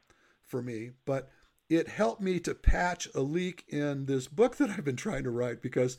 for 0.47 0.63
me, 0.63 0.93
but 1.05 1.31
it 1.69 1.89
helped 1.89 2.23
me 2.23 2.39
to 2.41 2.55
patch 2.55 3.09
a 3.15 3.21
leak 3.21 3.65
in 3.69 4.07
this 4.07 4.29
book 4.29 4.57
that 4.57 4.71
I've 4.71 4.85
been 4.85 4.97
trying 4.97 5.25
to 5.25 5.31
write 5.31 5.61
because 5.61 5.99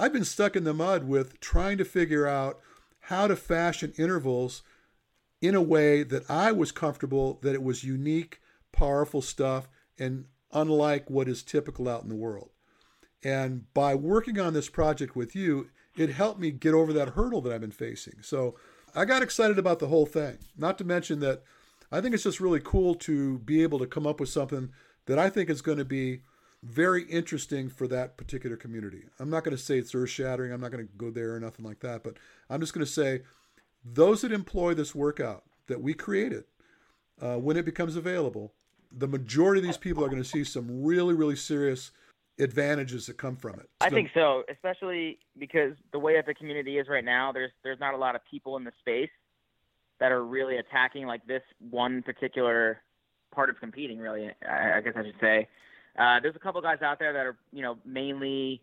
I've 0.00 0.12
been 0.12 0.24
stuck 0.24 0.54
in 0.54 0.62
the 0.62 0.72
mud 0.72 1.08
with 1.08 1.40
trying 1.40 1.76
to 1.78 1.84
figure 1.84 2.24
out 2.24 2.60
how 3.00 3.26
to 3.26 3.34
fashion 3.34 3.92
intervals 3.98 4.62
in 5.40 5.56
a 5.56 5.62
way 5.62 6.04
that 6.04 6.30
I 6.30 6.52
was 6.52 6.70
comfortable 6.70 7.40
that 7.42 7.54
it 7.54 7.64
was 7.64 7.82
unique, 7.82 8.40
powerful 8.70 9.20
stuff, 9.20 9.68
and 9.98 10.26
unlike 10.52 11.10
what 11.10 11.28
is 11.28 11.42
typical 11.42 11.88
out 11.88 12.04
in 12.04 12.08
the 12.08 12.14
world. 12.14 12.50
And 13.24 13.72
by 13.74 13.96
working 13.96 14.38
on 14.38 14.52
this 14.52 14.68
project 14.68 15.16
with 15.16 15.34
you, 15.34 15.70
it 15.96 16.10
helped 16.10 16.38
me 16.38 16.52
get 16.52 16.74
over 16.74 16.92
that 16.92 17.10
hurdle 17.10 17.40
that 17.40 17.52
I've 17.52 17.60
been 17.60 17.72
facing. 17.72 18.22
So 18.22 18.54
I 18.94 19.04
got 19.04 19.22
excited 19.22 19.58
about 19.58 19.80
the 19.80 19.88
whole 19.88 20.06
thing. 20.06 20.38
Not 20.56 20.78
to 20.78 20.84
mention 20.84 21.18
that 21.20 21.42
I 21.90 22.00
think 22.00 22.14
it's 22.14 22.22
just 22.22 22.38
really 22.38 22.60
cool 22.62 22.94
to 22.94 23.40
be 23.40 23.64
able 23.64 23.80
to 23.80 23.86
come 23.86 24.06
up 24.06 24.20
with 24.20 24.28
something 24.28 24.70
that 25.06 25.18
I 25.18 25.28
think 25.28 25.50
is 25.50 25.60
going 25.60 25.78
to 25.78 25.84
be 25.84 26.20
very 26.62 27.04
interesting 27.04 27.68
for 27.68 27.86
that 27.88 28.16
particular 28.16 28.56
community. 28.56 29.04
I'm 29.18 29.30
not 29.30 29.44
going 29.44 29.56
to 29.56 29.62
say 29.62 29.78
it's 29.78 29.94
earth 29.94 30.10
shattering. 30.10 30.52
I'm 30.52 30.60
not 30.60 30.72
going 30.72 30.86
to 30.86 30.92
go 30.96 31.10
there 31.10 31.34
or 31.34 31.40
nothing 31.40 31.64
like 31.64 31.80
that. 31.80 32.02
But 32.02 32.16
I'm 32.50 32.60
just 32.60 32.74
going 32.74 32.84
to 32.84 32.90
say 32.90 33.22
those 33.84 34.22
that 34.22 34.32
employ 34.32 34.74
this 34.74 34.94
workout 34.94 35.44
that 35.68 35.80
we 35.80 35.94
created, 35.94 36.44
uh, 37.20 37.36
when 37.36 37.56
it 37.56 37.64
becomes 37.64 37.96
available, 37.96 38.52
the 38.90 39.06
majority 39.06 39.60
of 39.60 39.66
these 39.66 39.76
people 39.76 40.04
are 40.04 40.08
going 40.08 40.22
to 40.22 40.28
see 40.28 40.44
some 40.44 40.82
really, 40.82 41.14
really 41.14 41.36
serious 41.36 41.90
advantages 42.38 43.06
that 43.06 43.18
come 43.18 43.36
from 43.36 43.58
it. 43.60 43.68
I 43.80 43.90
think 43.90 44.10
so, 44.14 44.44
especially 44.50 45.18
because 45.38 45.74
the 45.92 45.98
way 45.98 46.14
that 46.14 46.26
the 46.26 46.34
community 46.34 46.78
is 46.78 46.88
right 46.88 47.04
now, 47.04 47.32
there's 47.32 47.50
there's 47.62 47.80
not 47.80 47.94
a 47.94 47.96
lot 47.96 48.14
of 48.14 48.22
people 48.30 48.56
in 48.56 48.64
the 48.64 48.72
space 48.80 49.10
that 50.00 50.12
are 50.12 50.24
really 50.24 50.56
attacking 50.56 51.06
like 51.06 51.26
this 51.26 51.42
one 51.70 52.02
particular 52.02 52.80
part 53.34 53.50
of 53.50 53.58
competing. 53.58 53.98
Really, 53.98 54.30
I, 54.48 54.78
I 54.78 54.80
guess 54.80 54.94
I 54.96 55.04
should 55.04 55.20
say. 55.20 55.48
Uh, 55.98 56.20
there's 56.20 56.36
a 56.36 56.38
couple 56.38 56.60
guys 56.60 56.80
out 56.80 56.98
there 56.98 57.12
that 57.12 57.26
are, 57.26 57.36
you 57.52 57.62
know, 57.62 57.76
mainly 57.84 58.62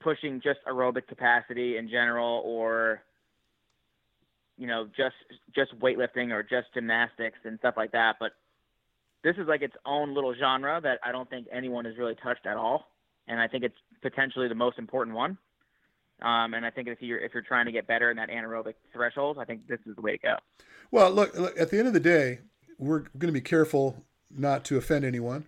pushing 0.00 0.40
just 0.40 0.60
aerobic 0.66 1.06
capacity 1.06 1.76
in 1.76 1.88
general, 1.88 2.42
or 2.44 3.02
you 4.56 4.66
know, 4.66 4.86
just 4.96 5.16
just 5.54 5.78
weightlifting 5.80 6.32
or 6.32 6.42
just 6.42 6.72
gymnastics 6.72 7.38
and 7.44 7.58
stuff 7.58 7.74
like 7.76 7.92
that. 7.92 8.16
But 8.18 8.32
this 9.22 9.36
is 9.36 9.46
like 9.46 9.62
its 9.62 9.74
own 9.84 10.14
little 10.14 10.34
genre 10.34 10.80
that 10.82 11.00
I 11.04 11.12
don't 11.12 11.28
think 11.28 11.48
anyone 11.52 11.84
has 11.84 11.96
really 11.98 12.14
touched 12.22 12.46
at 12.46 12.56
all, 12.56 12.90
and 13.28 13.40
I 13.40 13.48
think 13.48 13.64
it's 13.64 13.76
potentially 14.02 14.48
the 14.48 14.54
most 14.54 14.78
important 14.78 15.16
one. 15.16 15.36
Um, 16.22 16.54
and 16.54 16.64
I 16.64 16.70
think 16.70 16.88
if 16.88 17.02
you're 17.02 17.18
if 17.18 17.34
you're 17.34 17.42
trying 17.42 17.66
to 17.66 17.72
get 17.72 17.86
better 17.86 18.10
in 18.10 18.16
that 18.16 18.30
anaerobic 18.30 18.74
threshold, 18.92 19.38
I 19.38 19.44
think 19.44 19.66
this 19.66 19.80
is 19.86 19.96
the 19.96 20.02
way 20.02 20.12
to 20.12 20.18
go. 20.18 20.36
Well, 20.90 21.10
look, 21.10 21.36
look 21.36 21.58
at 21.58 21.70
the 21.70 21.78
end 21.78 21.88
of 21.88 21.94
the 21.94 22.00
day, 22.00 22.38
we're 22.78 23.00
going 23.00 23.26
to 23.26 23.32
be 23.32 23.40
careful 23.40 24.04
not 24.30 24.64
to 24.66 24.76
offend 24.76 25.04
anyone. 25.04 25.46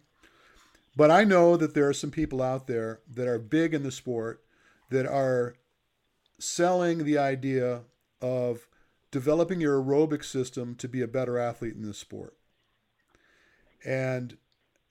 But 0.96 1.10
I 1.10 1.24
know 1.24 1.56
that 1.58 1.74
there 1.74 1.88
are 1.88 1.92
some 1.92 2.10
people 2.10 2.42
out 2.42 2.66
there 2.66 3.00
that 3.12 3.28
are 3.28 3.38
big 3.38 3.74
in 3.74 3.82
the 3.82 3.92
sport 3.92 4.42
that 4.90 5.06
are 5.06 5.54
selling 6.38 7.04
the 7.04 7.18
idea 7.18 7.82
of 8.22 8.66
developing 9.10 9.60
your 9.60 9.80
aerobic 9.80 10.24
system 10.24 10.74
to 10.76 10.88
be 10.88 11.02
a 11.02 11.08
better 11.08 11.38
athlete 11.38 11.74
in 11.74 11.82
this 11.82 11.98
sport. 11.98 12.34
And 13.84 14.38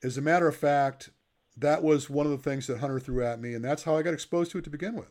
as 0.02 0.16
a 0.16 0.22
matter 0.22 0.46
of 0.46 0.56
fact, 0.56 1.10
that 1.56 1.82
was 1.82 2.08
one 2.08 2.26
of 2.26 2.32
the 2.32 2.50
things 2.50 2.66
that 2.66 2.78
Hunter 2.78 3.00
threw 3.00 3.24
at 3.24 3.40
me, 3.40 3.54
and 3.54 3.64
that's 3.64 3.82
how 3.82 3.96
I 3.96 4.02
got 4.02 4.14
exposed 4.14 4.52
to 4.52 4.58
it 4.58 4.64
to 4.64 4.70
begin 4.70 4.94
with. 4.94 5.10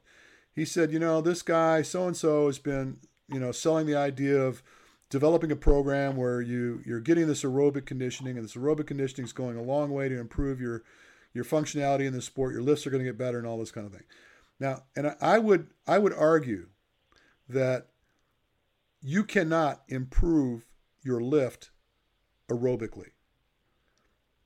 He 0.54 0.64
said, 0.64 0.92
you 0.92 1.00
know, 1.00 1.20
this 1.22 1.42
guy 1.42 1.82
so 1.82 2.08
and 2.08 2.16
so 2.16 2.46
has 2.46 2.60
been, 2.60 3.00
you 3.28 3.40
know, 3.40 3.52
selling 3.52 3.86
the 3.86 3.98
idea 3.98 4.40
of 4.40 4.64
developing 5.10 5.52
a 5.52 5.56
program 5.56 6.16
where 6.16 6.42
you 6.42 6.82
you're 6.86 7.00
getting 7.00 7.28
this 7.28 7.44
aerobic 7.44 7.86
conditioning, 7.86 8.38
and 8.38 8.46
this 8.46 8.56
aerobic 8.56 8.88
conditioning 8.88 9.26
is 9.26 9.34
going 9.34 9.58
a 9.58 9.64
long 9.64 9.92
way 9.92 10.10
to 10.10 10.20
improve 10.20 10.60
your 10.60 10.84
your 11.34 11.44
functionality 11.44 12.06
in 12.06 12.14
the 12.14 12.22
sport. 12.22 12.54
Your 12.54 12.64
lifts 12.64 12.88
are 12.88 12.90
going 12.90 13.04
to 13.04 13.10
get 13.10 13.18
better, 13.18 13.38
and 13.38 13.48
all 13.48 13.58
this 13.58 13.72
kind 13.72 13.86
of 13.86 13.94
thing. 13.94 14.04
Now, 14.60 14.84
and 14.96 15.16
I 15.22 15.40
would 15.40 15.68
I 15.88 16.00
would 16.00 16.14
argue 16.14 16.68
that 17.50 17.88
you 19.02 19.24
cannot 19.24 19.84
improve 19.88 20.66
your 21.04 21.22
lift 21.22 21.72
aerobically. 22.50 23.10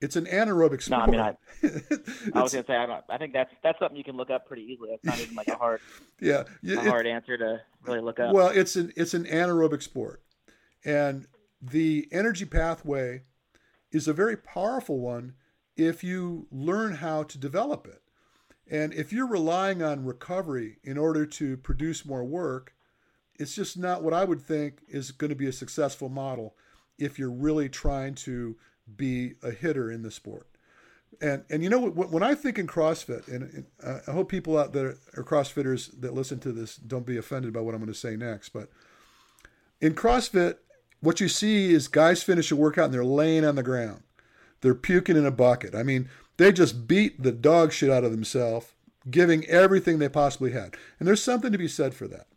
It's 0.01 0.15
an 0.15 0.25
anaerobic 0.25 0.81
sport. 0.81 1.09
No, 1.09 1.19
I 1.19 1.31
mean, 1.31 1.37
I, 1.63 2.37
I 2.39 2.41
was 2.41 2.53
gonna 2.53 2.65
say, 2.65 2.73
I, 2.73 3.01
I, 3.09 3.17
think 3.17 3.33
that's 3.33 3.51
that's 3.61 3.77
something 3.79 3.97
you 3.97 4.03
can 4.03 4.15
look 4.15 4.29
up 4.29 4.47
pretty 4.47 4.63
easily. 4.63 4.91
It's 4.91 5.03
not 5.03 5.19
even 5.19 5.35
like 5.35 5.49
a 5.49 5.55
hard, 5.57 5.81
yeah, 6.21 6.43
a 6.65 6.71
it, 6.71 6.87
hard 6.87 7.05
answer 7.05 7.37
to 7.37 7.61
really 7.83 7.99
look 7.99 8.19
up. 8.19 8.33
Well, 8.33 8.47
it's 8.47 8.77
an 8.77 8.93
it's 8.95 9.13
an 9.13 9.25
anaerobic 9.25 9.83
sport, 9.83 10.21
and 10.83 11.27
the 11.61 12.07
energy 12.11 12.45
pathway 12.45 13.23
is 13.91 14.07
a 14.07 14.13
very 14.13 14.37
powerful 14.37 14.99
one 14.99 15.33
if 15.75 16.03
you 16.03 16.47
learn 16.51 16.95
how 16.95 17.23
to 17.23 17.37
develop 17.37 17.87
it. 17.87 18.01
And 18.69 18.93
if 18.93 19.11
you're 19.11 19.27
relying 19.27 19.81
on 19.81 20.05
recovery 20.05 20.77
in 20.83 20.97
order 20.97 21.25
to 21.25 21.57
produce 21.57 22.05
more 22.05 22.23
work, 22.23 22.75
it's 23.35 23.55
just 23.55 23.77
not 23.77 24.03
what 24.03 24.13
I 24.13 24.25
would 24.25 24.41
think 24.41 24.81
is 24.87 25.11
going 25.11 25.29
to 25.29 25.35
be 25.35 25.47
a 25.47 25.53
successful 25.53 26.09
model 26.09 26.55
if 26.97 27.17
you're 27.17 27.31
really 27.31 27.69
trying 27.69 28.13
to 28.15 28.57
be 28.95 29.33
a 29.41 29.51
hitter 29.51 29.89
in 29.89 30.03
the 30.03 30.11
sport. 30.11 30.47
And 31.21 31.43
and 31.49 31.63
you 31.63 31.69
know 31.69 31.89
when 31.89 32.21
I 32.21 32.35
think 32.35 32.59
in 32.59 32.67
CrossFit, 32.67 33.27
and, 33.27 33.65
and 33.83 34.01
I 34.07 34.11
hope 34.11 34.29
people 34.29 34.57
out 34.57 34.73
there 34.73 34.97
are 35.17 35.23
CrossFitters 35.23 35.99
that 36.01 36.13
listen 36.13 36.39
to 36.41 36.51
this 36.51 36.75
don't 36.75 37.05
be 37.05 37.17
offended 37.17 37.51
by 37.51 37.61
what 37.61 37.73
I'm 37.73 37.81
going 37.81 37.91
to 37.91 37.97
say 37.97 38.15
next, 38.15 38.49
but 38.49 38.69
in 39.81 39.95
CrossFit, 39.95 40.57
what 41.01 41.19
you 41.19 41.27
see 41.27 41.73
is 41.73 41.87
guys 41.87 42.23
finish 42.23 42.51
a 42.51 42.55
workout 42.55 42.85
and 42.85 42.93
they're 42.93 43.05
laying 43.05 43.45
on 43.45 43.55
the 43.55 43.63
ground, 43.63 44.03
they're 44.61 44.75
puking 44.75 45.17
in 45.17 45.25
a 45.25 45.31
bucket. 45.31 45.75
I 45.75 45.83
mean, 45.83 46.09
they 46.37 46.51
just 46.51 46.87
beat 46.87 47.21
the 47.21 47.31
dog 47.31 47.71
shit 47.71 47.89
out 47.89 48.03
of 48.03 48.11
themselves, 48.11 48.67
giving 49.09 49.45
everything 49.45 49.99
they 49.99 50.09
possibly 50.09 50.51
had, 50.51 50.75
and 50.99 51.07
there's 51.07 51.23
something 51.23 51.51
to 51.51 51.57
be 51.57 51.67
said 51.67 51.93
for 51.93 52.07
that. 52.07 52.27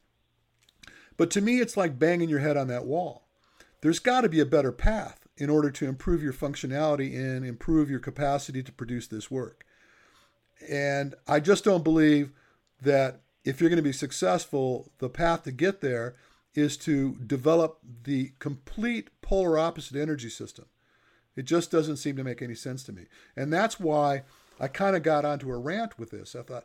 But 1.16 1.30
to 1.32 1.40
me, 1.40 1.60
it's 1.60 1.76
like 1.76 1.98
banging 1.98 2.28
your 2.28 2.40
head 2.40 2.56
on 2.56 2.68
that 2.68 2.86
wall. 2.86 3.28
There's 3.80 3.98
got 3.98 4.22
to 4.22 4.28
be 4.28 4.40
a 4.40 4.46
better 4.46 4.72
path 4.72 5.26
in 5.36 5.50
order 5.50 5.70
to 5.70 5.86
improve 5.86 6.22
your 6.22 6.32
functionality 6.32 7.14
and 7.14 7.44
improve 7.44 7.90
your 7.90 8.00
capacity 8.00 8.62
to 8.62 8.72
produce 8.72 9.06
this 9.06 9.30
work. 9.30 9.64
And 10.68 11.14
I 11.26 11.40
just 11.40 11.64
don't 11.64 11.84
believe 11.84 12.32
that 12.80 13.20
if 13.44 13.60
you're 13.60 13.70
going 13.70 13.76
to 13.76 13.82
be 13.82 13.92
successful, 13.92 14.90
the 14.98 15.08
path 15.08 15.42
to 15.44 15.52
get 15.52 15.80
there 15.80 16.14
is 16.54 16.76
to 16.76 17.14
develop 17.26 17.78
the 18.04 18.32
complete 18.38 19.08
polar 19.22 19.58
opposite 19.58 19.96
energy 19.96 20.28
system. 20.28 20.66
It 21.34 21.44
just 21.44 21.70
doesn't 21.70 21.96
seem 21.96 22.16
to 22.16 22.24
make 22.24 22.42
any 22.42 22.54
sense 22.54 22.82
to 22.84 22.92
me. 22.92 23.06
And 23.36 23.52
that's 23.52 23.80
why 23.80 24.22
I 24.60 24.68
kind 24.68 24.94
of 24.94 25.02
got 25.02 25.24
onto 25.24 25.50
a 25.50 25.58
rant 25.58 25.98
with 25.98 26.10
this. 26.10 26.36
I 26.36 26.42
thought, 26.42 26.64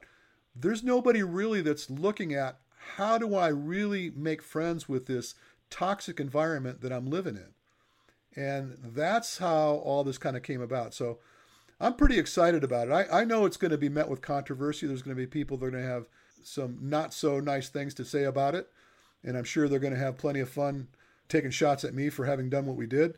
there's 0.56 0.84
nobody 0.84 1.24
really 1.24 1.62
that's 1.62 1.90
looking 1.90 2.34
at 2.34 2.58
how 2.96 3.18
do 3.18 3.36
I 3.36 3.48
really 3.48 4.12
make 4.16 4.42
friends 4.42 4.90
with 4.90 5.06
this 5.06 5.36
toxic 5.70 6.20
environment 6.20 6.82
that 6.82 6.92
I'm 6.92 7.10
living 7.10 7.36
in? 7.36 8.44
And 8.44 8.78
that's 8.84 9.38
how 9.38 9.76
all 9.76 10.04
this 10.04 10.18
kind 10.18 10.38
of 10.38 10.44
came 10.44 10.62
about. 10.62 10.94
So 10.94 11.20
I'm 11.80 11.96
pretty 11.96 12.20
excited 12.20 12.64
about 12.64 12.88
it. 12.88 12.92
I, 12.92 13.22
I 13.22 13.26
know 13.26 13.46
it's 13.46 13.58
going 13.58 13.72
to 13.72 13.78
be 13.78 13.90
met 13.90 14.10
with 14.10 14.22
controversy. 14.22 14.88
There's 14.88 15.02
going 15.02 15.16
to 15.16 15.22
be 15.22 15.28
people 15.28 15.58
that 15.58 15.66
are 15.66 15.72
going 15.72 15.84
to 15.84 15.90
have 15.90 16.08
some 16.44 16.78
not 16.82 17.14
so 17.14 17.40
nice 17.40 17.70
things 17.70 17.94
to 17.96 18.06
say 18.06 18.24
about 18.24 18.56
it. 18.56 18.70
And 19.24 19.38
I'm 19.38 19.44
sure 19.44 19.68
they're 19.68 19.80
going 19.80 19.94
to 19.94 20.00
have 20.00 20.18
plenty 20.18 20.40
of 20.40 20.50
fun 20.50 20.88
taking 21.28 21.52
shots 21.52 21.84
at 21.84 21.94
me 21.94 22.10
for 22.10 22.26
having 22.26 22.50
done 22.50 22.66
what 22.66 22.78
we 22.78 22.88
did. 22.88 23.16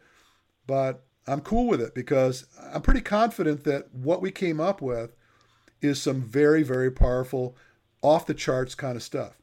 But 0.65 1.03
I'm 1.27 1.41
cool 1.41 1.67
with 1.67 1.81
it 1.81 1.93
because 1.93 2.45
I'm 2.73 2.81
pretty 2.81 3.01
confident 3.01 3.63
that 3.65 3.93
what 3.93 4.21
we 4.21 4.31
came 4.31 4.59
up 4.59 4.81
with 4.81 5.15
is 5.81 6.01
some 6.01 6.21
very, 6.21 6.63
very 6.63 6.91
powerful, 6.91 7.55
off 8.01 8.25
the 8.25 8.33
charts 8.33 8.75
kind 8.75 8.95
of 8.95 9.03
stuff. 9.03 9.37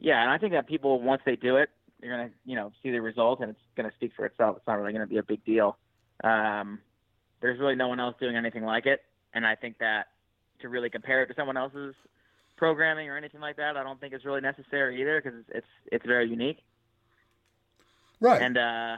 Yeah, 0.00 0.20
and 0.22 0.30
I 0.30 0.38
think 0.38 0.52
that 0.52 0.66
people 0.66 1.00
once 1.00 1.22
they 1.24 1.36
do 1.36 1.56
it, 1.56 1.70
you're 2.00 2.16
gonna 2.16 2.30
you 2.44 2.54
know 2.54 2.70
see 2.82 2.90
the 2.90 3.00
result 3.00 3.40
and 3.40 3.50
it's 3.50 3.60
gonna 3.76 3.90
speak 3.96 4.12
for 4.14 4.24
itself. 4.26 4.58
It's 4.58 4.66
not 4.66 4.78
really 4.78 4.92
gonna 4.92 5.06
be 5.06 5.18
a 5.18 5.22
big 5.22 5.44
deal. 5.44 5.76
Um, 6.22 6.80
there's 7.40 7.58
really 7.58 7.74
no 7.74 7.88
one 7.88 7.98
else 7.98 8.14
doing 8.20 8.36
anything 8.36 8.64
like 8.64 8.86
it, 8.86 9.00
and 9.34 9.46
I 9.46 9.56
think 9.56 9.78
that 9.78 10.08
to 10.60 10.68
really 10.68 10.90
compare 10.90 11.22
it 11.22 11.26
to 11.28 11.34
someone 11.34 11.56
else's 11.56 11.94
programming 12.58 13.08
or 13.08 13.16
anything 13.16 13.40
like 13.40 13.56
that, 13.56 13.76
I 13.76 13.82
don't 13.82 14.00
think 14.00 14.12
it's 14.12 14.24
really 14.24 14.40
necessary 14.40 15.00
either 15.00 15.20
because 15.22 15.38
it's, 15.40 15.48
it's 15.54 15.66
it's 15.92 16.06
very 16.06 16.28
unique. 16.28 16.58
Right. 18.20 18.42
And 18.42 18.58
uh, 18.58 18.96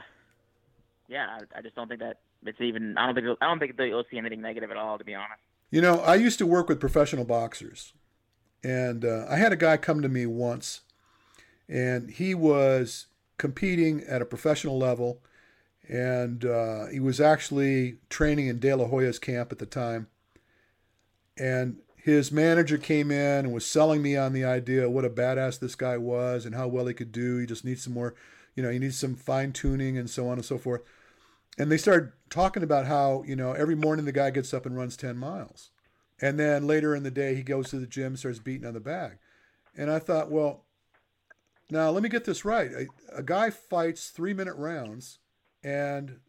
yeah, 1.07 1.39
I, 1.39 1.59
I 1.59 1.61
just 1.61 1.75
don't 1.75 1.87
think 1.87 2.01
that 2.01 2.19
it's 2.45 2.59
even. 2.59 2.97
I 2.97 3.05
don't 3.05 3.15
think 3.15 3.37
I 3.39 3.47
don't 3.47 3.59
think 3.59 3.77
that 3.77 3.87
you'll 3.87 4.03
see 4.11 4.17
anything 4.17 4.41
negative 4.41 4.71
at 4.71 4.77
all, 4.77 4.97
to 4.97 5.05
be 5.05 5.15
honest. 5.15 5.41
You 5.69 5.81
know, 5.81 5.99
I 6.01 6.15
used 6.15 6.37
to 6.39 6.45
work 6.45 6.67
with 6.67 6.81
professional 6.81 7.23
boxers, 7.23 7.93
and 8.63 9.05
uh, 9.05 9.25
I 9.29 9.37
had 9.37 9.53
a 9.53 9.55
guy 9.55 9.77
come 9.77 10.01
to 10.01 10.09
me 10.09 10.25
once 10.25 10.81
and 11.71 12.11
he 12.11 12.35
was 12.35 13.07
competing 13.37 14.03
at 14.03 14.21
a 14.21 14.25
professional 14.25 14.77
level, 14.77 15.21
and 15.87 16.43
uh, 16.43 16.87
he 16.87 16.99
was 16.99 17.21
actually 17.21 17.97
training 18.09 18.47
in 18.47 18.59
De 18.59 18.73
La 18.75 18.85
Hoya's 18.85 19.17
camp 19.17 19.53
at 19.53 19.57
the 19.57 19.65
time. 19.65 20.07
And 21.37 21.77
his 22.03 22.31
manager 22.31 22.77
came 22.77 23.11
in 23.11 23.45
and 23.45 23.53
was 23.53 23.65
selling 23.65 24.01
me 24.01 24.17
on 24.17 24.33
the 24.33 24.43
idea 24.43 24.85
of 24.85 24.91
what 24.91 25.05
a 25.05 25.09
badass 25.09 25.59
this 25.59 25.75
guy 25.75 25.97
was 25.97 26.45
and 26.45 26.55
how 26.55 26.67
well 26.67 26.87
he 26.87 26.93
could 26.93 27.11
do. 27.11 27.37
He 27.37 27.45
just 27.45 27.63
needs 27.63 27.83
some 27.83 27.93
more, 27.93 28.15
you 28.55 28.63
know, 28.63 28.71
he 28.71 28.79
needs 28.79 28.97
some 28.97 29.15
fine 29.15 29.51
tuning 29.51 29.97
and 29.97 30.09
so 30.09 30.27
on 30.27 30.33
and 30.33 30.45
so 30.45 30.57
forth. 30.57 30.81
And 31.59 31.71
they 31.71 31.77
started 31.77 32.11
talking 32.29 32.63
about 32.63 32.87
how, 32.87 33.23
you 33.27 33.35
know, 33.35 33.51
every 33.53 33.75
morning 33.75 34.05
the 34.05 34.11
guy 34.11 34.31
gets 34.31 34.53
up 34.53 34.65
and 34.65 34.75
runs 34.75 34.97
10 34.97 35.15
miles. 35.17 35.69
And 36.19 36.39
then 36.39 36.65
later 36.65 36.95
in 36.95 37.03
the 37.03 37.11
day, 37.11 37.35
he 37.35 37.43
goes 37.43 37.69
to 37.69 37.79
the 37.79 37.87
gym, 37.87 38.15
starts 38.15 38.39
beating 38.39 38.67
on 38.67 38.73
the 38.73 38.79
bag. 38.79 39.17
And 39.77 39.91
I 39.91 39.99
thought, 39.99 40.31
well, 40.31 40.65
now, 41.69 41.89
let 41.89 42.03
me 42.03 42.09
get 42.09 42.25
this 42.25 42.43
right. 42.43 42.71
A, 42.71 42.87
a 43.19 43.23
guy 43.23 43.49
fights 43.49 44.09
three 44.09 44.33
minute 44.33 44.55
rounds, 44.55 45.19
and 45.63 46.19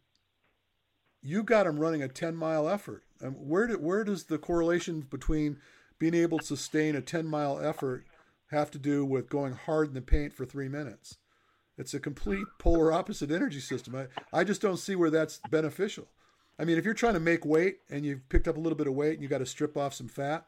you 1.21 1.43
got 1.43 1.67
him 1.67 1.79
running 1.79 2.01
a 2.01 2.07
10 2.07 2.35
mile 2.35 2.69
effort. 2.69 3.02
Um, 3.21 3.33
where, 3.33 3.67
do, 3.67 3.77
where 3.77 4.03
does 4.03 4.25
the 4.25 4.37
correlation 4.37 5.01
between 5.01 5.57
being 5.99 6.13
able 6.13 6.39
to 6.39 6.45
sustain 6.45 6.95
a 6.95 7.01
10 7.01 7.27
mile 7.27 7.59
effort 7.59 8.05
have 8.47 8.71
to 8.71 8.79
do 8.79 9.05
with 9.05 9.29
going 9.29 9.53
hard 9.53 9.89
in 9.89 9.93
the 9.93 10.01
paint 10.01 10.33
for 10.33 10.45
three 10.45 10.67
minutes? 10.67 11.17
It's 11.77 11.93
a 11.93 11.99
complete 11.99 12.45
polar 12.59 12.91
opposite 12.91 13.31
energy 13.31 13.59
system. 13.59 13.95
I, 13.95 14.07
I 14.31 14.43
just 14.43 14.61
don't 14.61 14.77
see 14.77 14.95
where 14.95 15.09
that's 15.09 15.39
beneficial. 15.49 16.07
I 16.59 16.65
mean, 16.65 16.77
if 16.77 16.85
you're 16.85 16.93
trying 16.93 17.15
to 17.15 17.19
make 17.19 17.45
weight 17.45 17.79
and 17.89 18.05
you've 18.05 18.29
picked 18.29 18.47
up 18.47 18.57
a 18.57 18.59
little 18.59 18.77
bit 18.77 18.87
of 18.87 18.93
weight 18.93 19.13
and 19.13 19.23
you 19.23 19.27
got 19.27 19.39
to 19.39 19.45
strip 19.45 19.75
off 19.75 19.93
some 19.93 20.07
fat, 20.07 20.47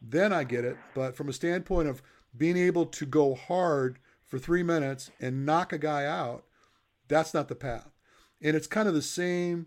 then 0.00 0.32
I 0.32 0.44
get 0.44 0.64
it. 0.64 0.76
But 0.94 1.16
from 1.16 1.28
a 1.28 1.32
standpoint 1.32 1.88
of 1.88 2.02
being 2.36 2.56
able 2.56 2.86
to 2.86 3.06
go 3.06 3.34
hard 3.34 3.98
for 4.26 4.38
three 4.38 4.62
minutes 4.62 5.10
and 5.20 5.46
knock 5.46 5.72
a 5.72 5.78
guy 5.78 6.06
out, 6.06 6.44
that's 7.06 7.32
not 7.32 7.48
the 7.48 7.54
path. 7.54 7.90
And 8.42 8.56
it's 8.56 8.66
kind 8.66 8.88
of 8.88 8.94
the 8.94 9.02
same 9.02 9.66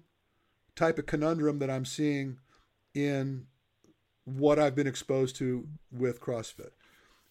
type 0.78 0.98
of 0.98 1.06
conundrum 1.06 1.60
that 1.60 1.70
I'm 1.70 1.86
seeing 1.86 2.38
in 2.94 3.48
what 4.24 4.60
I've 4.60 4.76
been 4.76 4.88
exposed 4.88 5.36
to 5.38 5.68
with 5.92 6.22
CrossFit. 6.22 6.72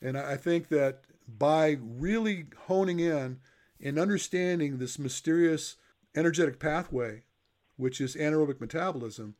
And 0.02 0.18
I 0.18 0.36
think 0.36 0.68
that 0.68 1.00
by 1.26 1.78
really 1.80 2.46
honing 2.66 3.00
in 3.00 3.38
and 3.82 3.98
understanding 3.98 4.78
this 4.78 4.98
mysterious 4.98 5.76
energetic 6.14 6.58
pathway, 6.58 7.22
which 7.76 8.00
is 8.00 8.16
anaerobic 8.16 8.60
metabolism, 8.60 9.36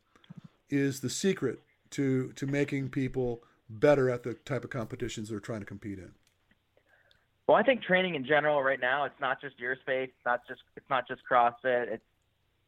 is 0.69 1.01
the 1.01 1.11
secret 1.11 1.61
to, 1.91 2.33
to 2.33 2.47
making 2.47 2.91
people 2.91 3.43
better 3.69 4.11
at 4.11 4.23
the 4.23 4.35
type 4.35 4.65
of 4.65 4.71
competitions 4.71 5.29
they're 5.29 5.41
trying 5.41 5.61
to 5.61 5.67
compete 5.67 5.99
in. 5.99 6.13
Well, 7.47 7.57
I 7.57 7.63
think 7.63 7.83
training 7.83 8.17
in 8.17 8.25
general 8.25 8.63
right 8.63 8.81
now, 8.81 9.05
it's 9.05 9.21
not 9.21 9.41
just 9.41 9.59
your 9.59 9.77
space, 9.77 10.09
it's 10.09 10.27
not 10.27 10.41
just 10.49 10.61
it's 10.77 10.91
not 10.91 11.07
just 11.07 11.23
CrossFit. 11.31 11.93
It's 11.93 12.03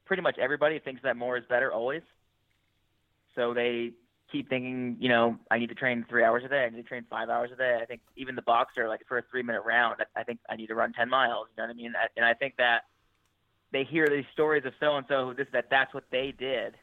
pretty 0.09 0.23
much 0.23 0.39
everybody 0.39 0.81
thinks 0.81 1.03
that 1.03 1.17
more 1.17 1.37
is 1.37 1.45
better 1.49 1.73
always. 1.73 2.03
So 3.37 3.55
they 3.55 3.93
keep 4.33 4.49
thinking, 4.49 4.97
you 4.99 5.09
know, 5.09 5.39
I 5.51 5.59
need 5.59 5.69
to 5.69 5.75
train 5.75 6.05
three 6.09 6.25
hours 6.25 6.43
a 6.45 6.49
day. 6.49 6.65
I 6.65 6.71
need 6.71 6.83
to 6.83 6.89
train 6.89 7.05
five 7.09 7.29
hours 7.29 7.51
a 7.53 7.57
day. 7.57 7.79
I 7.81 7.85
think 7.85 8.01
even 8.17 8.35
the 8.35 8.43
boxer, 8.43 8.89
like 8.89 9.03
for 9.07 9.19
a 9.19 9.23
three 9.31 9.43
minute 9.43 9.63
round, 9.65 10.01
I 10.17 10.25
think 10.25 10.41
I 10.51 10.57
need 10.57 10.67
to 10.69 10.75
run 10.75 10.93
10 10.93 11.09
miles. 11.09 11.47
You 11.57 11.63
know 11.63 11.69
what 11.69 11.75
I 11.75 11.77
mean? 11.77 11.93
And 12.17 12.25
I 12.25 12.35
think 12.35 12.55
that 12.57 12.83
they 13.71 13.85
hear 13.85 14.09
these 14.09 14.25
stories 14.33 14.65
of 14.65 14.73
so 14.81 14.97
and 14.97 15.07
so 15.09 15.27
who 15.27 15.35
this 15.35 15.47
that 15.53 15.67
that's 15.71 15.93
what 15.95 16.05
they 16.11 16.35
did, 16.37 16.75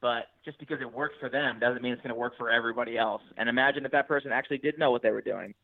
but 0.00 0.28
just 0.44 0.58
because 0.58 0.80
it 0.80 0.90
works 0.90 1.14
for 1.20 1.28
them 1.28 1.58
doesn't 1.60 1.82
mean 1.82 1.92
it's 1.92 2.02
going 2.02 2.14
to 2.14 2.18
work 2.18 2.36
for 2.38 2.50
everybody 2.50 2.96
else. 2.96 3.22
And 3.36 3.48
imagine 3.48 3.84
if 3.84 3.92
that 3.92 4.08
person 4.08 4.32
actually 4.32 4.58
did 4.58 4.78
know 4.78 4.90
what 4.90 5.02
they 5.02 5.10
were 5.10 5.20
doing, 5.20 5.54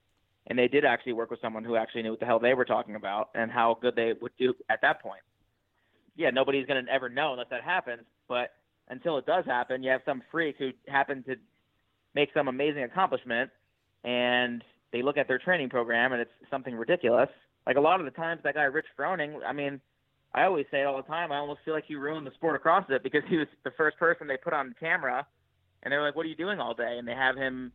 and 0.48 0.58
they 0.58 0.68
did 0.68 0.84
actually 0.84 1.14
work 1.14 1.30
with 1.30 1.40
someone 1.40 1.64
who 1.64 1.76
actually 1.76 2.02
knew 2.02 2.10
what 2.10 2.20
the 2.20 2.26
hell 2.26 2.38
they 2.38 2.54
were 2.54 2.64
talking 2.64 2.94
about 2.94 3.30
and 3.34 3.50
how 3.50 3.78
good 3.80 3.96
they 3.96 4.12
would 4.20 4.32
do 4.38 4.54
at 4.68 4.80
that 4.82 5.02
point. 5.02 5.22
Yeah, 6.16 6.30
nobody's 6.30 6.66
going 6.66 6.84
to 6.84 6.90
ever 6.90 7.08
know 7.08 7.32
unless 7.32 7.48
that 7.50 7.62
happens, 7.62 8.02
but 8.28 8.52
until 8.88 9.18
it 9.18 9.26
does 9.26 9.44
happen, 9.44 9.82
you 9.82 9.90
have 9.90 10.00
some 10.04 10.22
freak 10.30 10.56
who 10.58 10.70
happened 10.88 11.26
to 11.26 11.36
make 12.14 12.30
some 12.32 12.48
amazing 12.48 12.82
accomplishment 12.82 13.50
and 14.04 14.62
they 14.92 15.02
look 15.02 15.18
at 15.18 15.28
their 15.28 15.38
training 15.38 15.68
program 15.68 16.12
and 16.12 16.20
it's 16.20 16.30
something 16.50 16.74
ridiculous. 16.74 17.28
Like 17.66 17.76
a 17.76 17.80
lot 17.80 18.00
of 18.00 18.06
the 18.06 18.12
times 18.12 18.40
that 18.44 18.54
guy 18.54 18.62
Rich 18.62 18.86
Froning, 18.98 19.40
I 19.46 19.52
mean, 19.52 19.80
I 20.34 20.44
always 20.44 20.66
say 20.70 20.80
it 20.80 20.84
all 20.84 20.96
the 20.96 21.02
time, 21.02 21.32
I 21.32 21.36
almost 21.36 21.60
feel 21.64 21.74
like 21.74 21.84
he 21.86 21.96
ruined 21.96 22.26
the 22.26 22.32
sport 22.32 22.56
of 22.56 22.62
CrossFit 22.62 23.02
because 23.02 23.22
he 23.28 23.36
was 23.36 23.48
the 23.64 23.70
first 23.72 23.98
person 23.98 24.26
they 24.26 24.36
put 24.36 24.52
on 24.52 24.74
camera 24.78 25.26
and 25.82 25.92
they 25.92 25.96
were 25.96 26.04
like, 26.04 26.16
What 26.16 26.24
are 26.24 26.28
you 26.28 26.36
doing 26.36 26.60
all 26.60 26.74
day? 26.74 26.96
And 26.98 27.06
they 27.06 27.14
have 27.14 27.36
him 27.36 27.72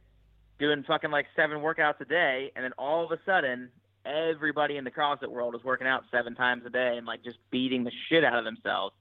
doing 0.60 0.84
fucking 0.88 1.12
like 1.12 1.26
seven 1.36 1.58
workouts 1.58 2.00
a 2.02 2.06
day 2.06 2.52
and 2.56 2.64
then 2.64 2.72
all 2.78 3.04
of 3.04 3.12
a 3.12 3.20
sudden 3.26 3.70
everybody 4.06 4.78
in 4.78 4.84
the 4.84 4.92
CrossFit 4.92 5.30
world 5.30 5.56
is 5.56 5.64
working 5.64 5.88
out 5.88 6.04
seven 6.12 6.36
times 6.36 6.64
a 6.66 6.70
day 6.70 6.96
and 6.98 7.06
like 7.06 7.24
just 7.24 7.38
beating 7.52 7.84
the 7.84 7.92
shit 8.10 8.24
out 8.24 8.38
of 8.38 8.46
themselves 8.46 8.96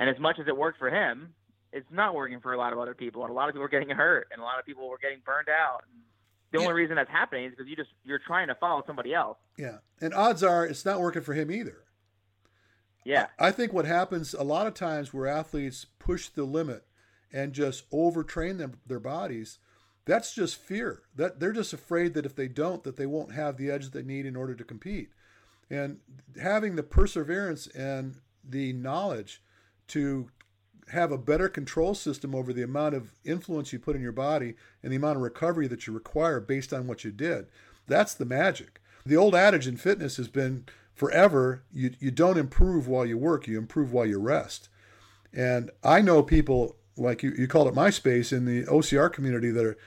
and 0.00 0.08
as 0.08 0.18
much 0.18 0.38
as 0.40 0.48
it 0.48 0.56
worked 0.56 0.78
for 0.78 0.90
him, 0.90 1.34
it's 1.72 1.86
not 1.92 2.14
working 2.14 2.40
for 2.40 2.54
a 2.54 2.58
lot 2.58 2.72
of 2.72 2.78
other 2.78 2.94
people, 2.94 3.22
and 3.22 3.30
a 3.30 3.34
lot 3.34 3.48
of 3.48 3.54
people 3.54 3.64
are 3.66 3.68
getting 3.68 3.90
hurt, 3.90 4.28
and 4.32 4.40
a 4.40 4.44
lot 4.44 4.58
of 4.58 4.64
people 4.64 4.88
were 4.88 4.98
getting 4.98 5.20
burned 5.24 5.48
out. 5.48 5.84
The 6.52 6.58
only 6.58 6.72
reason 6.72 6.96
that's 6.96 7.10
happening 7.10 7.44
is 7.44 7.50
because 7.50 7.68
you 7.68 7.76
just 7.76 7.90
you're 8.04 8.18
trying 8.18 8.48
to 8.48 8.56
follow 8.56 8.82
somebody 8.84 9.14
else. 9.14 9.38
Yeah, 9.56 9.78
and 10.00 10.12
odds 10.12 10.42
are 10.42 10.66
it's 10.66 10.84
not 10.84 10.98
working 10.98 11.22
for 11.22 11.34
him 11.34 11.50
either. 11.50 11.84
Yeah, 13.04 13.26
I 13.38 13.52
think 13.52 13.72
what 13.72 13.84
happens 13.84 14.34
a 14.34 14.42
lot 14.42 14.66
of 14.66 14.74
times 14.74 15.14
where 15.14 15.28
athletes 15.28 15.86
push 16.00 16.28
the 16.28 16.44
limit 16.44 16.84
and 17.32 17.52
just 17.52 17.88
overtrain 17.92 18.58
them 18.58 18.80
their 18.84 18.98
bodies, 18.98 19.58
that's 20.10 20.34
just 20.34 20.56
fear. 20.56 21.02
That 21.14 21.38
they're 21.38 21.52
just 21.52 21.72
afraid 21.72 22.14
that 22.14 22.26
if 22.26 22.34
they 22.34 22.48
don't, 22.48 22.82
that 22.82 22.96
they 22.96 23.06
won't 23.06 23.32
have 23.32 23.56
the 23.56 23.70
edge 23.70 23.90
they 23.90 24.02
need 24.02 24.26
in 24.26 24.34
order 24.34 24.56
to 24.56 24.64
compete. 24.64 25.10
And 25.70 25.98
having 26.42 26.74
the 26.74 26.82
perseverance 26.82 27.68
and 27.68 28.16
the 28.42 28.72
knowledge 28.72 29.40
to 29.88 30.28
have 30.88 31.12
a 31.12 31.18
better 31.18 31.48
control 31.48 31.94
system 31.94 32.34
over 32.34 32.52
the 32.52 32.64
amount 32.64 32.96
of 32.96 33.12
influence 33.24 33.72
you 33.72 33.78
put 33.78 33.94
in 33.94 34.02
your 34.02 34.10
body 34.10 34.54
and 34.82 34.90
the 34.90 34.96
amount 34.96 35.16
of 35.16 35.22
recovery 35.22 35.68
that 35.68 35.86
you 35.86 35.92
require 35.92 36.40
based 36.40 36.72
on 36.72 36.88
what 36.88 37.04
you 37.04 37.12
did. 37.12 37.46
That's 37.86 38.14
the 38.14 38.24
magic. 38.24 38.80
The 39.06 39.16
old 39.16 39.36
adage 39.36 39.68
in 39.68 39.76
fitness 39.76 40.16
has 40.16 40.26
been 40.26 40.66
forever 40.92 41.62
you, 41.72 41.94
you 42.00 42.10
don't 42.10 42.36
improve 42.36 42.88
while 42.88 43.06
you 43.06 43.16
work, 43.16 43.46
you 43.46 43.58
improve 43.58 43.92
while 43.92 44.06
you 44.06 44.18
rest. 44.18 44.68
And 45.32 45.70
I 45.84 46.00
know 46.00 46.24
people 46.24 46.74
like 46.96 47.22
you, 47.22 47.32
you 47.38 47.46
called 47.46 47.68
it 47.68 47.74
MySpace 47.74 48.32
in 48.32 48.44
the 48.44 48.64
OCR 48.64 49.12
community 49.12 49.52
that 49.52 49.64
are 49.64 49.78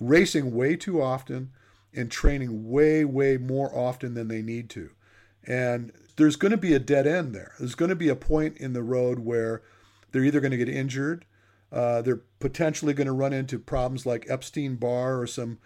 racing 0.00 0.54
way 0.54 0.74
too 0.74 1.00
often 1.00 1.50
and 1.94 2.10
training 2.10 2.70
way, 2.70 3.04
way 3.04 3.36
more 3.36 3.74
often 3.76 4.14
than 4.14 4.28
they 4.28 4.42
need 4.42 4.70
to. 4.70 4.90
And 5.46 5.92
there's 6.16 6.36
going 6.36 6.52
to 6.52 6.58
be 6.58 6.74
a 6.74 6.78
dead 6.78 7.06
end 7.06 7.34
there. 7.34 7.52
There's 7.58 7.74
going 7.74 7.88
to 7.90 7.96
be 7.96 8.08
a 8.08 8.16
point 8.16 8.56
in 8.56 8.72
the 8.72 8.82
road 8.82 9.20
where 9.20 9.62
they're 10.10 10.24
either 10.24 10.40
going 10.40 10.50
to 10.50 10.56
get 10.56 10.68
injured, 10.68 11.24
uh, 11.72 12.02
they're 12.02 12.22
potentially 12.40 12.92
going 12.92 13.06
to 13.06 13.12
run 13.12 13.32
into 13.32 13.58
problems 13.58 14.04
like 14.04 14.28
Epstein 14.28 14.76
Barr 14.76 15.20
or 15.20 15.26
some 15.26 15.58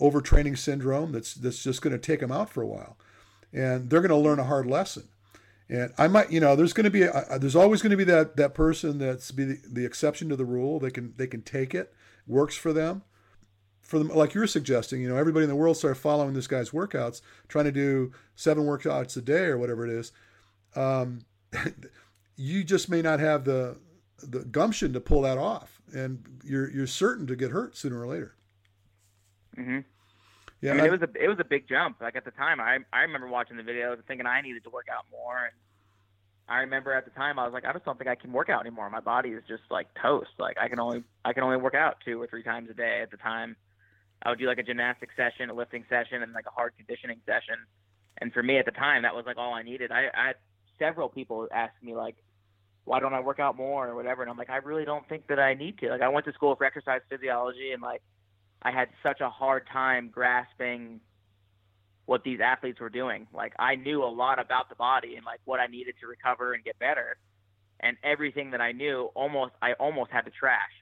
overtraining 0.00 0.58
syndrome 0.58 1.12
that's 1.12 1.34
that's 1.34 1.62
just 1.62 1.82
going 1.82 1.92
to 1.92 1.98
take 1.98 2.18
them 2.20 2.32
out 2.32 2.50
for 2.50 2.62
a 2.62 2.66
while, 2.66 2.96
and 3.52 3.88
they're 3.88 4.00
going 4.00 4.10
to 4.10 4.16
learn 4.16 4.40
a 4.40 4.44
hard 4.44 4.66
lesson. 4.66 5.04
And 5.68 5.92
I 5.96 6.08
might, 6.08 6.32
you 6.32 6.40
know, 6.40 6.56
there's 6.56 6.72
going 6.72 6.84
to 6.84 6.90
be, 6.90 7.02
a, 7.02 7.38
there's 7.38 7.54
always 7.54 7.80
going 7.80 7.92
to 7.92 7.96
be 7.96 8.04
that 8.04 8.36
that 8.36 8.54
person 8.54 8.98
that's 8.98 9.30
be 9.30 9.44
the, 9.44 9.58
the 9.70 9.84
exception 9.84 10.28
to 10.30 10.36
the 10.36 10.44
rule. 10.44 10.80
They 10.80 10.90
can 10.90 11.14
they 11.16 11.28
can 11.28 11.42
take 11.42 11.74
it, 11.74 11.94
works 12.26 12.56
for 12.56 12.72
them 12.72 13.02
for 13.82 13.98
them, 13.98 14.08
like 14.08 14.32
you're 14.32 14.46
suggesting, 14.46 15.02
you 15.02 15.08
know, 15.08 15.16
everybody 15.16 15.44
in 15.44 15.50
the 15.50 15.56
world 15.56 15.76
started 15.76 15.96
following 15.96 16.32
this 16.32 16.46
guy's 16.46 16.70
workouts, 16.70 17.20
trying 17.48 17.66
to 17.66 17.72
do 17.72 18.12
seven 18.36 18.64
workouts 18.64 19.16
a 19.16 19.20
day 19.20 19.44
or 19.44 19.58
whatever 19.58 19.86
it 19.86 19.92
is. 19.92 20.12
Um, 20.74 21.20
you 22.36 22.64
just 22.64 22.88
may 22.88 23.02
not 23.02 23.20
have 23.20 23.44
the 23.44 23.76
the 24.22 24.44
gumption 24.44 24.92
to 24.92 25.00
pull 25.00 25.22
that 25.22 25.36
off, 25.36 25.82
and 25.94 26.24
you're 26.44 26.70
you're 26.70 26.86
certain 26.86 27.26
to 27.26 27.36
get 27.36 27.50
hurt 27.50 27.76
sooner 27.76 28.00
or 28.00 28.06
later. 28.06 28.34
Mm-hmm. 29.58 29.80
Yeah, 30.60 30.70
I 30.70 30.74
mean, 30.74 30.84
I, 30.84 30.86
it 30.86 30.90
was 30.92 31.02
a 31.02 31.24
it 31.24 31.28
was 31.28 31.38
a 31.40 31.44
big 31.44 31.68
jump. 31.68 32.00
Like 32.00 32.16
at 32.16 32.24
the 32.24 32.30
time, 32.30 32.60
I 32.60 32.78
I 32.92 33.00
remember 33.00 33.28
watching 33.28 33.56
the 33.56 33.64
videos 33.64 33.94
and 33.94 34.06
thinking 34.06 34.26
I 34.26 34.40
needed 34.40 34.64
to 34.64 34.70
work 34.70 34.86
out 34.90 35.04
more. 35.10 35.46
And 35.46 35.54
I 36.48 36.60
remember 36.60 36.92
at 36.92 37.04
the 37.04 37.10
time 37.10 37.38
I 37.38 37.44
was 37.44 37.52
like, 37.52 37.64
I 37.64 37.72
just 37.72 37.84
don't 37.84 37.98
think 37.98 38.08
I 38.08 38.14
can 38.14 38.32
work 38.32 38.48
out 38.48 38.60
anymore. 38.60 38.88
My 38.90 39.00
body 39.00 39.30
is 39.30 39.42
just 39.48 39.62
like 39.70 39.88
toast. 40.00 40.30
Like 40.38 40.56
I 40.60 40.68
can 40.68 40.78
only 40.78 41.02
I 41.24 41.32
can 41.32 41.42
only 41.42 41.56
work 41.56 41.74
out 41.74 41.96
two 42.04 42.20
or 42.20 42.26
three 42.26 42.42
times 42.42 42.70
a 42.70 42.74
day 42.74 43.00
at 43.02 43.10
the 43.10 43.16
time. 43.16 43.56
I 44.22 44.30
would 44.30 44.38
do 44.38 44.46
like 44.46 44.58
a 44.58 44.62
gymnastic 44.62 45.10
session, 45.16 45.50
a 45.50 45.54
lifting 45.54 45.84
session, 45.88 46.22
and 46.22 46.32
like 46.32 46.46
a 46.46 46.50
hard 46.50 46.74
conditioning 46.76 47.20
session. 47.26 47.56
And 48.18 48.32
for 48.32 48.42
me 48.42 48.58
at 48.58 48.64
the 48.64 48.70
time, 48.70 49.02
that 49.02 49.14
was 49.14 49.24
like 49.26 49.36
all 49.36 49.54
I 49.54 49.62
needed. 49.62 49.90
I, 49.90 50.06
I 50.14 50.26
had 50.28 50.36
several 50.78 51.08
people 51.08 51.48
ask 51.52 51.72
me 51.82 51.94
like, 51.94 52.16
why 52.84 53.00
don't 53.00 53.14
I 53.14 53.20
work 53.20 53.38
out 53.38 53.56
more 53.56 53.88
or 53.88 53.94
whatever? 53.94 54.22
And 54.22 54.30
I'm 54.30 54.36
like, 54.36 54.50
I 54.50 54.56
really 54.56 54.84
don't 54.84 55.08
think 55.08 55.26
that 55.28 55.38
I 55.38 55.54
need 55.54 55.78
to. 55.78 55.90
Like, 55.90 56.02
I 56.02 56.08
went 56.08 56.26
to 56.26 56.32
school 56.32 56.54
for 56.56 56.64
exercise 56.64 57.00
physiology, 57.08 57.72
and 57.72 57.82
like, 57.82 58.02
I 58.62 58.70
had 58.70 58.88
such 59.02 59.20
a 59.20 59.30
hard 59.30 59.66
time 59.72 60.08
grasping 60.12 61.00
what 62.06 62.24
these 62.24 62.40
athletes 62.40 62.80
were 62.80 62.90
doing. 62.90 63.26
Like, 63.32 63.54
I 63.58 63.76
knew 63.76 64.02
a 64.04 64.06
lot 64.06 64.40
about 64.40 64.68
the 64.68 64.74
body 64.74 65.16
and 65.16 65.24
like 65.24 65.40
what 65.44 65.60
I 65.60 65.66
needed 65.66 65.94
to 66.00 66.06
recover 66.06 66.54
and 66.54 66.64
get 66.64 66.78
better, 66.78 67.16
and 67.80 67.96
everything 68.04 68.50
that 68.52 68.60
I 68.60 68.72
knew, 68.72 69.10
almost 69.14 69.52
I 69.60 69.72
almost 69.74 70.10
had 70.10 70.22
to 70.22 70.30
trash 70.30 70.72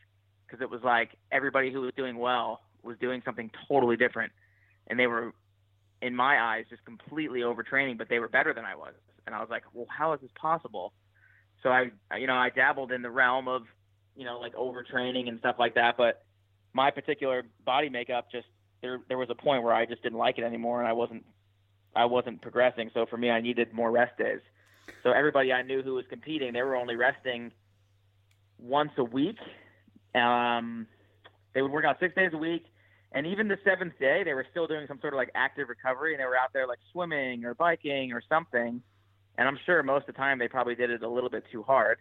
because 0.46 0.62
it 0.62 0.70
was 0.70 0.80
like 0.82 1.10
everybody 1.30 1.72
who 1.72 1.82
was 1.82 1.92
doing 1.96 2.18
well 2.18 2.60
was 2.82 2.96
doing 2.98 3.22
something 3.24 3.50
totally 3.68 3.96
different, 3.96 4.32
and 4.86 4.98
they 4.98 5.06
were, 5.06 5.32
in 6.02 6.14
my 6.14 6.40
eyes, 6.40 6.64
just 6.70 6.84
completely 6.84 7.40
overtraining, 7.40 7.98
but 7.98 8.08
they 8.08 8.18
were 8.18 8.28
better 8.28 8.52
than 8.52 8.64
I 8.64 8.74
was, 8.74 8.94
and 9.26 9.34
I 9.34 9.40
was 9.40 9.48
like, 9.50 9.62
well, 9.72 9.86
how 9.88 10.12
is 10.12 10.20
this 10.20 10.30
possible? 10.40 10.92
So 11.62 11.70
I, 11.70 11.90
you 12.16 12.26
know, 12.26 12.34
I 12.36 12.50
dabbled 12.50 12.92
in 12.92 13.02
the 13.02 13.10
realm 13.10 13.48
of, 13.48 13.62
you 14.16 14.24
know, 14.24 14.38
like 14.40 14.54
overtraining 14.54 15.28
and 15.28 15.38
stuff 15.38 15.56
like 15.58 15.74
that, 15.74 15.96
but 15.96 16.24
my 16.72 16.90
particular 16.90 17.42
body 17.64 17.88
makeup 17.88 18.30
just 18.30 18.46
there 18.82 19.00
there 19.08 19.18
was 19.18 19.28
a 19.30 19.34
point 19.34 19.62
where 19.62 19.74
I 19.74 19.86
just 19.86 20.02
didn't 20.02 20.18
like 20.18 20.38
it 20.38 20.44
anymore, 20.44 20.80
and 20.80 20.88
I 20.88 20.92
wasn't 20.92 21.24
I 21.94 22.04
wasn't 22.04 22.40
progressing. 22.40 22.90
So 22.94 23.06
for 23.06 23.16
me, 23.16 23.30
I 23.30 23.40
needed 23.40 23.72
more 23.72 23.90
rest 23.90 24.16
days. 24.18 24.40
So 25.02 25.10
everybody 25.10 25.52
I 25.52 25.62
knew 25.62 25.82
who 25.82 25.94
was 25.94 26.04
competing, 26.08 26.52
they 26.52 26.62
were 26.62 26.76
only 26.76 26.96
resting 26.96 27.52
once 28.58 28.92
a 28.96 29.04
week. 29.04 29.38
Um, 30.14 30.86
they 31.54 31.62
would 31.62 31.70
work 31.70 31.84
out 31.84 31.98
six 32.00 32.14
days 32.14 32.30
a 32.32 32.38
week, 32.38 32.64
and 33.12 33.26
even 33.26 33.48
the 33.48 33.58
seventh 33.64 33.98
day, 33.98 34.22
they 34.24 34.34
were 34.34 34.46
still 34.50 34.66
doing 34.66 34.86
some 34.86 35.00
sort 35.00 35.14
of 35.14 35.18
like 35.18 35.30
active 35.34 35.68
recovery, 35.68 36.14
and 36.14 36.20
they 36.20 36.26
were 36.26 36.36
out 36.36 36.52
there 36.52 36.66
like 36.66 36.78
swimming 36.92 37.44
or 37.44 37.54
biking 37.54 38.12
or 38.12 38.22
something. 38.28 38.82
And 39.38 39.48
I'm 39.48 39.58
sure 39.66 39.82
most 39.82 40.02
of 40.02 40.14
the 40.14 40.18
time 40.18 40.38
they 40.38 40.48
probably 40.48 40.74
did 40.74 40.90
it 40.90 41.02
a 41.02 41.08
little 41.08 41.30
bit 41.30 41.44
too 41.50 41.62
hard. 41.62 41.98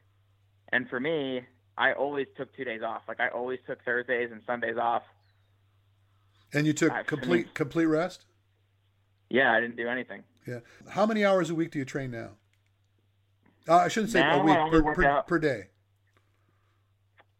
And 0.72 0.88
for 0.90 1.00
me, 1.00 1.42
I 1.78 1.94
always 1.94 2.28
took 2.38 2.56
two 2.56 2.64
days 2.64 2.82
off. 2.84 3.04
Like 3.08 3.20
I 3.20 3.30
always 3.30 3.60
took 3.66 3.84
Thursdays 3.84 4.30
and 4.32 4.42
Sundays 4.46 4.78
off. 4.78 5.04
And 6.54 6.68
you 6.68 6.74
took 6.74 6.92
complete 7.08 7.46
me, 7.46 7.52
complete 7.54 7.86
rest? 7.86 8.26
Yeah, 9.30 9.54
I 9.54 9.62
didn't 9.62 9.78
do 9.78 9.88
anything. 9.88 10.24
Yeah. 10.48 10.60
How 10.90 11.06
many 11.06 11.24
hours 11.24 11.50
a 11.50 11.56
week 11.56 11.72
do 11.72 11.80
you 11.80 11.86
train 11.86 12.12
now? 12.12 12.32
Uh, 13.68 13.78
I 13.78 13.88
shouldn't 13.88 14.12
say 14.12 14.20
now 14.20 14.42
a 14.42 14.44
week 14.44 14.84
per, 14.84 14.94
per, 14.96 15.22
per, 15.22 15.40
day. 15.40 15.68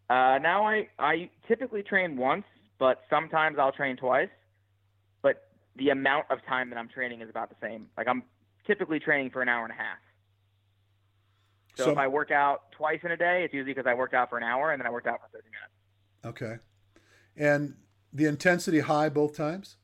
Uh, 0.10 0.40
now 0.42 0.66
I 0.66 0.88
I 0.98 1.30
typically 1.48 1.84
train 1.84 2.18
once, 2.18 2.46
but 2.80 3.02
sometimes 3.10 3.58
I'll 3.60 3.72
train 3.72 3.96
twice. 3.96 4.30
But 5.22 5.50
the 5.76 5.90
amount 5.90 6.26
of 6.30 6.40
time 6.46 6.70
that 6.72 6.78
I'm 6.78 6.90
training 6.90 7.22
is 7.22 7.30
about 7.30 7.50
the 7.50 7.56
same. 7.62 7.88
Like 7.98 8.08
I'm 8.08 8.24
typically 8.66 9.00
training 9.00 9.30
for 9.32 9.42
an 9.42 9.50
hour 9.50 9.64
and 9.64 9.72
a 9.72 9.78
half. 9.78 9.98
So, 11.76 11.86
so 11.86 11.92
if 11.92 11.98
I 11.98 12.08
work 12.08 12.32
out 12.32 12.72
twice 12.72 13.00
in 13.04 13.12
a 13.12 13.18
day, 13.18 13.44
it's 13.46 13.54
usually 13.54 13.74
because 13.74 13.88
I 13.90 13.94
worked 13.94 14.14
out 14.14 14.30
for 14.30 14.38
an 14.38 14.44
hour 14.44 14.72
and 14.72 14.80
then 14.80 14.88
I 14.88 14.90
worked 14.90 15.08
out 15.08 15.20
for 15.22 15.38
30 15.38 15.46
minutes. 15.46 16.42
Okay. 16.42 16.58
And 17.38 17.76
the 18.12 18.26
intensity 18.26 18.82
high 18.82 19.10
both 19.10 19.36
times? 19.36 19.78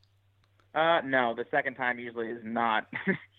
Uh, 0.74 1.00
no, 1.04 1.34
the 1.34 1.46
second 1.50 1.74
time 1.74 1.98
usually 1.98 2.28
is 2.28 2.42
not. 2.44 2.86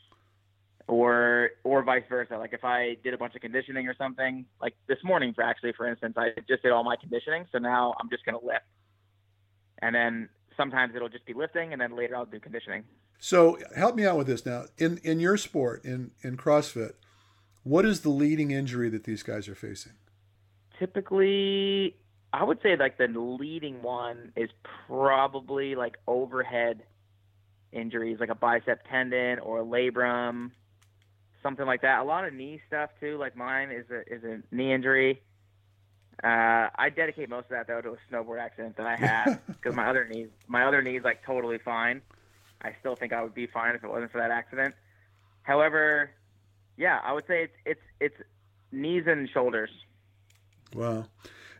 or 0.87 1.51
or 1.63 1.83
vice 1.83 2.03
versa. 2.09 2.37
Like 2.37 2.53
if 2.53 2.63
I 2.63 2.97
did 3.03 3.13
a 3.13 3.17
bunch 3.17 3.35
of 3.35 3.41
conditioning 3.41 3.87
or 3.87 3.95
something, 3.95 4.45
like 4.61 4.75
this 4.87 4.99
morning 5.03 5.33
for 5.33 5.43
actually 5.43 5.73
for 5.73 5.87
instance, 5.87 6.15
I 6.17 6.29
just 6.47 6.63
did 6.63 6.71
all 6.71 6.83
my 6.83 6.95
conditioning, 6.95 7.45
so 7.51 7.57
now 7.57 7.93
I'm 7.99 8.09
just 8.09 8.25
gonna 8.25 8.43
lift. 8.43 8.65
And 9.81 9.93
then 9.93 10.29
sometimes 10.55 10.95
it'll 10.95 11.09
just 11.09 11.25
be 11.25 11.33
lifting 11.33 11.73
and 11.73 11.81
then 11.81 11.95
later 11.95 12.15
I'll 12.15 12.25
do 12.25 12.39
conditioning. 12.39 12.83
So 13.19 13.57
help 13.75 13.95
me 13.95 14.05
out 14.05 14.17
with 14.17 14.27
this 14.27 14.45
now. 14.45 14.65
In 14.77 14.99
in 15.03 15.19
your 15.19 15.37
sport, 15.37 15.83
in 15.83 16.11
in 16.21 16.37
CrossFit, 16.37 16.93
what 17.63 17.85
is 17.85 18.01
the 18.01 18.09
leading 18.09 18.51
injury 18.51 18.89
that 18.89 19.03
these 19.03 19.23
guys 19.23 19.47
are 19.47 19.55
facing? 19.55 19.93
Typically, 20.79 21.95
I 22.31 22.43
would 22.43 22.61
say 22.61 22.77
like 22.77 22.97
the 22.97 23.07
leading 23.07 23.81
one 23.81 24.31
is 24.35 24.49
probably 24.87 25.75
like 25.75 25.95
overhead 26.07 26.83
injuries, 27.73 28.19
like 28.19 28.29
a 28.29 28.35
bicep 28.35 28.87
tendon 28.89 29.39
or 29.39 29.61
a 29.61 29.65
labrum, 29.65 30.51
something 31.47 31.65
like 31.65 31.81
that. 31.81 32.01
A 32.01 32.03
lot 32.03 32.25
of 32.25 32.33
knee 32.33 32.61
stuff 32.67 32.89
too. 32.99 33.17
Like 33.17 33.37
mine 33.37 33.71
is 33.71 33.85
a 33.89 34.01
is 34.13 34.23
a 34.23 34.41
knee 34.53 34.73
injury. 34.73 35.21
Uh, 36.21 36.67
I 36.75 36.89
dedicate 36.93 37.29
most 37.29 37.45
of 37.45 37.51
that 37.51 37.67
though 37.67 37.79
to 37.79 37.91
a 37.91 37.97
snowboard 38.11 38.41
accident 38.41 38.75
that 38.77 38.85
I 38.85 38.95
had 38.97 39.39
because 39.47 39.75
my 39.75 39.87
other 39.89 40.05
knees, 40.05 40.27
my 40.47 40.65
other 40.65 40.81
knees 40.81 41.01
like 41.03 41.23
totally 41.23 41.57
fine. 41.57 42.01
I 42.61 42.75
still 42.79 42.95
think 42.95 43.13
I 43.13 43.23
would 43.23 43.33
be 43.33 43.47
fine 43.47 43.75
if 43.75 43.83
it 43.83 43.89
wasn't 43.89 44.11
for 44.11 44.17
that 44.17 44.31
accident. 44.31 44.75
However, 45.43 46.11
yeah, 46.75 46.99
I 47.03 47.13
would 47.13 47.25
say 47.27 47.43
it's 47.43 47.53
it's 47.65 47.81
it's 48.01 48.29
knees 48.71 49.03
and 49.07 49.29
shoulders. 49.29 49.69
Wow. 50.73 51.05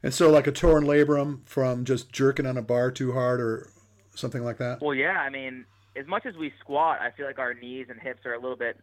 And 0.03 0.13
so 0.13 0.29
like 0.29 0.47
a 0.47 0.51
torn 0.51 0.83
labrum 0.83 1.47
from 1.47 1.85
just 1.85 2.11
jerking 2.11 2.45
on 2.45 2.57
a 2.57 2.61
bar 2.61 2.91
too 2.91 3.13
hard 3.13 3.39
or 3.39 3.69
something 4.15 4.43
like 4.43 4.57
that? 4.57 4.81
Well, 4.81 4.93
yeah, 4.93 5.21
I 5.21 5.29
mean, 5.29 5.65
as 5.95 6.05
much 6.07 6.25
as 6.25 6.35
we 6.35 6.51
squat, 6.59 6.99
I 7.01 7.11
feel 7.11 7.25
like 7.25 7.39
our 7.39 7.53
knees 7.53 7.87
and 7.89 7.99
hips 7.99 8.25
are 8.25 8.33
a 8.33 8.39
little 8.39 8.57
bit 8.57 8.79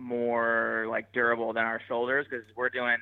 more 0.00 0.86
like 0.88 1.12
durable 1.12 1.52
than 1.52 1.64
our 1.64 1.80
shoulders 1.86 2.26
because 2.28 2.44
we're 2.56 2.70
doing 2.70 2.96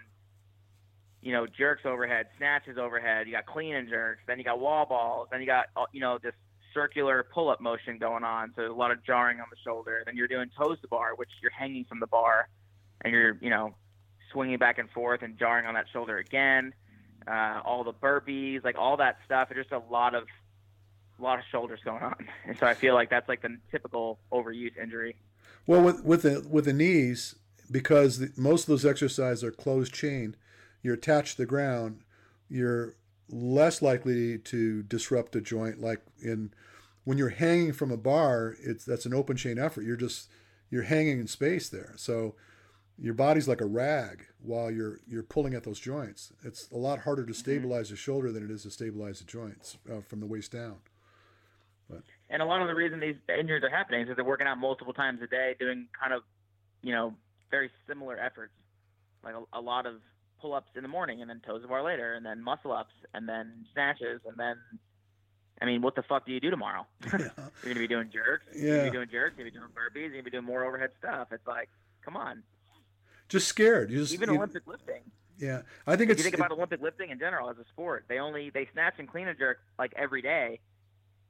you 1.20 1.32
know, 1.32 1.46
jerks 1.46 1.82
overhead, 1.84 2.26
snatches 2.38 2.78
overhead. 2.78 3.26
You 3.26 3.32
got 3.32 3.46
clean 3.46 3.74
and 3.74 3.88
jerks. 3.88 4.20
Then 4.26 4.38
you 4.38 4.44
got 4.44 4.60
wall 4.60 4.86
balls. 4.86 5.28
Then 5.32 5.40
you 5.40 5.46
got, 5.46 5.66
you 5.92 6.00
know, 6.00 6.18
this 6.22 6.32
circular 6.72 7.26
pull-up 7.34 7.60
motion 7.60 7.98
going 7.98 8.24
on, 8.24 8.52
so 8.54 8.62
a 8.62 8.72
lot 8.72 8.90
of 8.90 9.04
jarring 9.04 9.40
on 9.40 9.46
the 9.50 9.56
shoulder. 9.64 10.02
Then 10.06 10.16
you're 10.16 10.28
doing 10.28 10.48
toes 10.56 10.80
to 10.82 10.88
bar, 10.88 11.14
which 11.16 11.30
you're 11.42 11.50
hanging 11.50 11.84
from 11.84 12.00
the 12.00 12.06
bar, 12.06 12.48
and 13.02 13.12
you're 13.12 13.36
you 13.40 13.50
know 13.50 13.74
swinging 14.32 14.58
back 14.58 14.78
and 14.78 14.90
forth 14.90 15.22
and 15.22 15.38
jarring 15.38 15.66
on 15.66 15.74
that 15.74 15.86
shoulder 15.92 16.18
again. 16.18 16.72
Uh, 17.26 17.60
all 17.64 17.84
the 17.84 17.92
burpees, 17.92 18.64
like 18.64 18.78
all 18.78 18.96
that 18.98 19.18
stuff. 19.24 19.48
Just 19.54 19.72
a 19.72 19.82
lot 19.90 20.14
of 20.14 20.24
a 21.18 21.22
lot 21.22 21.38
of 21.38 21.44
shoulders 21.50 21.80
going 21.84 22.02
on, 22.02 22.28
and 22.46 22.56
so 22.58 22.66
I 22.66 22.74
feel 22.74 22.94
like 22.94 23.10
that's 23.10 23.28
like 23.28 23.42
the 23.42 23.56
typical 23.70 24.18
overuse 24.32 24.76
injury. 24.80 25.16
Well, 25.68 25.82
with 25.82 26.02
with 26.02 26.22
the 26.22 26.46
with 26.48 26.64
the 26.64 26.72
knees, 26.72 27.34
because 27.70 28.18
the, 28.18 28.32
most 28.38 28.62
of 28.62 28.68
those 28.68 28.86
exercises 28.86 29.44
are 29.44 29.52
closed 29.52 29.92
chain, 29.92 30.34
you're 30.82 30.94
attached 30.94 31.36
to 31.36 31.42
the 31.42 31.46
ground. 31.46 32.00
You're 32.48 32.96
less 33.28 33.82
likely 33.82 34.38
to 34.38 34.82
disrupt 34.84 35.36
a 35.36 35.40
joint 35.42 35.78
like 35.78 36.00
in 36.22 36.50
when 37.04 37.18
you're 37.18 37.28
hanging 37.28 37.74
from 37.74 37.90
a 37.90 37.96
bar 37.98 38.56
it's 38.62 38.86
that's 38.86 39.04
an 39.04 39.12
open 39.12 39.36
chain 39.36 39.58
effort 39.58 39.84
you're 39.84 39.96
just 39.96 40.30
you're 40.70 40.84
hanging 40.84 41.20
in 41.20 41.26
space 41.26 41.68
there 41.68 41.92
so 41.96 42.34
your 42.98 43.12
body's 43.12 43.46
like 43.46 43.60
a 43.60 43.66
rag 43.66 44.24
while 44.40 44.70
you're 44.70 45.00
you're 45.06 45.22
pulling 45.22 45.52
at 45.52 45.62
those 45.64 45.78
joints 45.78 46.32
it's 46.42 46.70
a 46.70 46.76
lot 46.78 47.00
harder 47.00 47.26
to 47.26 47.32
mm-hmm. 47.32 47.38
stabilize 47.38 47.88
mm-hmm. 47.88 47.94
the 47.94 47.98
shoulder 47.98 48.32
than 48.32 48.44
it 48.44 48.50
is 48.50 48.62
to 48.62 48.70
stabilize 48.70 49.18
the 49.18 49.26
joints 49.26 49.76
uh, 49.92 50.00
from 50.00 50.20
the 50.20 50.26
waist 50.26 50.52
down. 50.52 50.76
And 52.30 52.42
a 52.42 52.44
lot 52.44 52.60
of 52.62 52.68
the 52.68 52.74
reason 52.74 53.00
these 53.00 53.16
injuries 53.38 53.62
are 53.62 53.70
happening 53.70 54.02
is 54.02 54.08
that 54.08 54.16
they're 54.16 54.24
working 54.24 54.46
out 54.46 54.58
multiple 54.58 54.92
times 54.92 55.20
a 55.22 55.26
day 55.26 55.54
doing 55.58 55.86
kind 55.98 56.12
of 56.12 56.22
you 56.82 56.92
know 56.92 57.14
very 57.50 57.70
similar 57.86 58.18
efforts 58.18 58.52
like 59.24 59.34
a, 59.34 59.58
a 59.58 59.60
lot 59.60 59.86
of 59.86 59.94
pull 60.40 60.54
ups 60.54 60.70
in 60.76 60.82
the 60.82 60.88
morning 60.88 61.20
and 61.20 61.28
then 61.28 61.40
toes 61.46 61.62
to 61.62 61.68
bar 61.68 61.82
later 61.82 62.14
and 62.14 62.24
then 62.24 62.42
muscle 62.42 62.72
ups 62.72 62.94
and 63.14 63.28
then 63.28 63.64
snatches 63.72 64.20
and 64.26 64.36
then 64.36 64.56
I 65.60 65.64
mean, 65.64 65.82
what 65.82 65.96
the 65.96 66.02
fuck 66.02 66.24
do 66.24 66.30
you 66.32 66.38
do 66.40 66.50
tomorrow? 66.50 66.86
Yeah. 67.12 67.18
you're 67.64 67.74
gonna 67.74 67.80
be 67.80 67.88
doing 67.88 68.10
jerks. 68.12 68.44
Yeah. 68.54 68.62
You're 68.62 68.76
gonna 68.78 68.90
be 68.90 68.96
doing 68.96 69.08
jerks. 69.10 69.34
You're 69.36 69.50
gonna 69.50 69.50
be 69.50 69.58
doing 69.58 69.70
burpees. 69.72 70.00
You're 70.02 70.10
gonna 70.10 70.22
be 70.22 70.30
doing 70.30 70.44
more 70.44 70.64
overhead 70.64 70.90
stuff. 71.00 71.28
It's 71.32 71.46
like, 71.48 71.68
come 72.04 72.16
on. 72.16 72.44
Just 73.28 73.48
scared. 73.48 73.90
You 73.90 73.98
just 73.98 74.14
even 74.14 74.30
you, 74.30 74.36
Olympic 74.36 74.66
lifting. 74.68 75.02
Yeah, 75.38 75.62
I 75.86 75.96
think 75.96 76.10
if 76.10 76.14
it's. 76.14 76.18
You 76.20 76.30
think 76.30 76.34
about 76.36 76.52
Olympic 76.52 76.80
lifting 76.80 77.10
in 77.10 77.18
general 77.18 77.50
as 77.50 77.56
a 77.58 77.64
sport. 77.72 78.04
They 78.08 78.18
only 78.18 78.50
they 78.50 78.68
snatch 78.72 78.94
and 78.98 79.08
clean 79.08 79.28
and 79.28 79.38
jerk 79.38 79.58
like 79.78 79.92
every 79.96 80.22
day, 80.22 80.60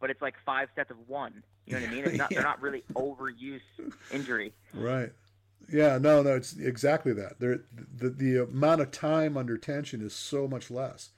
but 0.01 0.11
it's 0.11 0.23
like 0.23 0.35
five 0.45 0.69
sets 0.75 0.91
of 0.91 0.97
one. 1.07 1.43
You 1.67 1.75
know 1.75 1.81
what 1.81 1.89
I 1.89 1.93
mean? 1.93 2.05
It's 2.05 2.19
not, 2.19 2.31
yeah. 2.31 2.37
They're 2.37 2.49
not 2.49 2.63
really 2.63 2.85
overuse 2.95 3.61
injury. 4.11 4.53
Right. 4.73 5.13
Yeah, 5.71 5.99
no, 5.99 6.23
no, 6.23 6.35
it's 6.37 6.57
exactly 6.57 7.13
that. 7.15 7.41
There, 7.41 7.61
the, 7.97 8.09
the 8.09 8.45
amount 8.45 8.81
of 8.81 8.91
time 8.91 9.37
under 9.37 9.59
tension 9.59 10.01
is 10.01 10.15
so 10.15 10.49
much 10.49 10.71
less. 10.71 11.11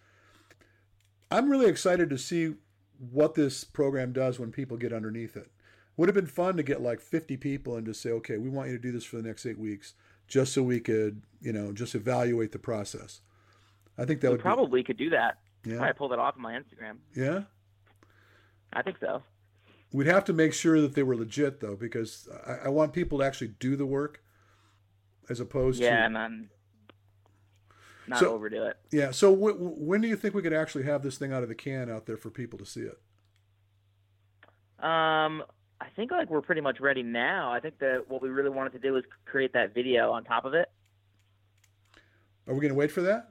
I'm 1.30 1.48
really 1.48 1.66
excited 1.66 2.10
to 2.10 2.18
see 2.18 2.54
what 3.12 3.34
this 3.34 3.62
program 3.64 4.12
does 4.12 4.38
when 4.38 4.50
people 4.50 4.76
get 4.76 4.92
underneath 4.92 5.36
it. 5.36 5.50
Would 5.96 6.08
have 6.08 6.14
been 6.16 6.26
fun 6.26 6.56
to 6.56 6.62
get 6.62 6.80
like 6.80 7.00
50 7.00 7.36
people 7.36 7.76
and 7.76 7.86
just 7.86 8.02
say, 8.02 8.10
okay, 8.10 8.38
we 8.38 8.48
want 8.48 8.68
you 8.68 8.76
to 8.76 8.82
do 8.82 8.90
this 8.90 9.04
for 9.04 9.16
the 9.16 9.22
next 9.22 9.46
eight 9.46 9.58
weeks, 9.58 9.94
just 10.26 10.52
so 10.52 10.62
we 10.62 10.80
could, 10.80 11.22
you 11.40 11.52
know, 11.52 11.72
just 11.72 11.94
evaluate 11.94 12.52
the 12.52 12.58
process. 12.58 13.20
I 13.98 14.04
think 14.04 14.20
that 14.22 14.28
we 14.28 14.34
would 14.34 14.40
probably 14.40 14.80
be... 14.80 14.84
could 14.84 14.96
do 14.96 15.10
that. 15.10 15.38
Yeah, 15.64 15.82
I 15.82 15.92
pull 15.92 16.08
that 16.08 16.18
off 16.18 16.36
on 16.36 16.42
my 16.42 16.54
Instagram. 16.54 16.96
Yeah, 17.14 17.42
I 18.72 18.82
think 18.82 18.98
so. 19.00 19.22
We'd 19.92 20.06
have 20.06 20.24
to 20.26 20.32
make 20.32 20.54
sure 20.54 20.80
that 20.80 20.94
they 20.94 21.02
were 21.02 21.16
legit 21.16 21.60
though, 21.60 21.76
because 21.76 22.28
I, 22.46 22.66
I 22.66 22.68
want 22.68 22.92
people 22.92 23.18
to 23.18 23.24
actually 23.24 23.54
do 23.58 23.76
the 23.76 23.86
work 23.86 24.22
as 25.28 25.40
opposed 25.40 25.80
yeah, 25.80 25.90
to 25.90 25.96
yeah, 25.96 26.08
man, 26.08 26.50
not 28.06 28.20
so, 28.20 28.32
overdo 28.32 28.64
it. 28.64 28.76
Yeah. 28.92 29.10
So 29.12 29.30
w- 29.34 29.54
w- 29.54 29.74
when 29.76 30.00
do 30.00 30.08
you 30.08 30.16
think 30.16 30.34
we 30.34 30.42
could 30.42 30.52
actually 30.52 30.84
have 30.84 31.02
this 31.02 31.16
thing 31.18 31.32
out 31.32 31.42
of 31.42 31.48
the 31.48 31.54
can 31.54 31.90
out 31.90 32.06
there 32.06 32.16
for 32.16 32.30
people 32.30 32.58
to 32.58 32.66
see 32.66 32.82
it? 32.82 32.98
Um, 34.84 35.44
I 35.80 35.86
think 35.96 36.10
like 36.10 36.28
we're 36.30 36.40
pretty 36.40 36.60
much 36.60 36.80
ready 36.80 37.02
now. 37.02 37.52
I 37.52 37.60
think 37.60 37.78
that 37.78 38.04
what 38.08 38.22
we 38.22 38.28
really 38.28 38.50
wanted 38.50 38.72
to 38.72 38.78
do 38.78 38.96
is 38.96 39.04
create 39.24 39.52
that 39.52 39.74
video 39.74 40.10
on 40.12 40.24
top 40.24 40.44
of 40.44 40.54
it. 40.54 40.70
Are 42.46 42.54
we 42.54 42.60
going 42.60 42.70
to 42.70 42.74
wait 42.74 42.90
for 42.90 43.02
that? 43.02 43.30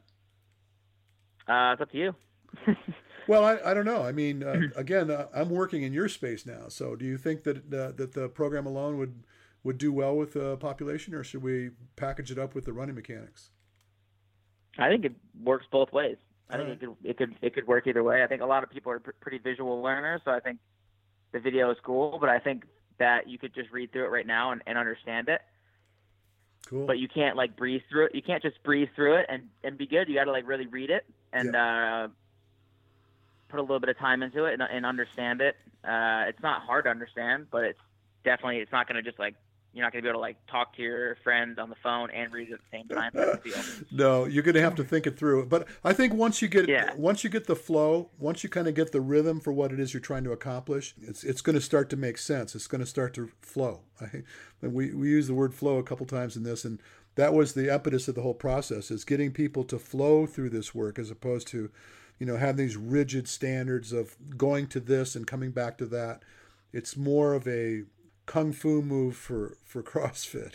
Uh, 1.47 1.73
it's 1.73 1.81
up 1.81 1.91
to 1.91 1.97
you. 1.97 2.15
well, 3.29 3.45
I, 3.45 3.59
I 3.63 3.73
don't 3.75 3.85
know. 3.85 4.01
I 4.01 4.11
mean, 4.11 4.41
uh, 4.41 4.59
again, 4.75 5.11
uh, 5.11 5.27
I'm 5.33 5.49
working 5.49 5.83
in 5.83 5.93
your 5.93 6.09
space 6.09 6.47
now. 6.47 6.67
So, 6.67 6.95
do 6.95 7.05
you 7.05 7.15
think 7.15 7.43
that 7.43 7.57
uh, 7.57 7.91
that 7.91 8.13
the 8.13 8.27
program 8.27 8.65
alone 8.65 8.97
would 8.97 9.23
would 9.63 9.77
do 9.77 9.93
well 9.93 10.15
with 10.15 10.33
the 10.33 10.57
population, 10.57 11.13
or 11.13 11.23
should 11.23 11.43
we 11.43 11.69
package 11.95 12.31
it 12.31 12.39
up 12.39 12.55
with 12.55 12.65
the 12.65 12.73
running 12.73 12.95
mechanics? 12.95 13.51
I 14.79 14.89
think 14.89 15.05
it 15.05 15.13
works 15.43 15.67
both 15.71 15.93
ways. 15.93 16.17
I 16.49 16.53
All 16.53 16.65
think 16.65 16.69
right. 16.69 16.75
it 16.75 16.79
could 16.79 17.09
it 17.09 17.17
could 17.17 17.35
it 17.43 17.53
could 17.53 17.67
work 17.67 17.85
either 17.85 18.03
way. 18.03 18.23
I 18.23 18.27
think 18.27 18.41
a 18.41 18.47
lot 18.47 18.63
of 18.63 18.71
people 18.71 18.91
are 18.91 18.99
pretty 18.99 19.37
visual 19.37 19.79
learners, 19.79 20.21
so 20.25 20.31
I 20.31 20.39
think 20.39 20.57
the 21.31 21.39
video 21.39 21.69
is 21.69 21.77
cool. 21.83 22.17
But 22.19 22.29
I 22.29 22.39
think 22.39 22.63
that 22.97 23.29
you 23.29 23.37
could 23.37 23.53
just 23.53 23.69
read 23.69 23.91
through 23.91 24.05
it 24.05 24.09
right 24.09 24.25
now 24.25 24.51
and, 24.53 24.63
and 24.65 24.75
understand 24.75 25.29
it. 25.29 25.41
Cool. 26.65 26.87
But 26.87 26.97
you 26.97 27.07
can't 27.07 27.37
like 27.37 27.55
breeze 27.55 27.83
through 27.91 28.07
it. 28.07 28.15
You 28.15 28.23
can't 28.23 28.41
just 28.41 28.61
breeze 28.63 28.89
through 28.95 29.17
it 29.17 29.27
and 29.29 29.43
and 29.63 29.77
be 29.77 29.85
good. 29.85 30.09
You 30.09 30.15
got 30.15 30.25
to 30.25 30.31
like 30.31 30.47
really 30.47 30.65
read 30.65 30.89
it 30.89 31.05
and 31.31 31.51
yeah. 31.53 32.05
uh, 32.05 32.07
put 33.49 33.59
a 33.59 33.63
little 33.63 33.79
bit 33.79 33.89
of 33.89 33.97
time 33.97 34.23
into 34.23 34.45
it 34.45 34.53
and, 34.53 34.61
and 34.61 34.85
understand 34.85 35.41
it. 35.41 35.55
Uh, 35.83 36.25
it's 36.27 36.41
not 36.41 36.61
hard 36.61 36.85
to 36.85 36.89
understand, 36.89 37.47
but 37.51 37.63
it's 37.63 37.79
definitely 38.23 38.57
it's 38.57 38.71
not 38.71 38.87
going 38.87 39.01
to 39.01 39.07
just 39.07 39.19
like 39.19 39.35
you're 39.73 39.85
not 39.85 39.91
going 39.91 40.03
to 40.03 40.07
be 40.07 40.09
able 40.09 40.17
to 40.17 40.21
like 40.21 40.37
talk 40.47 40.75
to 40.75 40.81
your 40.81 41.15
friends 41.23 41.59
on 41.59 41.69
the 41.69 41.75
phone 41.83 42.09
and 42.09 42.33
read 42.33 42.49
it 42.49 42.53
at 42.53 42.59
the 42.59 42.77
same 42.77 42.87
time. 42.87 43.11
no, 43.91 44.25
you're 44.25 44.41
going 44.43 44.55
to 44.55 44.61
have 44.61 44.75
to 44.75 44.83
think 44.83 45.05
it 45.05 45.17
through. 45.17 45.45
But 45.45 45.67
I 45.83 45.93
think 45.93 46.13
once 46.13 46.41
you 46.41 46.47
get 46.47 46.67
yeah. 46.67 46.93
once 46.95 47.23
you 47.23 47.29
get 47.29 47.45
the 47.45 47.55
flow, 47.55 48.09
once 48.17 48.43
you 48.43 48.49
kind 48.49 48.67
of 48.67 48.73
get 48.73 48.91
the 48.91 49.01
rhythm 49.01 49.39
for 49.39 49.53
what 49.53 49.71
it 49.71 49.79
is 49.79 49.93
you're 49.93 50.01
trying 50.01 50.23
to 50.23 50.31
accomplish, 50.31 50.95
it's 51.01 51.23
it's 51.23 51.41
going 51.41 51.55
to 51.55 51.61
start 51.61 51.89
to 51.91 51.97
make 51.97 52.17
sense. 52.17 52.55
It's 52.55 52.67
going 52.67 52.81
to 52.81 52.87
start 52.87 53.13
to 53.15 53.29
flow. 53.41 53.81
I, 54.01 54.23
we 54.61 54.93
we 54.93 55.09
use 55.09 55.27
the 55.27 55.35
word 55.35 55.53
flow 55.53 55.77
a 55.77 55.83
couple 55.83 56.05
times 56.05 56.35
in 56.35 56.43
this, 56.43 56.65
and 56.65 56.81
that 57.15 57.33
was 57.33 57.53
the 57.53 57.73
impetus 57.73 58.07
of 58.07 58.15
the 58.15 58.21
whole 58.21 58.33
process: 58.33 58.89
is 58.89 59.05
getting 59.05 59.31
people 59.31 59.63
to 59.65 59.77
flow 59.77 60.25
through 60.25 60.49
this 60.49 60.73
work 60.73 60.97
as 60.97 61.11
opposed 61.11 61.47
to, 61.49 61.69
you 62.19 62.25
know, 62.25 62.37
having 62.37 62.57
these 62.57 62.77
rigid 62.77 63.27
standards 63.27 63.91
of 63.91 64.15
going 64.37 64.67
to 64.67 64.79
this 64.79 65.15
and 65.15 65.25
coming 65.25 65.51
back 65.51 65.77
to 65.77 65.85
that. 65.87 66.21
It's 66.71 66.95
more 66.95 67.33
of 67.33 67.47
a 67.47 67.83
kung 68.25 68.51
fu 68.51 68.81
move 68.81 69.15
for 69.15 69.57
for 69.65 69.81
CrossFit, 69.83 70.53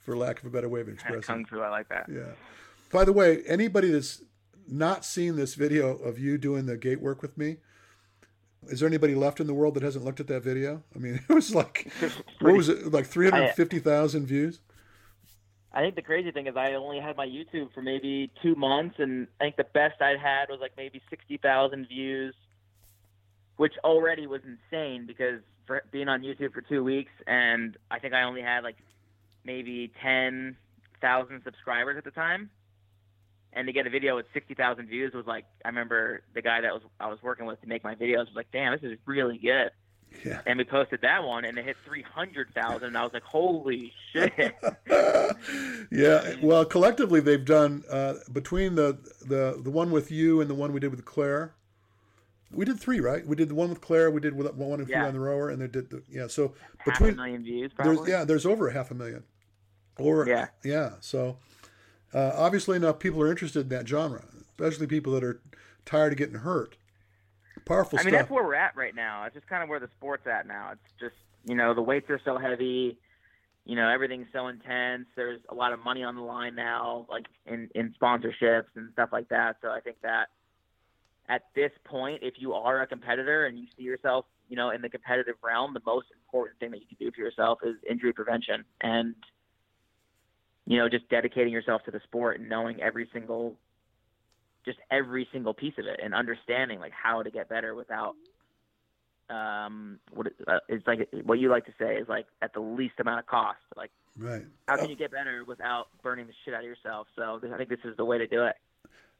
for 0.00 0.16
lack 0.16 0.40
of 0.40 0.46
a 0.46 0.50
better 0.50 0.68
way 0.68 0.80
of 0.80 0.88
expressing. 0.88 1.22
Kung 1.22 1.44
fu, 1.44 1.60
I 1.60 1.68
like 1.68 1.88
that. 1.88 2.08
Yeah. 2.10 2.32
By 2.92 3.04
the 3.04 3.12
way, 3.12 3.42
anybody 3.46 3.90
that's 3.90 4.22
not 4.66 5.04
seen 5.04 5.36
this 5.36 5.54
video 5.54 5.96
of 5.96 6.18
you 6.18 6.38
doing 6.38 6.66
the 6.66 6.76
gait 6.76 7.00
work 7.00 7.22
with 7.22 7.36
me, 7.36 7.56
is 8.68 8.80
there 8.80 8.88
anybody 8.88 9.14
left 9.14 9.40
in 9.40 9.46
the 9.46 9.54
world 9.54 9.74
that 9.74 9.82
hasn't 9.82 10.04
looked 10.04 10.20
at 10.20 10.26
that 10.28 10.42
video? 10.42 10.82
I 10.94 10.98
mean, 10.98 11.20
it 11.28 11.32
was 11.32 11.54
like, 11.54 11.90
what 12.40 12.54
was 12.54 12.68
it, 12.68 12.92
like 12.92 13.06
350,000 13.06 14.26
views? 14.26 14.60
I 15.72 15.82
think 15.82 15.94
the 15.94 16.02
crazy 16.02 16.32
thing 16.32 16.46
is 16.48 16.56
I 16.56 16.74
only 16.74 16.98
had 16.98 17.16
my 17.16 17.26
YouTube 17.26 17.72
for 17.72 17.80
maybe 17.80 18.30
two 18.42 18.54
months, 18.56 18.96
and 18.98 19.28
I 19.40 19.44
think 19.44 19.56
the 19.56 19.64
best 19.64 20.02
I'd 20.02 20.18
had 20.18 20.48
was 20.48 20.58
like 20.60 20.72
maybe 20.76 21.00
60,000 21.08 21.86
views, 21.86 22.34
which 23.56 23.74
already 23.84 24.26
was 24.26 24.40
insane 24.44 25.06
because 25.06 25.40
for 25.66 25.84
being 25.92 26.08
on 26.08 26.22
YouTube 26.22 26.52
for 26.52 26.62
two 26.62 26.82
weeks, 26.82 27.12
and 27.28 27.76
I 27.90 28.00
think 28.00 28.14
I 28.14 28.22
only 28.22 28.42
had 28.42 28.64
like 28.64 28.76
maybe 29.44 29.92
ten 30.02 30.56
thousand 31.00 31.42
subscribers 31.44 31.96
at 31.96 32.04
the 32.04 32.10
time. 32.10 32.50
And 33.52 33.66
to 33.66 33.72
get 33.72 33.86
a 33.86 33.90
video 33.90 34.16
with 34.16 34.26
sixty 34.34 34.54
thousand 34.54 34.88
views 34.88 35.12
was 35.14 35.26
like 35.26 35.44
I 35.64 35.68
remember 35.68 36.22
the 36.34 36.42
guy 36.42 36.60
that 36.60 36.72
was 36.72 36.82
I 36.98 37.06
was 37.06 37.18
working 37.22 37.46
with 37.46 37.60
to 37.60 37.68
make 37.68 37.84
my 37.84 37.94
videos 37.94 38.26
was 38.26 38.34
like, 38.34 38.50
damn, 38.52 38.72
this 38.72 38.82
is 38.82 38.98
really 39.06 39.38
good. 39.38 39.70
Yeah. 40.24 40.40
And 40.46 40.58
we 40.58 40.64
posted 40.64 41.00
that 41.02 41.24
one, 41.24 41.44
and 41.44 41.56
it 41.56 41.64
hit 41.64 41.76
three 41.86 42.02
hundred 42.02 42.52
thousand. 42.54 42.88
And 42.88 42.98
I 42.98 43.02
was 43.04 43.12
like, 43.12 43.22
"Holy 43.22 43.92
shit!" 44.12 44.32
yeah. 45.90 46.34
Well, 46.42 46.64
collectively, 46.64 47.20
they've 47.20 47.44
done 47.44 47.84
uh, 47.90 48.14
between 48.32 48.74
the 48.74 48.98
the 49.26 49.60
the 49.62 49.70
one 49.70 49.90
with 49.90 50.10
you 50.10 50.40
and 50.40 50.50
the 50.50 50.54
one 50.54 50.72
we 50.72 50.80
did 50.80 50.90
with 50.90 51.04
Claire. 51.04 51.54
We 52.52 52.64
did 52.64 52.80
three, 52.80 52.98
right? 53.00 53.24
We 53.26 53.36
did 53.36 53.48
the 53.48 53.54
one 53.54 53.68
with 53.70 53.80
Claire. 53.80 54.10
We 54.10 54.20
did 54.20 54.34
with 54.36 54.52
one 54.54 54.80
with 54.80 54.88
Yeah. 54.88 55.02
you 55.02 55.06
on 55.08 55.14
the 55.14 55.20
rower, 55.20 55.50
and 55.50 55.62
they 55.62 55.68
did 55.68 55.90
the 55.90 56.02
yeah. 56.10 56.26
So 56.26 56.54
Half 56.78 56.98
between 56.98 57.14
a 57.14 57.16
million 57.16 57.44
views, 57.44 57.70
there's 57.76 57.96
probably. 57.96 58.10
yeah, 58.12 58.24
there's 58.24 58.44
over 58.46 58.68
a 58.68 58.72
half 58.72 58.90
a 58.90 58.94
million. 58.94 59.22
Or 59.98 60.26
Yeah. 60.26 60.48
yeah. 60.64 60.92
So 61.00 61.36
uh, 62.12 62.32
obviously 62.34 62.76
enough 62.76 62.98
people 62.98 63.22
are 63.22 63.30
interested 63.30 63.60
in 63.60 63.68
that 63.68 63.86
genre, 63.88 64.24
especially 64.58 64.86
people 64.86 65.12
that 65.12 65.22
are 65.24 65.40
tired 65.84 66.12
of 66.12 66.18
getting 66.18 66.36
hurt. 66.36 66.76
Powerful 67.70 68.00
I 68.00 68.02
mean, 68.02 68.10
stuff. 68.10 68.22
that's 68.22 68.30
where 68.32 68.42
we're 68.42 68.56
at 68.56 68.74
right 68.74 68.96
now. 68.96 69.24
It's 69.26 69.34
just 69.34 69.46
kind 69.46 69.62
of 69.62 69.68
where 69.68 69.78
the 69.78 69.88
sport's 69.96 70.26
at 70.26 70.44
now. 70.44 70.70
It's 70.72 70.92
just 70.98 71.14
you 71.44 71.54
know 71.54 71.72
the 71.72 71.80
weights 71.80 72.10
are 72.10 72.20
so 72.24 72.36
heavy. 72.36 72.98
You 73.64 73.76
know 73.76 73.88
everything's 73.88 74.26
so 74.32 74.48
intense. 74.48 75.06
There's 75.14 75.40
a 75.48 75.54
lot 75.54 75.72
of 75.72 75.78
money 75.78 76.02
on 76.02 76.16
the 76.16 76.20
line 76.20 76.56
now, 76.56 77.06
like 77.08 77.26
in 77.46 77.68
in 77.76 77.94
sponsorships 78.02 78.66
and 78.74 78.90
stuff 78.92 79.10
like 79.12 79.28
that. 79.28 79.58
So 79.62 79.70
I 79.70 79.78
think 79.78 79.98
that 80.02 80.30
at 81.28 81.42
this 81.54 81.70
point, 81.84 82.24
if 82.24 82.34
you 82.38 82.54
are 82.54 82.82
a 82.82 82.88
competitor 82.88 83.46
and 83.46 83.56
you 83.56 83.66
see 83.76 83.84
yourself, 83.84 84.24
you 84.48 84.56
know, 84.56 84.70
in 84.70 84.82
the 84.82 84.88
competitive 84.88 85.36
realm, 85.40 85.72
the 85.72 85.82
most 85.86 86.08
important 86.24 86.58
thing 86.58 86.72
that 86.72 86.80
you 86.80 86.88
can 86.88 86.96
do 86.98 87.12
for 87.12 87.20
yourself 87.20 87.60
is 87.62 87.76
injury 87.88 88.12
prevention 88.12 88.64
and 88.80 89.14
you 90.66 90.76
know 90.76 90.88
just 90.88 91.08
dedicating 91.08 91.52
yourself 91.52 91.84
to 91.84 91.92
the 91.92 92.00
sport 92.00 92.40
and 92.40 92.48
knowing 92.48 92.82
every 92.82 93.08
single 93.12 93.54
just 94.64 94.78
every 94.90 95.28
single 95.32 95.54
piece 95.54 95.74
of 95.78 95.86
it 95.86 96.00
and 96.02 96.14
understanding 96.14 96.78
like 96.80 96.92
how 96.92 97.22
to 97.22 97.30
get 97.30 97.48
better 97.48 97.74
without 97.74 98.14
um 99.30 99.98
what 100.12 100.26
uh, 100.46 100.58
it's 100.68 100.86
like 100.86 101.08
what 101.24 101.38
you 101.38 101.48
like 101.48 101.64
to 101.64 101.72
say 101.78 101.96
is 101.96 102.08
like 102.08 102.26
at 102.42 102.52
the 102.52 102.60
least 102.60 102.94
amount 102.98 103.20
of 103.20 103.26
cost 103.26 103.58
like 103.76 103.90
right. 104.16 104.42
how 104.66 104.76
can 104.76 104.90
you 104.90 104.96
get 104.96 105.10
better 105.10 105.44
without 105.46 105.86
burning 106.02 106.26
the 106.26 106.32
shit 106.44 106.52
out 106.52 106.60
of 106.60 106.66
yourself 106.66 107.06
so 107.16 107.40
i 107.52 107.56
think 107.56 107.68
this 107.68 107.78
is 107.84 107.96
the 107.96 108.04
way 108.04 108.18
to 108.18 108.26
do 108.26 108.44
it 108.44 108.56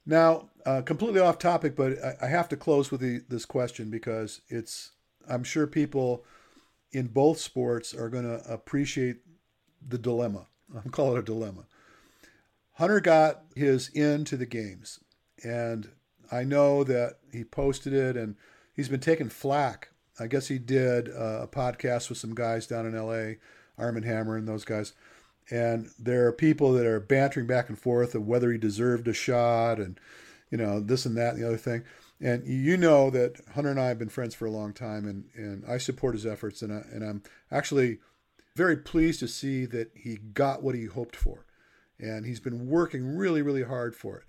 Now, 0.07 0.49
uh, 0.67 0.83
completely 0.83 1.21
off 1.21 1.39
topic, 1.39 1.77
but 1.77 2.03
I, 2.03 2.27
I 2.27 2.27
have 2.29 2.49
to 2.49 2.57
close 2.57 2.91
with 2.91 3.01
the, 3.01 3.23
this 3.29 3.45
question 3.45 3.91
because 3.91 4.41
it's. 4.49 4.93
I'm 5.29 5.45
sure 5.45 5.67
people 5.67 6.25
in 6.93 7.09
both 7.09 7.39
sports 7.39 7.95
are 7.95 8.09
going 8.09 8.25
to 8.25 8.43
appreciate 8.53 9.19
the 9.87 9.99
dilemma. 9.99 10.47
I'm 10.75 10.91
calling 10.91 11.17
it 11.17 11.21
a 11.21 11.23
dilemma. 11.23 11.67
Hunter 12.75 13.01
got 13.01 13.43
his 13.55 13.89
in 13.91 14.25
to 14.25 14.37
the 14.37 14.47
games, 14.47 15.01
and 15.43 15.89
I 16.31 16.45
know 16.45 16.85
that 16.85 17.19
he 17.33 17.45
posted 17.45 17.93
it, 17.93 18.17
and 18.17 18.37
he's 18.75 18.89
been 18.89 19.01
taking 19.01 19.29
flack. 19.29 19.91
I 20.19 20.27
guess 20.27 20.49
he 20.49 20.59
did 20.59 21.09
uh, 21.09 21.43
a 21.43 21.49
podcast 21.49 22.09
with 22.09 22.19
some 22.19 22.35
guys 22.35 22.67
down 22.67 22.87
in 22.87 22.95
L.A., 22.95 23.39
Arm 23.79 24.01
& 24.03 24.03
Hammer 24.03 24.37
and 24.37 24.47
those 24.47 24.65
guys 24.65 24.93
and 25.51 25.91
there 25.99 26.27
are 26.27 26.33
people 26.33 26.73
that 26.73 26.87
are 26.87 27.01
bantering 27.01 27.47
back 27.47 27.69
and 27.69 27.79
forth 27.79 28.15
of 28.15 28.27
whether 28.27 28.53
he 28.53 28.59
deserved 28.59 29.09
a 29.09 29.13
shot 29.13 29.79
and 29.79 29.99
you 30.51 30.59
know 30.59 30.81
this 30.81 31.05
and 31.05 31.17
that 31.17 31.35
and 31.35 31.43
the 31.43 31.47
other 31.47 31.57
thing 31.57 31.83
and 32.21 32.47
you 32.47 32.77
know 32.77 33.11
that 33.11 33.41
hunter 33.55 33.71
and 33.71 33.81
i 33.81 33.89
have 33.89 33.99
been 33.99 34.09
friends 34.09 34.35
for 34.35 34.47
a 34.47 34.51
long 34.51 34.73
time 34.73 35.07
and, 35.07 35.25
and 35.35 35.65
i 35.69 35.79
support 35.79 36.15
his 36.15 36.27
efforts 36.27 36.63
and, 36.63 36.73
I, 36.73 36.83
and 36.93 37.05
i'm 37.05 37.23
actually 37.51 37.99
very 38.57 38.77
pleased 38.77 39.21
to 39.21 39.29
see 39.29 39.65
that 39.67 39.91
he 39.95 40.17
got 40.17 40.63
what 40.63 40.75
he 40.75 40.87
hoped 40.87 41.17
for 41.17 41.47
and 41.99 42.27
he's 42.27 42.41
been 42.41 42.69
working 42.69 43.17
really 43.17 43.43
really 43.43 43.65
hard 43.65 43.97
for 43.97 44.19
it 44.19 44.25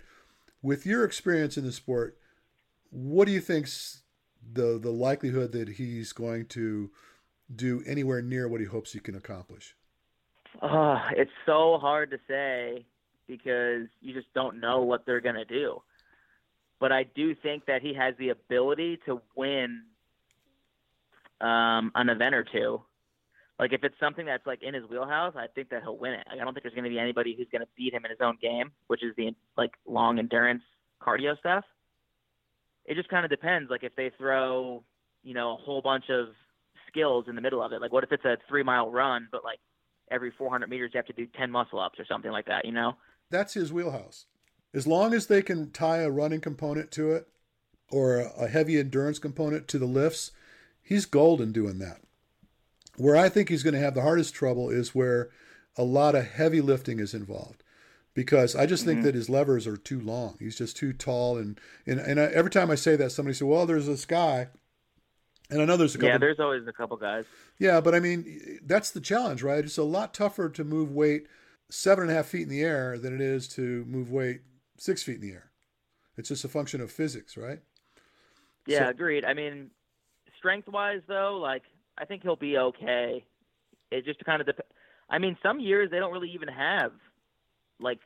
with 0.62 0.86
your 0.86 1.04
experience 1.04 1.56
in 1.56 1.64
the 1.64 1.72
sport 1.72 2.18
what 2.90 3.26
do 3.26 3.32
you 3.32 3.40
think's 3.40 4.02
the 4.52 4.78
the 4.80 4.90
likelihood 4.90 5.52
that 5.52 5.68
he's 5.68 6.12
going 6.12 6.46
to 6.46 6.90
do 7.54 7.82
anywhere 7.86 8.22
near 8.22 8.48
what 8.48 8.60
he 8.60 8.66
hopes 8.66 8.92
he 8.92 9.00
can 9.00 9.14
accomplish 9.14 9.74
Oh, 10.60 10.98
it's 11.12 11.30
so 11.46 11.78
hard 11.78 12.10
to 12.10 12.18
say 12.28 12.84
because 13.26 13.86
you 14.00 14.12
just 14.12 14.32
don't 14.34 14.60
know 14.60 14.82
what 14.82 15.06
they're 15.06 15.20
going 15.20 15.36
to 15.36 15.44
do. 15.44 15.82
But 16.78 16.92
I 16.92 17.04
do 17.04 17.34
think 17.34 17.66
that 17.66 17.80
he 17.80 17.94
has 17.94 18.14
the 18.18 18.30
ability 18.30 18.98
to 19.06 19.22
win 19.36 19.82
um, 21.40 21.92
an 21.94 22.08
event 22.10 22.34
or 22.34 22.44
two. 22.44 22.82
Like 23.62 23.72
if 23.72 23.84
it's 23.84 23.94
something 24.00 24.26
that's 24.26 24.44
like 24.44 24.60
in 24.60 24.74
his 24.74 24.82
wheelhouse, 24.90 25.34
I 25.36 25.46
think 25.46 25.70
that 25.70 25.82
he'll 25.82 25.96
win 25.96 26.14
it. 26.14 26.26
Like, 26.28 26.40
I 26.40 26.44
don't 26.44 26.52
think 26.52 26.64
there's 26.64 26.74
going 26.74 26.82
to 26.82 26.90
be 26.90 26.98
anybody 26.98 27.36
who's 27.38 27.46
going 27.52 27.62
to 27.62 27.68
beat 27.76 27.94
him 27.94 28.04
in 28.04 28.10
his 28.10 28.18
own 28.20 28.36
game, 28.42 28.72
which 28.88 29.04
is 29.04 29.14
the 29.16 29.30
like 29.56 29.70
long 29.86 30.18
endurance 30.18 30.64
cardio 31.00 31.38
stuff. 31.38 31.62
It 32.86 32.96
just 32.96 33.08
kind 33.08 33.24
of 33.24 33.30
depends. 33.30 33.70
Like 33.70 33.84
if 33.84 33.94
they 33.94 34.10
throw, 34.18 34.82
you 35.22 35.32
know, 35.32 35.52
a 35.52 35.56
whole 35.56 35.80
bunch 35.80 36.06
of 36.10 36.30
skills 36.88 37.26
in 37.28 37.36
the 37.36 37.40
middle 37.40 37.62
of 37.62 37.70
it. 37.70 37.80
Like 37.80 37.92
what 37.92 38.02
if 38.02 38.10
it's 38.10 38.24
a 38.24 38.36
three 38.48 38.64
mile 38.64 38.90
run, 38.90 39.28
but 39.30 39.44
like 39.44 39.60
every 40.10 40.32
400 40.36 40.68
meters 40.68 40.90
you 40.92 40.98
have 40.98 41.06
to 41.06 41.12
do 41.12 41.28
10 41.38 41.48
muscle 41.48 41.78
ups 41.78 42.00
or 42.00 42.04
something 42.04 42.32
like 42.32 42.46
that, 42.46 42.64
you 42.64 42.72
know? 42.72 42.96
that's 43.30 43.54
his 43.54 43.72
wheelhouse. 43.72 44.26
As 44.74 44.88
long 44.88 45.14
as 45.14 45.28
they 45.28 45.40
can 45.40 45.70
tie 45.70 45.98
a 45.98 46.10
running 46.10 46.40
component 46.40 46.90
to 46.92 47.12
it 47.12 47.28
or 47.92 48.16
a, 48.16 48.32
a 48.40 48.48
heavy 48.48 48.76
endurance 48.76 49.20
component 49.20 49.68
to 49.68 49.78
the 49.78 49.86
lifts, 49.86 50.32
he's 50.82 51.06
golden 51.06 51.52
doing 51.52 51.78
that. 51.78 52.00
Where 52.96 53.16
I 53.16 53.28
think 53.28 53.48
he's 53.48 53.62
going 53.62 53.74
to 53.74 53.80
have 53.80 53.94
the 53.94 54.02
hardest 54.02 54.34
trouble 54.34 54.68
is 54.70 54.94
where 54.94 55.30
a 55.76 55.82
lot 55.84 56.14
of 56.14 56.26
heavy 56.26 56.60
lifting 56.60 57.00
is 57.00 57.14
involved. 57.14 57.62
Because 58.14 58.54
I 58.54 58.66
just 58.66 58.84
think 58.84 59.00
Mhm. 59.00 59.04
that 59.04 59.14
his 59.14 59.30
levers 59.30 59.66
are 59.66 59.78
too 59.78 59.98
long. 59.98 60.36
He's 60.38 60.58
just 60.58 60.76
too 60.76 60.92
tall, 60.92 61.38
and 61.38 61.58
and, 61.86 61.98
and 61.98 62.20
I, 62.20 62.24
every 62.24 62.50
time 62.50 62.70
I 62.70 62.74
say 62.74 62.94
that, 62.96 63.10
somebody 63.10 63.32
says, 63.32 63.44
"Well, 63.44 63.64
there's 63.64 63.86
this 63.86 64.04
guy," 64.04 64.48
and 65.48 65.62
I 65.62 65.64
know 65.64 65.78
there's 65.78 65.94
a 65.94 65.98
couple. 65.98 66.08
Yeah, 66.10 66.18
there's 66.18 66.38
always 66.38 66.66
a 66.66 66.74
couple 66.74 66.98
guys. 66.98 67.24
Yeah, 67.58 67.80
but 67.80 67.94
I 67.94 68.00
mean, 68.00 68.60
that's 68.66 68.90
the 68.90 69.00
challenge, 69.00 69.42
right? 69.42 69.64
It's 69.64 69.78
a 69.78 69.82
lot 69.82 70.12
tougher 70.12 70.50
to 70.50 70.62
move 70.62 70.92
weight 70.92 71.26
seven 71.70 72.02
and 72.02 72.10
a 72.10 72.14
half 72.14 72.26
feet 72.26 72.42
in 72.42 72.48
the 72.50 72.60
air 72.62 72.98
than 72.98 73.14
it 73.14 73.22
is 73.22 73.48
to 73.48 73.82
move 73.86 74.10
weight 74.10 74.42
six 74.76 75.02
feet 75.02 75.14
in 75.14 75.20
the 75.22 75.32
air. 75.32 75.50
It's 76.18 76.28
just 76.28 76.44
a 76.44 76.48
function 76.50 76.82
of 76.82 76.92
physics, 76.92 77.38
right? 77.38 77.60
Yeah, 78.66 78.80
So- 78.80 78.88
agreed. 78.90 79.24
I 79.24 79.32
mean, 79.32 79.70
strength 80.36 80.68
wise 80.68 81.00
though, 81.06 81.38
like 81.38 81.62
I 81.98 82.04
think 82.04 82.22
he'll 82.22 82.36
be 82.36 82.58
okay. 82.58 83.24
It 83.90 84.04
just 84.04 84.24
kind 84.24 84.40
of 84.40 84.46
dep- 84.46 84.66
I 85.10 85.18
mean, 85.18 85.36
some 85.42 85.60
years 85.60 85.90
they 85.90 85.98
don't 85.98 86.12
really 86.12 86.30
even 86.30 86.48
have 86.48 86.92
like 87.80 87.98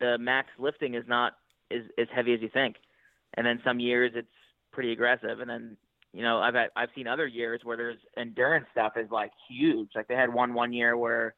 the 0.00 0.16
max 0.18 0.48
lifting 0.58 0.94
is 0.94 1.04
not 1.06 1.34
is 1.70 1.84
as 1.98 2.06
heavy 2.14 2.34
as 2.34 2.40
you 2.40 2.48
think, 2.52 2.76
and 3.34 3.46
then 3.46 3.60
some 3.64 3.80
years 3.80 4.12
it's 4.14 4.28
pretty 4.72 4.92
aggressive, 4.92 5.40
and 5.40 5.50
then 5.50 5.76
you 6.12 6.22
know 6.22 6.38
I've 6.38 6.54
had, 6.54 6.68
I've 6.76 6.90
seen 6.94 7.08
other 7.08 7.26
years 7.26 7.62
where 7.64 7.76
there's 7.76 7.98
endurance 8.16 8.66
stuff 8.72 8.92
is 8.96 9.10
like 9.10 9.32
huge. 9.48 9.90
Like 9.94 10.08
they 10.08 10.14
had 10.14 10.32
one 10.32 10.54
one 10.54 10.72
year 10.72 10.96
where 10.96 11.34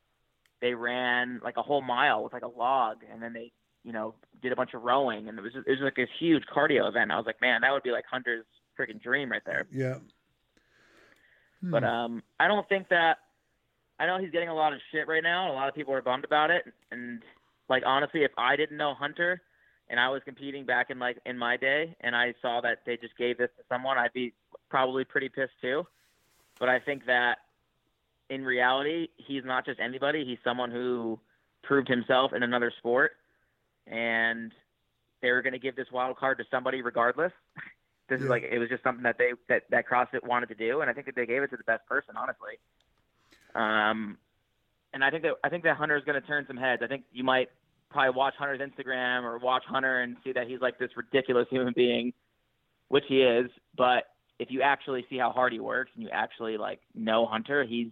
they 0.61 0.75
ran 0.75 1.41
like 1.43 1.57
a 1.57 1.63
whole 1.63 1.83
mile 1.83 2.23
with 2.23 2.33
like 2.33 2.43
a 2.43 2.49
log, 2.49 2.99
and 3.11 3.23
then 3.23 3.33
they 3.33 3.53
you 3.85 3.93
know 3.93 4.15
did 4.43 4.53
a 4.53 4.57
bunch 4.57 4.75
of 4.75 4.83
rowing, 4.83 5.29
and 5.29 5.39
it 5.39 5.43
was 5.43 5.53
it 5.55 5.71
was 5.71 5.81
like 5.81 5.97
this 5.97 6.09
huge 6.19 6.45
cardio 6.55 6.89
event. 6.89 7.11
I 7.11 7.17
was 7.17 7.27
like, 7.27 7.41
man, 7.41 7.63
that 7.63 7.73
would 7.73 7.83
be 7.83 7.93
like 7.93 8.05
Hunter's 8.11 8.45
freaking 8.79 9.03
dream 9.03 9.31
right 9.31 9.43
there. 9.47 9.67
Yeah. 9.73 9.97
But 11.63 11.83
Hmm. 11.83 11.89
um, 11.89 12.23
I 12.39 12.49
don't 12.49 12.69
think 12.69 12.89
that. 12.89 13.19
I 14.01 14.07
know 14.07 14.19
he's 14.19 14.31
getting 14.31 14.49
a 14.49 14.55
lot 14.55 14.73
of 14.73 14.79
shit 14.93 15.09
right 15.09 15.23
now, 15.25 15.51
a 15.51 15.55
lot 15.55 15.69
of 15.69 15.75
people 15.75 15.93
are 15.93 16.01
bummed 16.03 16.25
about 16.25 16.51
it. 16.53 16.73
And 16.93 17.21
like 17.69 17.83
honestly, 17.85 18.23
if 18.23 18.31
I 18.39 18.55
didn't 18.55 18.77
know 18.77 18.95
Hunter, 18.95 19.43
and 19.91 19.99
I 19.99 20.09
was 20.09 20.23
competing 20.25 20.65
back 20.65 20.91
in 20.91 20.99
like 20.99 21.19
in 21.27 21.37
my 21.37 21.57
day, 21.57 21.97
and 22.01 22.15
I 22.15 22.35
saw 22.41 22.61
that 22.61 22.83
they 22.87 22.97
just 22.97 23.17
gave 23.17 23.39
this 23.39 23.51
to 23.57 23.65
someone, 23.69 23.99
I'd 23.99 24.13
be 24.13 24.35
probably 24.71 25.05
pretty 25.05 25.29
pissed 25.29 25.61
too. 25.61 25.85
But 26.61 26.69
I 26.69 26.79
think 26.79 27.07
that 27.07 27.39
in 28.31 28.45
reality, 28.45 29.09
he's 29.17 29.45
not 29.45 29.65
just 29.65 29.81
anybody. 29.81 30.25
He's 30.25 30.39
someone 30.45 30.71
who 30.71 31.19
proved 31.63 31.89
himself 31.89 32.33
in 32.33 32.43
another 32.43 32.73
sport, 32.79 33.13
and 33.87 34.53
they're 35.23 35.43
going 35.43 35.55
to 35.55 35.59
give 35.59 35.75
this 35.75 35.91
wild 35.91 36.17
card 36.19 36.39
to 36.39 36.45
somebody 36.51 36.83
regardless. 36.83 37.33
this 38.09 38.19
Yeah. 38.21 38.25
is 38.25 38.31
like 38.31 38.43
it 38.45 38.59
was 38.59 38.69
just 38.69 38.83
something 38.83 39.03
that 39.05 39.19
they 39.19 39.33
that 39.49 39.65
that 39.71 39.87
CrossFit 39.89 40.25
wanted 40.25 40.49
to 40.51 40.55
do, 40.55 40.81
and 40.81 40.91
I 40.91 40.93
think 40.93 41.07
that 41.07 41.15
they 41.15 41.27
gave 41.27 41.43
it 41.43 41.51
to 41.51 41.57
the 41.57 41.65
best 41.65 41.87
person, 41.87 42.15
honestly. 42.17 42.59
Um, 43.55 44.19
and 44.93 45.05
I 45.05 45.11
think 45.11 45.23
that 45.23 45.35
I 45.45 45.49
think 45.49 45.65
that 45.65 45.77
Hunter 45.77 45.97
is 45.97 46.05
going 46.05 46.21
to 46.21 46.27
turn 46.27 46.45
some 46.47 46.57
heads. 46.57 46.83
I 46.83 46.87
think 46.87 47.05
you 47.13 47.25
might 47.25 47.49
probably 47.91 48.15
watch 48.17 48.35
Hunter's 48.39 48.61
Instagram 48.61 49.23
or 49.23 49.39
watch 49.39 49.65
Hunter 49.67 50.01
and 50.01 50.17
see 50.25 50.33
that 50.33 50.47
he's 50.47 50.61
like 50.61 50.79
this 50.79 50.91
ridiculous 50.97 51.47
human 51.51 51.73
being, 51.75 52.13
which 52.89 53.05
he 53.09 53.23
is. 53.23 53.51
But 53.77 54.05
if 54.39 54.51
you 54.51 54.63
actually 54.63 55.05
see 55.11 55.19
how 55.19 55.31
hard 55.31 55.53
he 55.53 55.61
works 55.61 55.91
and 55.95 56.03
you 56.03 56.11
actually 56.11 56.57
like 56.57 56.81
know 56.95 57.27
Hunter, 57.27 57.65
he's 57.65 57.91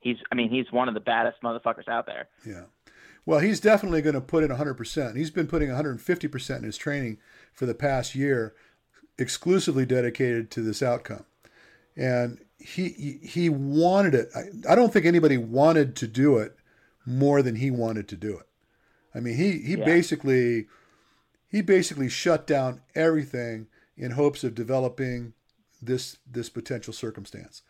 he's 0.00 0.16
I 0.30 0.34
mean 0.34 0.50
he's 0.50 0.70
one 0.70 0.88
of 0.88 0.94
the 0.94 1.00
baddest 1.00 1.42
motherfuckers 1.42 1.88
out 1.88 2.06
there. 2.06 2.28
Yeah. 2.46 2.64
Well, 3.26 3.40
he's 3.40 3.60
definitely 3.60 4.00
going 4.00 4.14
to 4.14 4.20
put 4.22 4.42
in 4.42 4.50
100%. 4.50 5.14
He's 5.14 5.30
been 5.30 5.46
putting 5.46 5.68
150% 5.68 6.56
in 6.56 6.62
his 6.64 6.78
training 6.78 7.18
for 7.52 7.66
the 7.66 7.74
past 7.74 8.14
year, 8.14 8.54
exclusively 9.20 9.86
dedicated 9.86 10.50
to 10.52 10.62
this 10.62 10.82
outcome. 10.82 11.24
And 11.96 12.38
he 12.58 13.18
he, 13.22 13.48
wanted 13.48 14.14
it. 14.14 14.30
I, 14.34 14.72
I 14.72 14.74
don't 14.74 14.92
think 14.92 15.06
anybody 15.06 15.36
wanted 15.36 15.96
to 15.96 16.06
do 16.06 16.38
it 16.38 16.56
more 17.06 17.42
than 17.42 17.56
he 17.56 17.70
wanted 17.70 18.08
to 18.08 18.16
do 18.16 18.38
it. 18.38 18.46
I 19.14 19.20
mean, 19.20 19.36
he 19.36 19.58
he 19.58 19.76
Yeah. 19.76 19.84
basically 19.84 20.66
he 21.48 21.62
basically 21.62 22.08
shut 22.08 22.46
down 22.46 22.82
everything 22.94 23.66
in 23.96 24.12
hopes 24.12 24.44
of 24.44 24.54
developing 24.54 25.32
this 25.82 26.18
this 26.30 26.48
potential 26.48 26.92
circumstance. 26.92 27.62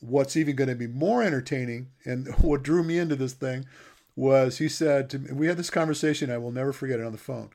What's 0.00 0.36
even 0.36 0.56
going 0.56 0.68
to 0.70 0.74
be 0.74 0.86
more 0.86 1.22
entertaining, 1.22 1.88
and 2.04 2.28
what 2.40 2.62
drew 2.62 2.82
me 2.82 2.98
into 2.98 3.16
this 3.16 3.32
thing, 3.32 3.66
was 4.16 4.58
he 4.58 4.68
said 4.68 5.10
to 5.10 5.18
me, 5.18 5.32
we 5.32 5.46
had 5.46 5.56
this 5.56 5.70
conversation. 5.70 6.30
I 6.30 6.38
will 6.38 6.52
never 6.52 6.72
forget 6.72 7.00
it 7.00 7.06
on 7.06 7.12
the 7.12 7.18
phone. 7.18 7.50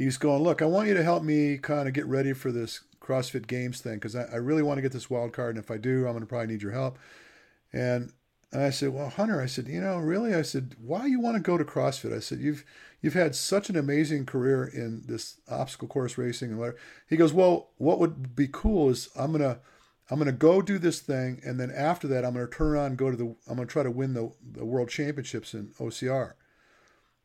He's 0.00 0.16
going, 0.16 0.42
look, 0.42 0.62
I 0.62 0.64
want 0.64 0.88
you 0.88 0.94
to 0.94 1.02
help 1.02 1.22
me 1.22 1.58
kind 1.58 1.86
of 1.86 1.92
get 1.92 2.06
ready 2.06 2.32
for 2.32 2.50
this 2.50 2.80
CrossFit 3.02 3.46
Games 3.46 3.82
thing 3.82 3.96
because 3.96 4.16
I, 4.16 4.22
I 4.32 4.36
really 4.36 4.62
want 4.62 4.78
to 4.78 4.82
get 4.82 4.92
this 4.92 5.10
wild 5.10 5.34
card, 5.34 5.56
and 5.56 5.62
if 5.62 5.70
I 5.70 5.76
do, 5.76 6.06
I'm 6.06 6.12
going 6.12 6.20
to 6.20 6.26
probably 6.26 6.46
need 6.46 6.62
your 6.62 6.72
help. 6.72 6.98
And 7.70 8.10
I 8.50 8.70
said, 8.70 8.94
well, 8.94 9.10
Hunter, 9.10 9.42
I 9.42 9.44
said, 9.44 9.68
you 9.68 9.78
know, 9.78 9.98
really, 9.98 10.34
I 10.34 10.40
said, 10.40 10.74
why 10.80 11.04
you 11.04 11.20
want 11.20 11.36
to 11.36 11.42
go 11.42 11.58
to 11.58 11.66
CrossFit? 11.66 12.16
I 12.16 12.20
said, 12.20 12.40
you've 12.40 12.64
you've 13.02 13.12
had 13.12 13.34
such 13.34 13.68
an 13.68 13.76
amazing 13.76 14.24
career 14.24 14.64
in 14.64 15.02
this 15.06 15.38
obstacle 15.50 15.86
course 15.88 16.16
racing 16.16 16.48
and 16.48 16.58
whatever. 16.58 16.78
He 17.06 17.18
goes, 17.18 17.34
well, 17.34 17.68
what 17.76 17.98
would 17.98 18.34
be 18.34 18.48
cool 18.50 18.88
is 18.88 19.10
I'm 19.14 19.32
gonna 19.32 19.58
I'm 20.10 20.18
gonna 20.18 20.32
go 20.32 20.62
do 20.62 20.78
this 20.78 21.00
thing, 21.00 21.42
and 21.44 21.60
then 21.60 21.70
after 21.70 22.08
that, 22.08 22.24
I'm 22.24 22.32
gonna 22.32 22.46
turn 22.46 22.68
around 22.68 22.86
and 22.86 22.96
go 22.96 23.10
to 23.10 23.16
the 23.18 23.36
I'm 23.46 23.56
gonna 23.56 23.66
try 23.66 23.82
to 23.82 23.90
win 23.90 24.14
the 24.14 24.32
the 24.50 24.64
world 24.64 24.88
championships 24.88 25.52
in 25.52 25.74
OCR. 25.78 26.32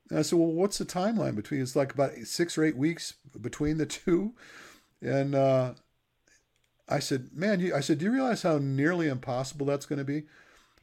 And 0.09 0.19
I 0.19 0.21
said, 0.21 0.37
well, 0.37 0.47
what's 0.47 0.77
the 0.77 0.85
timeline 0.85 1.35
between? 1.35 1.61
It's 1.61 1.75
like 1.75 1.93
about 1.93 2.13
six 2.23 2.57
or 2.57 2.63
eight 2.63 2.77
weeks 2.77 3.15
between 3.39 3.77
the 3.77 3.85
two, 3.85 4.33
and 5.01 5.35
uh, 5.35 5.73
I 6.87 6.99
said, 6.99 7.29
man, 7.33 7.59
you, 7.59 7.75
I 7.75 7.79
said, 7.79 7.97
do 7.97 8.05
you 8.05 8.11
realize 8.11 8.43
how 8.43 8.57
nearly 8.57 9.07
impossible 9.07 9.65
that's 9.65 9.85
going 9.85 9.99
to 9.99 10.05
be? 10.05 10.23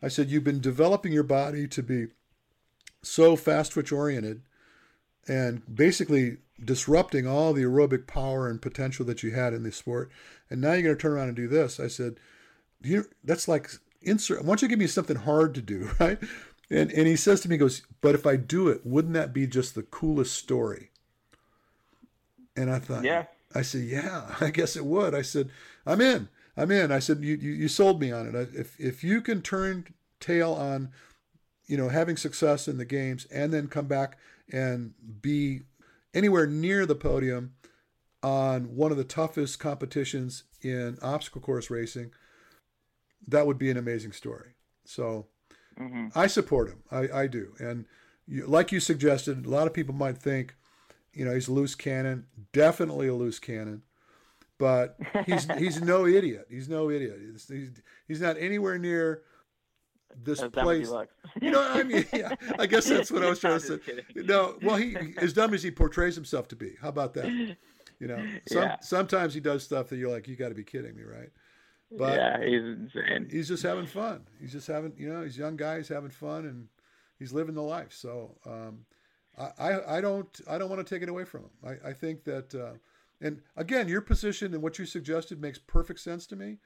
I 0.03 0.09
said, 0.09 0.31
you've 0.31 0.45
been 0.45 0.61
developing 0.61 1.13
your 1.13 1.23
body 1.23 1.69
to 1.69 1.83
be 1.83 2.09
so 3.03 3.37
fast 3.37 3.73
twitch 3.73 3.93
oriented 3.93 4.43
and 5.29 5.63
basically 5.73 6.39
disrupting 6.65 7.27
all 7.27 7.53
the 7.53 7.63
aerobic 7.63 8.07
power 8.07 8.49
and 8.49 8.61
potential 8.61 9.05
that 9.07 9.23
you 9.23 9.31
had 9.31 9.53
in 9.53 9.63
the 9.63 9.73
sport. 9.73 10.11
And 10.51 10.61
now 10.61 10.73
you're 10.73 10.83
going 10.83 10.97
to 10.97 11.01
turn 11.01 11.13
around 11.13 11.29
and 11.29 11.37
do 11.37 11.49
this. 11.49 11.79
I 11.79 11.87
said, 11.87 12.19
you 12.83 13.07
that's 13.23 13.47
like 13.47 13.71
insert. 14.03 14.41
Why 14.43 14.49
don't 14.49 14.63
you 14.63 14.69
give 14.69 14.79
me 14.79 14.89
something 14.89 15.17
hard 15.17 15.55
to 15.55 15.63
do, 15.63 15.91
right? 16.01 16.19
And 16.73 16.91
and 16.91 17.07
he 17.07 17.17
says 17.17 17.43
to 17.43 17.49
me, 17.49 17.55
he 17.57 17.59
goes, 17.59 17.83
but 18.01 18.15
if 18.15 18.27
I 18.27 18.37
do 18.37 18.69
it, 18.69 18.81
wouldn't 18.85 19.15
that 19.15 19.35
be 19.35 19.47
just 19.47 19.75
the 19.75 19.83
coolest 19.83 20.35
story? 20.35 20.91
And 22.57 22.71
I 22.71 22.79
thought, 22.79 23.05
yeah. 23.05 23.27
I 23.55 23.61
said, 23.61 23.83
yeah, 23.83 24.35
I 24.41 24.51
guess 24.51 24.75
it 24.75 24.87
would. 24.87 25.15
I 25.15 25.23
said, 25.23 25.51
I'm 25.87 26.01
in. 26.01 26.29
I'm 26.57 26.71
in. 26.71 26.91
I 26.91 26.99
said, 26.99 27.23
you, 27.23 27.37
you, 27.37 27.51
you 27.53 27.69
sold 27.69 28.01
me 28.01 28.11
on 28.11 28.27
it. 28.27 28.35
If, 28.55 28.79
if 28.79 29.05
you 29.05 29.21
can 29.21 29.41
turn 29.43 29.87
tail 30.21 30.53
on, 30.53 30.91
you 31.67 31.77
know, 31.77 31.89
having 31.89 32.17
success 32.17 32.69
in 32.69 32.79
the 32.79 32.85
games 32.85 33.27
and 33.27 33.53
then 33.53 33.69
come 33.69 33.87
back 33.87 34.19
and 34.51 34.93
be 35.23 35.63
anywhere 36.15 36.47
near 36.47 36.85
the 36.85 36.95
podium 36.95 37.55
on 38.23 38.77
one 38.77 38.91
of 38.91 38.99
the 38.99 39.05
toughest 39.05 39.59
competitions 39.59 40.45
in 40.61 40.99
obstacle 41.03 41.41
course 41.41 41.71
racing, 41.71 42.13
that 43.27 43.47
would 43.47 43.59
be 43.59 43.71
an 43.71 43.79
amazing 43.79 44.13
story. 44.13 44.51
So 44.85 45.27
mm-hmm. 45.79 46.09
I 46.15 46.27
support 46.27 46.69
him. 46.69 46.83
I, 46.91 47.09
I 47.23 47.27
do. 47.27 47.55
And 47.59 47.87
you, 48.27 48.47
like 48.47 48.73
you 48.73 48.81
suggested, 48.81 49.47
a 49.47 49.51
lot 49.51 49.67
of 49.67 49.73
people 49.73 49.95
might 49.95 50.19
think, 50.19 50.55
you 51.13 51.25
know, 51.25 51.35
he's 51.35 51.49
a 51.49 51.53
loose 51.53 51.75
cannon. 51.75 52.27
Definitely 52.53 53.09
a 53.09 53.15
loose 53.15 53.39
cannon 53.39 53.83
but 54.63 54.97
he's 55.27 55.49
he's 55.59 55.83
no 55.83 56.07
idiot. 56.07 56.47
He's 56.49 56.69
no 56.69 56.89
idiot. 56.89 57.19
He's, 57.21 57.49
he's, 57.49 57.71
he's 58.07 58.21
not 58.21 58.37
anywhere 58.39 58.79
near 58.79 59.23
this 60.23 60.41
place. 60.53 60.89
you 61.41 61.51
know, 61.51 61.61
I 61.69 61.83
mean, 61.83 62.07
yeah, 62.13 62.35
I 62.61 62.67
guess 62.67 62.87
that's 62.87 63.11
what 63.11 63.25
I 63.25 63.29
was 63.29 63.39
trying 63.41 63.59
to 63.59 63.67
say. 63.67 63.79
Kidding. 63.79 64.05
No, 64.15 64.57
well, 64.63 64.77
he 64.77 64.97
as 65.17 65.33
dumb 65.33 65.53
as 65.53 65.65
he 65.65 65.73
portrays 65.73 66.15
himself 66.15 66.47
to 66.49 66.57
be. 66.57 66.75
How 66.81 66.89
about 66.89 67.15
that? 67.15 67.57
You 68.01 68.09
know, 68.09 68.27
some, 68.49 68.63
yeah. 68.63 68.77
sometimes 68.81 69.33
he 69.33 69.39
does 69.39 69.63
stuff 69.63 69.89
that 69.91 69.97
you're 69.97 70.11
like, 70.11 70.27
you 70.27 70.35
got 70.35 70.49
to 70.49 70.57
be 70.57 70.65
kidding 70.65 70.97
me, 70.97 71.05
right? 71.05 71.29
But 71.99 72.15
yeah, 72.15 72.45
he's 72.45 72.63
insane. 72.63 73.29
He's 73.31 73.49
just 73.49 73.63
having 73.63 73.87
fun. 73.87 74.23
He's 74.41 74.53
just 74.53 74.67
having, 74.67 74.93
you 74.97 75.13
know, 75.13 75.23
he's 75.23 75.37
young 75.37 75.57
guy. 75.57 75.77
He's 75.79 75.89
having 75.89 76.11
fun 76.11 76.47
and 76.47 76.69
he's 77.19 77.33
living 77.33 77.55
the 77.55 77.63
life. 77.63 77.93
So 77.93 78.37
um, 78.47 78.87
I, 79.39 79.51
I, 79.59 79.99
I 79.99 80.01
don't, 80.01 80.41
I 80.49 80.59
don't 80.59 80.71
want 80.71 80.87
to 80.87 80.95
take 80.95 81.03
it 81.03 81.09
away 81.09 81.25
from 81.25 81.43
him. 81.43 81.51
I, 81.65 81.91
I 81.91 81.93
think 81.93 82.25
that. 82.25 82.55
Uh, 82.55 82.79
and 83.21 83.41
again, 83.57 83.87
your 83.89 84.01
position 84.01 84.53
and 84.53 84.63
what 84.63 84.79
you 84.79 84.87
suggested 84.87 85.41
makes 85.41 85.59
perfect 85.59 86.01
sense 86.01 86.27
to 86.27 86.37
me. 86.37 86.59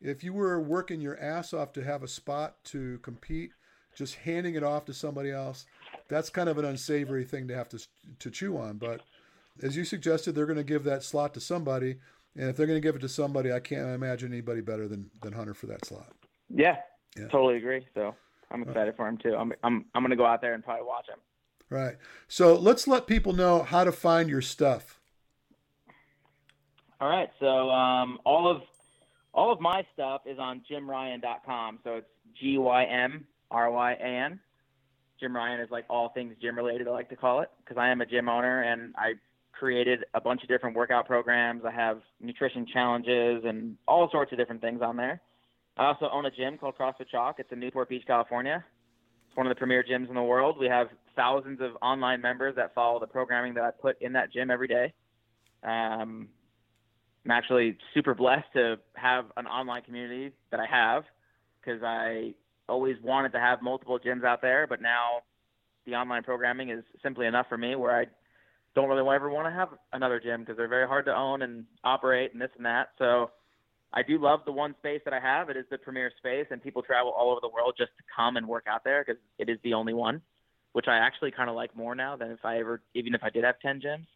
If 0.00 0.24
you 0.24 0.32
were 0.32 0.60
working 0.60 1.00
your 1.00 1.18
ass 1.20 1.52
off 1.52 1.72
to 1.74 1.84
have 1.84 2.02
a 2.02 2.08
spot 2.08 2.64
to 2.66 2.98
compete, 3.00 3.50
just 3.94 4.14
handing 4.14 4.54
it 4.54 4.62
off 4.62 4.84
to 4.86 4.94
somebody 4.94 5.30
else, 5.30 5.66
that's 6.08 6.30
kind 6.30 6.48
of 6.48 6.56
an 6.56 6.64
unsavory 6.64 7.24
thing 7.24 7.48
to 7.48 7.54
have 7.54 7.68
to 7.70 7.84
to 8.20 8.30
chew 8.30 8.56
on. 8.56 8.78
But 8.78 9.02
as 9.62 9.76
you 9.76 9.84
suggested, 9.84 10.34
they're 10.34 10.46
going 10.46 10.56
to 10.56 10.64
give 10.64 10.84
that 10.84 11.02
slot 11.02 11.34
to 11.34 11.40
somebody, 11.40 11.98
and 12.38 12.48
if 12.48 12.56
they're 12.56 12.66
going 12.66 12.80
to 12.80 12.86
give 12.86 12.94
it 12.94 13.00
to 13.00 13.08
somebody, 13.08 13.52
I 13.52 13.58
can't 13.58 13.88
imagine 13.88 14.32
anybody 14.32 14.60
better 14.60 14.86
than 14.86 15.10
than 15.22 15.32
Hunter 15.32 15.54
for 15.54 15.66
that 15.66 15.84
slot. 15.84 16.12
Yeah, 16.48 16.76
yeah. 17.16 17.26
totally 17.28 17.56
agree. 17.56 17.86
So 17.94 18.14
I'm 18.50 18.62
excited 18.62 18.94
for 18.96 19.08
him 19.08 19.18
too. 19.18 19.34
I'm 19.34 19.52
I'm 19.64 19.84
I'm 19.94 20.02
going 20.02 20.10
to 20.10 20.16
go 20.16 20.24
out 20.24 20.40
there 20.40 20.54
and 20.54 20.62
probably 20.62 20.86
watch 20.86 21.08
him. 21.08 21.18
Right. 21.68 21.96
So 22.28 22.54
let's 22.54 22.86
let 22.86 23.06
people 23.06 23.32
know 23.32 23.62
how 23.64 23.84
to 23.84 23.92
find 23.92 24.30
your 24.30 24.40
stuff. 24.40 25.00
All 27.00 27.08
right. 27.08 27.28
So 27.40 27.70
um, 27.70 28.20
all 28.24 28.48
of 28.48 28.62
all 29.34 29.52
of 29.52 29.60
my 29.60 29.84
stuff 29.92 30.22
is 30.24 30.38
on 30.38 30.62
gymryan.com. 30.70 31.80
So 31.82 31.96
it's 31.96 32.08
G 32.40 32.56
Y 32.56 32.84
M 32.84 33.26
R 33.50 33.70
Y 33.70 33.92
A 33.92 33.96
N. 33.96 34.40
Gym 35.18 35.34
Ryan 35.34 35.60
is 35.60 35.70
like 35.72 35.84
all 35.90 36.10
things 36.10 36.36
gym 36.40 36.56
related. 36.56 36.86
I 36.86 36.92
like 36.92 37.08
to 37.08 37.16
call 37.16 37.40
it 37.40 37.50
because 37.58 37.76
I 37.76 37.88
am 37.88 38.00
a 38.00 38.06
gym 38.06 38.28
owner 38.28 38.62
and 38.62 38.94
I 38.96 39.14
created 39.58 40.04
a 40.14 40.20
bunch 40.20 40.42
of 40.42 40.48
different 40.48 40.76
workout 40.76 41.06
programs. 41.06 41.62
I 41.64 41.70
have 41.72 42.00
nutrition 42.20 42.66
challenges 42.72 43.42
and 43.44 43.76
all 43.86 44.08
sorts 44.10 44.32
of 44.32 44.38
different 44.38 44.60
things 44.60 44.80
on 44.82 44.96
there. 44.96 45.20
I 45.76 45.86
also 45.86 46.08
own 46.12 46.26
a 46.26 46.30
gym 46.30 46.58
called 46.58 46.76
CrossFit 46.78 47.08
Chalk. 47.10 47.36
It's 47.38 47.50
in 47.52 47.60
Newport 47.60 47.88
Beach, 47.88 48.04
California. 48.06 48.64
It's 49.28 49.36
one 49.36 49.46
of 49.46 49.50
the 49.50 49.58
premier 49.58 49.84
gyms 49.88 50.08
in 50.08 50.14
the 50.14 50.22
world. 50.22 50.56
We 50.58 50.66
have 50.66 50.88
thousands 51.16 51.60
of 51.60 51.72
online 51.82 52.20
members 52.20 52.56
that 52.56 52.74
follow 52.74 53.00
the 53.00 53.06
programming 53.06 53.54
that 53.54 53.64
I 53.64 53.70
put 53.70 54.00
in 54.00 54.12
that 54.14 54.32
gym 54.32 54.50
every 54.50 54.68
day. 54.68 54.92
Um, 55.62 56.28
I'm 57.24 57.30
actually 57.30 57.76
super 57.94 58.14
blessed 58.14 58.46
to 58.54 58.76
have 58.94 59.26
an 59.36 59.46
online 59.46 59.82
community 59.82 60.32
that 60.50 60.60
I 60.60 60.66
have 60.66 61.04
because 61.60 61.82
I 61.82 62.34
always 62.68 62.96
wanted 63.02 63.32
to 63.32 63.40
have 63.40 63.60
multiple 63.62 63.98
gyms 63.98 64.24
out 64.24 64.40
there, 64.40 64.66
but 64.66 64.80
now 64.80 65.22
the 65.86 65.94
online 65.94 66.22
programming 66.22 66.70
is 66.70 66.84
simply 67.02 67.26
enough 67.26 67.46
for 67.48 67.58
me 67.58 67.74
where 67.74 67.98
I 67.98 68.06
don't 68.74 68.88
really 68.88 69.14
ever 69.14 69.30
want 69.30 69.46
to 69.46 69.52
have 69.52 69.70
another 69.92 70.20
gym 70.20 70.40
because 70.40 70.56
they're 70.56 70.68
very 70.68 70.86
hard 70.86 71.04
to 71.06 71.14
own 71.14 71.42
and 71.42 71.64
operate 71.84 72.32
and 72.32 72.40
this 72.40 72.50
and 72.56 72.66
that. 72.66 72.90
So 72.98 73.30
I 73.92 74.02
do 74.02 74.18
love 74.18 74.40
the 74.44 74.52
one 74.52 74.74
space 74.78 75.00
that 75.04 75.14
I 75.14 75.20
have. 75.20 75.48
It 75.48 75.56
is 75.56 75.64
the 75.70 75.78
premier 75.78 76.12
space, 76.18 76.46
and 76.50 76.62
people 76.62 76.82
travel 76.82 77.12
all 77.16 77.30
over 77.30 77.40
the 77.40 77.48
world 77.48 77.74
just 77.78 77.90
to 77.96 78.04
come 78.14 78.36
and 78.36 78.46
work 78.46 78.66
out 78.68 78.84
there 78.84 79.04
because 79.04 79.20
it 79.38 79.48
is 79.48 79.58
the 79.64 79.74
only 79.74 79.94
one, 79.94 80.20
which 80.72 80.86
I 80.88 80.98
actually 80.98 81.30
kind 81.30 81.48
of 81.48 81.56
like 81.56 81.74
more 81.74 81.94
now 81.94 82.16
than 82.16 82.30
if 82.30 82.44
I 82.44 82.58
ever, 82.58 82.82
even 82.94 83.14
if 83.14 83.22
I 83.22 83.30
did 83.30 83.44
have 83.44 83.58
10 83.60 83.80
gyms. 83.80 84.06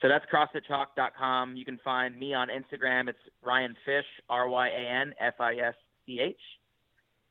So 0.00 0.08
that's 0.08 0.24
CrossFitChalk.com. 0.32 1.56
You 1.56 1.64
can 1.64 1.78
find 1.84 2.18
me 2.18 2.34
on 2.34 2.48
Instagram. 2.48 3.08
It's 3.08 3.18
Ryan 3.42 3.74
Fisch, 3.86 4.02
R 4.28 4.48
Y 4.48 4.68
A 4.68 5.00
N 5.02 5.14
F 5.20 5.34
I 5.40 5.54
S 5.54 5.74
C 6.06 6.20
H. 6.20 6.36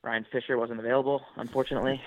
Ryan 0.04 0.26
Fischer 0.32 0.58
wasn't 0.58 0.80
available, 0.80 1.22
unfortunately, 1.38 2.02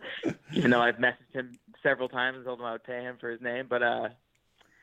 even 0.52 0.70
though 0.70 0.82
I've 0.82 0.96
messaged 0.96 1.32
him 1.32 1.58
several 1.82 2.08
times 2.08 2.36
and 2.36 2.44
told 2.44 2.60
him 2.60 2.66
I 2.66 2.72
would 2.72 2.84
pay 2.84 3.00
him 3.00 3.16
for 3.18 3.30
his 3.30 3.40
name. 3.40 3.66
But 3.68 3.82
uh, 3.82 4.08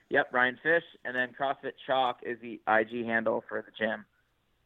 yep, 0.09 0.33
Ryan 0.33 0.57
Fisch, 0.65 0.81
and 1.03 1.15
then 1.15 1.29
CrossFit 1.39 1.73
Chalk 1.85 2.19
is 2.23 2.37
the 2.41 2.59
IG 2.67 3.05
handle 3.05 3.43
for 3.47 3.61
the 3.61 3.71
gym, 3.77 4.05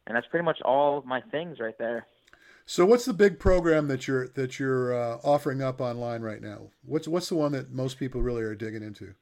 and 0.06 0.16
that's 0.16 0.26
pretty 0.28 0.44
much 0.44 0.60
all 0.62 0.98
of 0.98 1.04
my 1.04 1.20
things 1.20 1.60
right 1.60 1.76
there. 1.78 2.06
So, 2.64 2.86
what's 2.86 3.04
the 3.04 3.12
big 3.12 3.38
program 3.38 3.88
that 3.88 4.08
you're 4.08 4.28
that 4.28 4.58
you're 4.58 4.94
uh, 4.94 5.18
offering 5.22 5.60
up 5.60 5.80
online 5.80 6.22
right 6.22 6.40
now? 6.40 6.70
What's 6.84 7.06
what's 7.06 7.28
the 7.28 7.34
one 7.34 7.52
that 7.52 7.70
most 7.70 7.98
people 7.98 8.22
really 8.22 8.42
are 8.42 8.54
digging 8.54 8.82
into? 8.82 9.14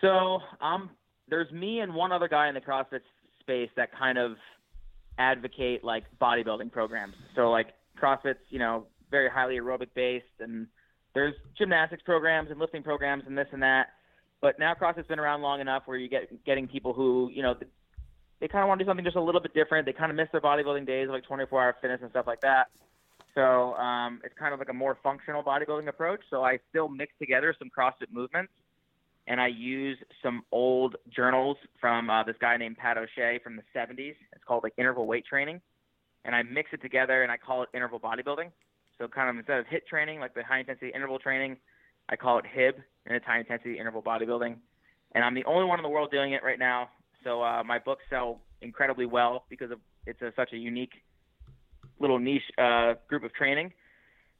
So 0.00 0.40
um, 0.60 0.90
there's 1.28 1.50
me 1.52 1.80
and 1.80 1.94
one 1.94 2.12
other 2.12 2.28
guy 2.28 2.48
in 2.48 2.54
the 2.54 2.60
CrossFit 2.60 3.00
space 3.40 3.70
that 3.76 3.90
kind 3.96 4.18
of 4.18 4.36
advocate 5.18 5.84
like 5.84 6.04
bodybuilding 6.20 6.72
programs. 6.72 7.14
So 7.34 7.50
like 7.50 7.68
CrossFit's, 8.00 8.38
you 8.48 8.58
know, 8.58 8.86
very 9.10 9.28
highly 9.28 9.56
aerobic 9.56 9.88
based, 9.94 10.24
and 10.40 10.66
there's 11.14 11.34
gymnastics 11.58 12.02
programs 12.02 12.50
and 12.50 12.60
lifting 12.60 12.82
programs 12.82 13.24
and 13.26 13.36
this 13.36 13.48
and 13.52 13.62
that. 13.62 13.88
But 14.40 14.58
now 14.58 14.74
CrossFit's 14.74 15.08
been 15.08 15.18
around 15.18 15.42
long 15.42 15.60
enough 15.60 15.82
where 15.86 15.98
you 15.98 16.08
get 16.08 16.44
getting 16.44 16.66
people 16.66 16.92
who, 16.92 17.30
you 17.32 17.42
know, 17.42 17.54
they 18.40 18.48
kind 18.48 18.62
of 18.62 18.68
want 18.68 18.78
to 18.78 18.84
do 18.84 18.88
something 18.88 19.04
just 19.04 19.16
a 19.16 19.22
little 19.22 19.40
bit 19.40 19.52
different. 19.52 19.84
They 19.84 19.92
kind 19.92 20.10
of 20.10 20.16
miss 20.16 20.28
their 20.32 20.40
bodybuilding 20.40 20.86
days, 20.86 21.08
like 21.10 21.24
24 21.24 21.62
hour 21.62 21.76
fitness 21.80 22.00
and 22.02 22.10
stuff 22.10 22.26
like 22.26 22.40
that. 22.40 22.68
So 23.34 23.74
um, 23.74 24.20
it's 24.24 24.34
kind 24.38 24.54
of 24.54 24.58
like 24.58 24.70
a 24.70 24.74
more 24.74 24.96
functional 25.02 25.42
bodybuilding 25.42 25.88
approach. 25.88 26.20
So 26.30 26.42
I 26.42 26.58
still 26.70 26.88
mix 26.88 27.12
together 27.18 27.54
some 27.58 27.70
CrossFit 27.76 28.10
movements 28.12 28.52
and 29.26 29.40
I 29.40 29.48
use 29.48 29.98
some 30.22 30.42
old 30.52 30.96
journals 31.14 31.56
from 31.80 32.10
uh, 32.10 32.24
this 32.24 32.36
guy 32.40 32.56
named 32.56 32.78
Pat 32.78 32.98
O'Shea 32.98 33.40
from 33.42 33.56
the 33.56 33.62
70s. 33.74 34.14
It's 34.32 34.44
called 34.46 34.62
like 34.62 34.74
interval 34.76 35.06
weight 35.06 35.24
training, 35.26 35.60
and 36.24 36.34
I 36.34 36.42
mix 36.42 36.70
it 36.72 36.82
together 36.82 37.22
and 37.22 37.30
I 37.30 37.36
call 37.36 37.62
it 37.62 37.68
interval 37.74 38.00
bodybuilding. 38.00 38.50
So 38.98 39.08
kind 39.08 39.30
of 39.30 39.36
instead 39.36 39.58
of 39.58 39.66
HIT 39.66 39.86
training, 39.86 40.20
like 40.20 40.34
the 40.34 40.42
high 40.42 40.60
intensity 40.60 40.92
interval 40.94 41.18
training, 41.18 41.56
I 42.08 42.16
call 42.16 42.38
it 42.38 42.44
HIB, 42.52 42.76
and 43.06 43.16
it's 43.16 43.24
high 43.24 43.38
intensity 43.38 43.78
interval 43.78 44.02
bodybuilding. 44.02 44.56
And 45.14 45.24
I'm 45.24 45.34
the 45.34 45.44
only 45.44 45.64
one 45.64 45.78
in 45.78 45.82
the 45.82 45.88
world 45.88 46.10
doing 46.10 46.32
it 46.32 46.42
right 46.42 46.58
now. 46.58 46.90
So 47.24 47.42
uh, 47.42 47.62
my 47.64 47.78
books 47.78 48.02
sell 48.10 48.40
incredibly 48.62 49.06
well 49.06 49.44
because 49.48 49.70
of 49.70 49.78
it's 50.06 50.20
a, 50.22 50.32
such 50.36 50.52
a 50.52 50.56
unique 50.56 50.92
little 51.98 52.18
niche 52.18 52.42
uh, 52.58 52.94
group 53.08 53.24
of 53.24 53.32
training, 53.34 53.72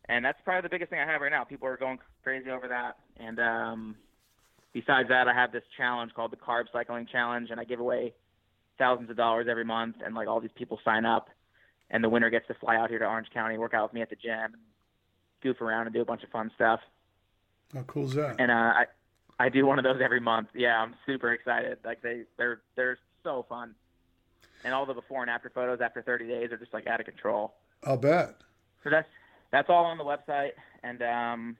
and 0.08 0.24
that's 0.24 0.38
probably 0.44 0.62
the 0.62 0.68
biggest 0.70 0.90
thing 0.90 0.98
I 0.98 1.06
have 1.06 1.20
right 1.20 1.30
now. 1.30 1.44
People 1.44 1.68
are 1.68 1.76
going 1.76 1.98
crazy 2.22 2.50
over 2.50 2.68
that, 2.68 2.96
and 3.18 3.38
um, 3.38 3.96
besides 4.72 5.08
that, 5.08 5.28
I 5.28 5.34
have 5.34 5.52
this 5.52 5.64
challenge 5.76 6.12
called 6.14 6.32
the 6.32 6.36
Carb 6.36 6.64
Cycling 6.72 7.06
Challenge, 7.06 7.50
and 7.50 7.60
I 7.60 7.64
give 7.64 7.80
away 7.80 8.14
thousands 8.78 9.10
of 9.10 9.16
dollars 9.16 9.46
every 9.48 9.64
month, 9.64 9.96
and 10.04 10.14
like 10.14 10.28
all 10.28 10.40
these 10.40 10.50
people 10.54 10.80
sign 10.84 11.04
up, 11.04 11.28
and 11.90 12.02
the 12.02 12.08
winner 12.08 12.30
gets 12.30 12.46
to 12.48 12.54
fly 12.54 12.76
out 12.76 12.90
here 12.90 12.98
to 12.98 13.06
Orange 13.06 13.28
County, 13.32 13.58
work 13.58 13.74
out 13.74 13.84
with 13.84 13.92
me 13.94 14.02
at 14.02 14.10
the 14.10 14.16
gym, 14.16 14.54
goof 15.42 15.60
around 15.60 15.86
and 15.86 15.94
do 15.94 16.00
a 16.00 16.04
bunch 16.04 16.22
of 16.22 16.30
fun 16.30 16.50
stuff. 16.54 16.80
How 17.74 17.82
cool 17.82 18.04
is 18.04 18.14
that? 18.14 18.36
And 18.38 18.50
uh, 18.50 18.54
I 18.54 18.84
I 19.38 19.48
do 19.48 19.64
one 19.64 19.78
of 19.78 19.84
those 19.84 20.00
every 20.02 20.20
month. 20.20 20.48
Yeah, 20.54 20.80
I'm 20.80 20.94
super 21.06 21.32
excited. 21.32 21.78
Like 21.84 22.02
they 22.02 22.24
they're 22.36 22.60
they're 22.76 22.98
so 23.22 23.46
fun, 23.48 23.74
and 24.64 24.74
all 24.74 24.86
the 24.86 24.94
before 24.94 25.22
and 25.22 25.30
after 25.30 25.50
photos 25.50 25.80
after 25.80 26.02
30 26.02 26.26
days 26.26 26.52
are 26.52 26.56
just 26.56 26.74
like 26.74 26.86
out 26.86 27.00
of 27.00 27.06
control. 27.06 27.54
I'll 27.84 27.96
bet. 27.96 28.36
So 28.82 28.90
that's 28.90 29.08
that's 29.50 29.68
all 29.68 29.84
on 29.84 29.98
the 29.98 30.04
website, 30.04 30.52
and 30.82 31.02
um, 31.02 31.56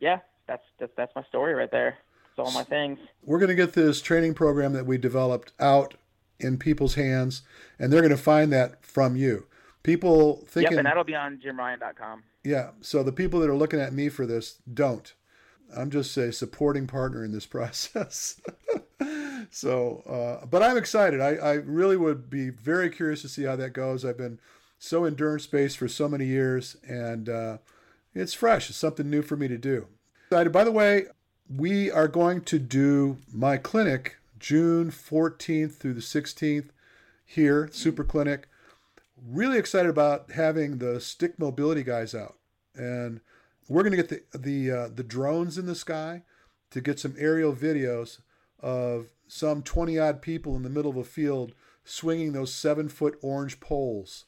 yeah, 0.00 0.18
that's 0.46 0.62
that's 0.78 0.92
that's 0.96 1.14
my 1.14 1.22
story 1.24 1.54
right 1.54 1.70
there. 1.70 1.98
All 2.38 2.52
my 2.52 2.64
things. 2.64 2.98
We're 3.22 3.38
going 3.38 3.48
to 3.48 3.54
get 3.54 3.72
this 3.72 4.00
training 4.00 4.34
program 4.34 4.72
that 4.72 4.86
we 4.86 4.98
developed 4.98 5.52
out 5.58 5.94
in 6.40 6.58
people's 6.58 6.94
hands, 6.94 7.42
and 7.78 7.92
they're 7.92 8.00
going 8.00 8.10
to 8.10 8.16
find 8.16 8.52
that 8.52 8.84
from 8.84 9.16
you. 9.16 9.46
People 9.82 10.44
thinking. 10.46 10.72
Yep, 10.72 10.78
and 10.78 10.86
that'll 10.86 11.04
be 11.04 11.14
on 11.14 11.38
gymryan.com. 11.38 12.22
Yeah. 12.44 12.70
So 12.80 13.02
the 13.02 13.12
people 13.12 13.40
that 13.40 13.50
are 13.50 13.56
looking 13.56 13.80
at 13.80 13.92
me 13.92 14.08
for 14.08 14.26
this 14.26 14.60
don't. 14.72 15.12
I'm 15.76 15.90
just 15.90 16.16
a 16.16 16.32
supporting 16.32 16.86
partner 16.86 17.24
in 17.24 17.32
this 17.32 17.46
process. 17.56 18.40
so, 19.50 20.02
uh, 20.08 20.46
but 20.46 20.62
I'm 20.62 20.76
excited. 20.76 21.20
I, 21.20 21.34
I 21.34 21.52
really 21.54 21.96
would 21.96 22.30
be 22.30 22.50
very 22.50 22.90
curious 22.90 23.22
to 23.22 23.28
see 23.28 23.44
how 23.44 23.56
that 23.56 23.72
goes. 23.72 24.04
I've 24.04 24.18
been 24.18 24.40
so 24.78 25.04
endurance 25.04 25.46
based 25.46 25.76
for 25.76 25.88
so 25.88 26.08
many 26.08 26.26
years, 26.26 26.76
and 26.88 27.28
uh, 27.28 27.58
it's 28.14 28.34
fresh. 28.34 28.70
It's 28.70 28.78
something 28.78 29.10
new 29.10 29.22
for 29.22 29.36
me 29.36 29.48
to 29.48 29.58
do. 29.58 29.86
Excited. 30.26 30.52
By 30.52 30.64
the 30.64 30.72
way, 30.72 31.06
we 31.54 31.90
are 31.90 32.08
going 32.08 32.42
to 32.42 32.58
do 32.58 33.18
my 33.32 33.56
clinic 33.56 34.16
June 34.38 34.90
14th 34.90 35.76
through 35.76 35.94
the 35.94 36.00
16th 36.00 36.68
here, 37.24 37.68
Super 37.72 38.04
Clinic. 38.04 38.48
Really 39.26 39.58
excited 39.58 39.88
about 39.88 40.32
having 40.32 40.78
the 40.78 41.00
stick 41.00 41.38
mobility 41.38 41.82
guys 41.82 42.14
out, 42.14 42.36
and 42.74 43.20
we're 43.68 43.82
going 43.82 43.96
to 43.96 44.02
get 44.02 44.08
the 44.32 44.38
the 44.38 44.70
uh, 44.70 44.88
the 44.94 45.02
drones 45.02 45.58
in 45.58 45.66
the 45.66 45.74
sky 45.74 46.22
to 46.70 46.80
get 46.80 47.00
some 47.00 47.16
aerial 47.18 47.52
videos 47.52 48.20
of 48.60 49.08
some 49.26 49.62
20 49.62 49.98
odd 49.98 50.22
people 50.22 50.54
in 50.54 50.62
the 50.62 50.70
middle 50.70 50.90
of 50.90 50.96
a 50.96 51.04
field 51.04 51.52
swinging 51.84 52.32
those 52.32 52.54
seven 52.54 52.88
foot 52.88 53.18
orange 53.22 53.58
poles. 53.58 54.26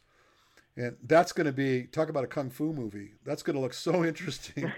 And 0.76 0.96
that's 1.02 1.32
going 1.32 1.46
to 1.46 1.52
be, 1.52 1.84
talk 1.84 2.08
about 2.08 2.24
a 2.24 2.28
kung 2.28 2.48
fu 2.48 2.72
movie. 2.72 3.14
That's 3.24 3.42
going 3.42 3.54
to 3.54 3.60
look 3.60 3.74
so 3.74 4.04
interesting. 4.04 4.72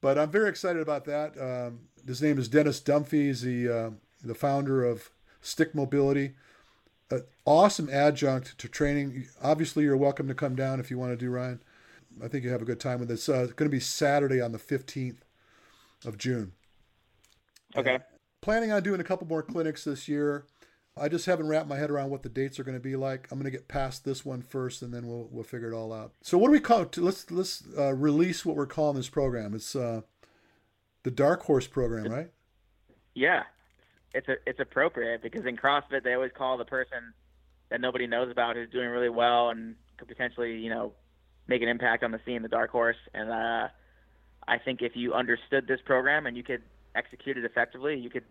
But 0.00 0.18
I'm 0.18 0.30
very 0.30 0.48
excited 0.48 0.80
about 0.80 1.04
that. 1.06 1.40
Um, 1.40 1.80
his 2.06 2.22
name 2.22 2.38
is 2.38 2.48
Dennis 2.48 2.80
Dunphy. 2.80 3.26
He's 3.26 3.42
the, 3.42 3.68
uh, 3.68 3.90
the 4.22 4.34
founder 4.34 4.84
of 4.84 5.10
Stick 5.40 5.74
Mobility. 5.74 6.34
An 7.10 7.24
awesome 7.44 7.88
adjunct 7.90 8.58
to 8.58 8.68
training. 8.68 9.28
Obviously, 9.42 9.84
you're 9.84 9.96
welcome 9.96 10.28
to 10.28 10.34
come 10.34 10.54
down 10.54 10.78
if 10.78 10.90
you 10.90 10.98
want 10.98 11.12
to 11.12 11.16
do, 11.16 11.30
Ryan. 11.30 11.60
I 12.22 12.28
think 12.28 12.44
you 12.44 12.50
have 12.50 12.62
a 12.62 12.66
good 12.66 12.80
time 12.80 13.00
with 13.00 13.08
this. 13.08 13.28
Uh, 13.28 13.44
it's 13.44 13.52
going 13.52 13.70
to 13.70 13.74
be 13.74 13.80
Saturday 13.80 14.40
on 14.40 14.52
the 14.52 14.58
15th 14.58 15.18
of 16.04 16.18
June. 16.18 16.52
Okay. 17.76 17.96
Uh, 17.96 17.98
planning 18.40 18.72
on 18.72 18.82
doing 18.82 19.00
a 19.00 19.04
couple 19.04 19.26
more 19.26 19.42
clinics 19.42 19.84
this 19.84 20.08
year. 20.08 20.46
I 21.00 21.08
just 21.08 21.26
haven't 21.26 21.48
wrapped 21.48 21.68
my 21.68 21.76
head 21.76 21.90
around 21.90 22.10
what 22.10 22.22
the 22.22 22.28
dates 22.28 22.58
are 22.58 22.64
going 22.64 22.76
to 22.76 22.82
be 22.82 22.96
like. 22.96 23.28
I'm 23.30 23.38
going 23.38 23.50
to 23.50 23.56
get 23.56 23.68
past 23.68 24.04
this 24.04 24.24
one 24.24 24.42
first, 24.42 24.82
and 24.82 24.92
then 24.92 25.06
we'll 25.06 25.28
we'll 25.30 25.44
figure 25.44 25.70
it 25.70 25.74
all 25.74 25.92
out. 25.92 26.12
So 26.22 26.38
what 26.38 26.48
do 26.48 26.52
we 26.52 26.60
call? 26.60 26.82
it? 26.82 26.96
Let's 26.96 27.30
let's 27.30 27.64
uh, 27.76 27.94
release 27.94 28.44
what 28.44 28.56
we're 28.56 28.66
calling 28.66 28.96
this 28.96 29.08
program. 29.08 29.54
It's 29.54 29.74
uh, 29.76 30.02
the 31.02 31.10
Dark 31.10 31.42
Horse 31.42 31.66
program, 31.66 32.12
right? 32.12 32.30
Yeah, 33.14 33.44
it's 34.14 34.28
a, 34.28 34.36
it's 34.46 34.60
appropriate 34.60 35.22
because 35.22 35.44
in 35.46 35.56
CrossFit 35.56 36.02
they 36.04 36.14
always 36.14 36.32
call 36.36 36.58
the 36.58 36.64
person 36.64 37.14
that 37.70 37.80
nobody 37.80 38.06
knows 38.06 38.30
about 38.30 38.56
who's 38.56 38.70
doing 38.70 38.88
really 38.88 39.08
well 39.08 39.50
and 39.50 39.74
could 39.96 40.08
potentially 40.08 40.58
you 40.58 40.70
know 40.70 40.92
make 41.46 41.62
an 41.62 41.68
impact 41.68 42.04
on 42.04 42.12
the 42.12 42.20
scene 42.24 42.42
the 42.42 42.48
dark 42.48 42.70
horse. 42.70 42.96
And 43.14 43.30
uh, 43.30 43.68
I 44.46 44.58
think 44.58 44.82
if 44.82 44.92
you 44.94 45.14
understood 45.14 45.66
this 45.66 45.80
program 45.84 46.26
and 46.26 46.36
you 46.36 46.42
could 46.42 46.62
execute 46.94 47.36
it 47.36 47.44
effectively, 47.44 47.98
you 47.98 48.10
could 48.10 48.24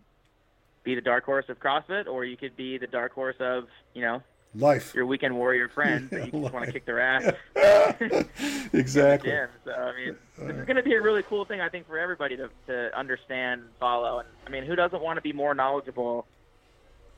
be 0.87 0.95
the 0.95 1.01
dark 1.01 1.25
horse 1.25 1.49
of 1.49 1.59
CrossFit, 1.59 2.07
or 2.07 2.23
you 2.23 2.37
could 2.37 2.55
be 2.55 2.77
the 2.77 2.87
dark 2.87 3.11
horse 3.11 3.35
of 3.39 3.67
you 3.93 4.01
know 4.01 4.23
life. 4.55 4.95
Your 4.95 5.05
weekend 5.05 5.35
warrior 5.35 5.67
friends 5.67 6.09
that 6.11 6.25
you 6.25 6.31
just 6.41 6.53
want 6.53 6.65
to 6.65 6.71
kick 6.71 6.85
their 6.85 7.01
ass. 7.01 7.33
exactly. 8.73 9.33
So 9.65 9.71
I 9.71 9.95
mean, 9.95 10.15
this 10.37 10.55
is 10.55 10.61
uh. 10.61 10.63
going 10.63 10.77
to 10.77 10.83
be 10.83 10.93
a 10.93 11.01
really 11.01 11.23
cool 11.23 11.43
thing 11.43 11.59
I 11.59 11.67
think 11.67 11.87
for 11.87 11.99
everybody 11.99 12.37
to 12.37 12.49
to 12.67 12.97
understand, 12.97 13.61
and 13.61 13.69
follow, 13.81 14.19
and 14.19 14.29
I 14.47 14.49
mean, 14.49 14.63
who 14.63 14.77
doesn't 14.77 15.01
want 15.01 15.17
to 15.17 15.21
be 15.21 15.33
more 15.33 15.53
knowledgeable 15.53 16.25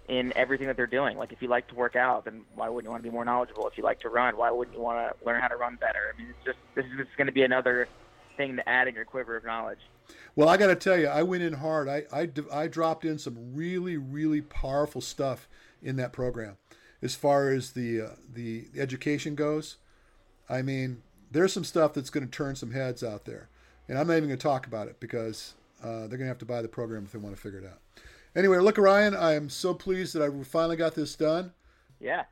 in 0.07 0.33
everything 0.35 0.65
that 0.65 0.75
they're 0.75 0.87
doing. 0.87 1.15
Like 1.15 1.31
if 1.31 1.39
you 1.39 1.47
like 1.47 1.67
to 1.67 1.75
work 1.75 1.95
out, 1.95 2.25
then 2.25 2.41
why 2.55 2.67
wouldn't 2.69 2.87
you 2.87 2.91
want 2.91 3.03
to 3.03 3.07
be 3.07 3.13
more 3.13 3.23
knowledgeable? 3.23 3.67
If 3.67 3.77
you 3.77 3.83
like 3.83 3.99
to 3.99 4.09
run, 4.09 4.35
why 4.35 4.49
wouldn't 4.49 4.75
you 4.75 4.81
want 4.81 4.97
to 4.97 5.25
learn 5.25 5.39
how 5.39 5.47
to 5.47 5.55
run 5.55 5.75
better? 5.75 6.11
I 6.11 6.17
mean, 6.17 6.31
it's 6.31 6.43
just 6.43 6.57
this 6.73 6.85
is 6.85 7.07
going 7.15 7.27
to 7.27 7.33
be 7.33 7.43
another 7.43 7.87
thing 8.35 8.55
to 8.55 8.67
add 8.67 8.87
in 8.87 8.95
your 8.95 9.05
quiver 9.05 9.37
of 9.37 9.45
knowledge. 9.45 9.77
Well, 10.35 10.49
I 10.49 10.57
got 10.57 10.67
to 10.67 10.75
tell 10.75 10.97
you, 10.97 11.07
I 11.07 11.23
went 11.23 11.43
in 11.43 11.53
hard. 11.53 11.87
I, 11.87 12.03
I, 12.11 12.29
I 12.51 12.67
dropped 12.67 13.05
in 13.05 13.17
some 13.17 13.53
really, 13.53 13.97
really 13.97 14.41
powerful 14.41 15.01
stuff 15.01 15.47
in 15.81 15.95
that 15.97 16.13
program, 16.13 16.57
as 17.01 17.15
far 17.15 17.49
as 17.49 17.71
the 17.71 18.01
uh, 18.01 18.09
the 18.33 18.67
education 18.77 19.35
goes. 19.35 19.77
I 20.49 20.61
mean, 20.61 21.01
there's 21.31 21.53
some 21.53 21.63
stuff 21.63 21.93
that's 21.93 22.09
going 22.09 22.25
to 22.25 22.31
turn 22.31 22.55
some 22.55 22.71
heads 22.71 23.03
out 23.03 23.25
there, 23.25 23.49
and 23.87 23.97
I'm 23.97 24.07
not 24.07 24.17
even 24.17 24.29
going 24.29 24.39
to 24.39 24.43
talk 24.43 24.67
about 24.67 24.87
it 24.87 24.99
because 24.99 25.53
uh, 25.83 26.07
they're 26.07 26.17
going 26.17 26.21
to 26.21 26.27
have 26.27 26.37
to 26.39 26.45
buy 26.45 26.61
the 26.61 26.67
program 26.67 27.03
if 27.05 27.11
they 27.11 27.19
want 27.19 27.35
to 27.35 27.41
figure 27.41 27.59
it 27.59 27.65
out. 27.65 27.79
Anyway, 28.35 28.57
look, 28.59 28.77
Ryan, 28.77 29.15
I 29.15 29.33
am 29.33 29.49
so 29.49 29.73
pleased 29.73 30.13
that 30.15 30.21
I 30.21 30.43
finally 30.43 30.75
got 30.75 30.95
this 30.95 31.15
done. 31.15 31.51
Yeah. 31.99 32.25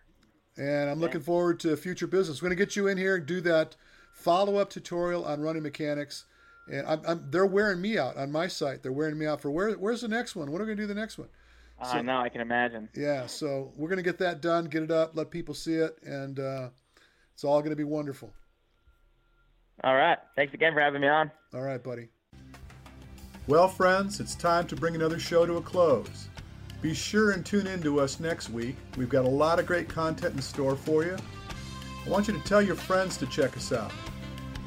And 0.57 0.89
I'm 0.89 0.99
looking 0.99 1.21
forward 1.21 1.59
to 1.61 1.75
future 1.77 2.07
business. 2.07 2.41
We're 2.41 2.49
going 2.49 2.57
to 2.57 2.65
get 2.65 2.75
you 2.75 2.87
in 2.87 2.97
here 2.97 3.15
and 3.15 3.25
do 3.25 3.41
that 3.41 3.75
follow 4.11 4.57
up 4.57 4.69
tutorial 4.69 5.23
on 5.25 5.41
running 5.41 5.61
mechanics. 5.61 6.25
And 6.71 6.85
I'm, 6.87 7.01
I'm, 7.07 7.31
they're 7.31 7.45
wearing 7.45 7.81
me 7.81 7.97
out 7.97 8.17
on 8.17 8.31
my 8.31 8.47
site. 8.47 8.83
They're 8.83 8.91
wearing 8.91 9.17
me 9.17 9.25
out 9.25 9.41
for 9.41 9.51
where, 9.51 9.71
where's 9.73 10.01
the 10.01 10.07
next 10.07 10.35
one? 10.35 10.51
What 10.51 10.61
are 10.61 10.65
we 10.65 10.67
going 10.67 10.77
to 10.77 10.83
do 10.83 10.87
the 10.87 10.99
next 10.99 11.17
one? 11.17 11.29
I 11.79 11.93
so, 11.93 12.01
know, 12.01 12.19
I 12.19 12.29
can 12.29 12.41
imagine. 12.41 12.89
Yeah, 12.95 13.27
so 13.27 13.71
we're 13.75 13.89
going 13.89 13.97
to 13.97 14.03
get 14.03 14.17
that 14.19 14.41
done, 14.41 14.65
get 14.65 14.83
it 14.83 14.91
up, 14.91 15.11
let 15.15 15.29
people 15.29 15.53
see 15.53 15.75
it, 15.75 15.97
and 16.03 16.39
uh, 16.39 16.69
it's 17.33 17.43
all 17.43 17.59
going 17.59 17.69
to 17.69 17.75
be 17.75 17.83
wonderful. 17.83 18.33
All 19.83 19.95
right. 19.95 20.17
Thanks 20.35 20.53
again 20.53 20.73
for 20.73 20.81
having 20.81 21.01
me 21.01 21.07
on. 21.07 21.31
All 21.53 21.61
right, 21.61 21.81
buddy. 21.83 22.07
Well, 23.47 23.67
friends, 23.67 24.19
it's 24.19 24.35
time 24.35 24.67
to 24.67 24.75
bring 24.75 24.95
another 24.95 25.19
show 25.19 25.45
to 25.45 25.57
a 25.57 25.61
close. 25.61 26.27
Be 26.81 26.93
sure 26.93 27.31
and 27.31 27.45
tune 27.45 27.67
in 27.67 27.81
to 27.83 27.99
us 27.99 28.19
next 28.19 28.49
week. 28.49 28.75
We've 28.97 29.09
got 29.09 29.25
a 29.25 29.29
lot 29.29 29.59
of 29.59 29.65
great 29.65 29.87
content 29.87 30.35
in 30.35 30.41
store 30.41 30.75
for 30.75 31.03
you. 31.03 31.15
I 32.05 32.09
want 32.09 32.27
you 32.27 32.33
to 32.33 32.39
tell 32.41 32.61
your 32.61 32.75
friends 32.75 33.17
to 33.17 33.25
check 33.27 33.55
us 33.55 33.71
out. 33.71 33.91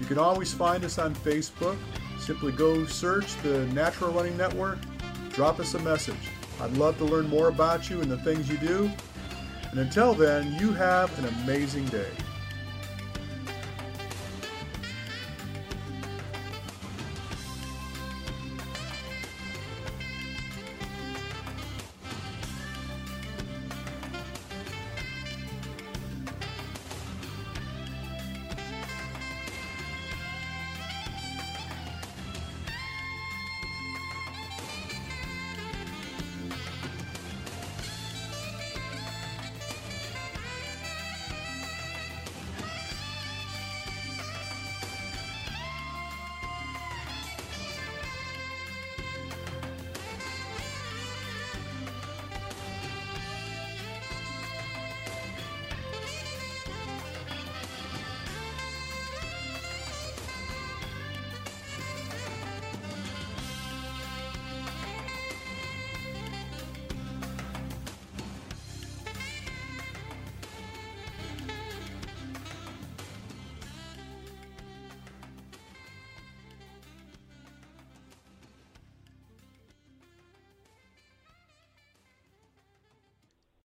You 0.00 0.06
can 0.06 0.18
always 0.18 0.52
find 0.52 0.84
us 0.84 0.98
on 0.98 1.14
Facebook. 1.14 1.76
Simply 2.18 2.52
go 2.52 2.86
search 2.86 3.36
the 3.42 3.66
Natural 3.66 4.10
Running 4.10 4.36
Network, 4.36 4.78
drop 5.30 5.60
us 5.60 5.74
a 5.74 5.78
message. 5.80 6.30
I'd 6.60 6.72
love 6.76 6.98
to 6.98 7.04
learn 7.04 7.28
more 7.28 7.48
about 7.48 7.88
you 7.88 8.00
and 8.00 8.10
the 8.10 8.18
things 8.18 8.48
you 8.48 8.58
do. 8.58 8.90
And 9.70 9.80
until 9.80 10.14
then, 10.14 10.54
you 10.60 10.72
have 10.72 11.16
an 11.18 11.26
amazing 11.42 11.86
day. 11.86 12.10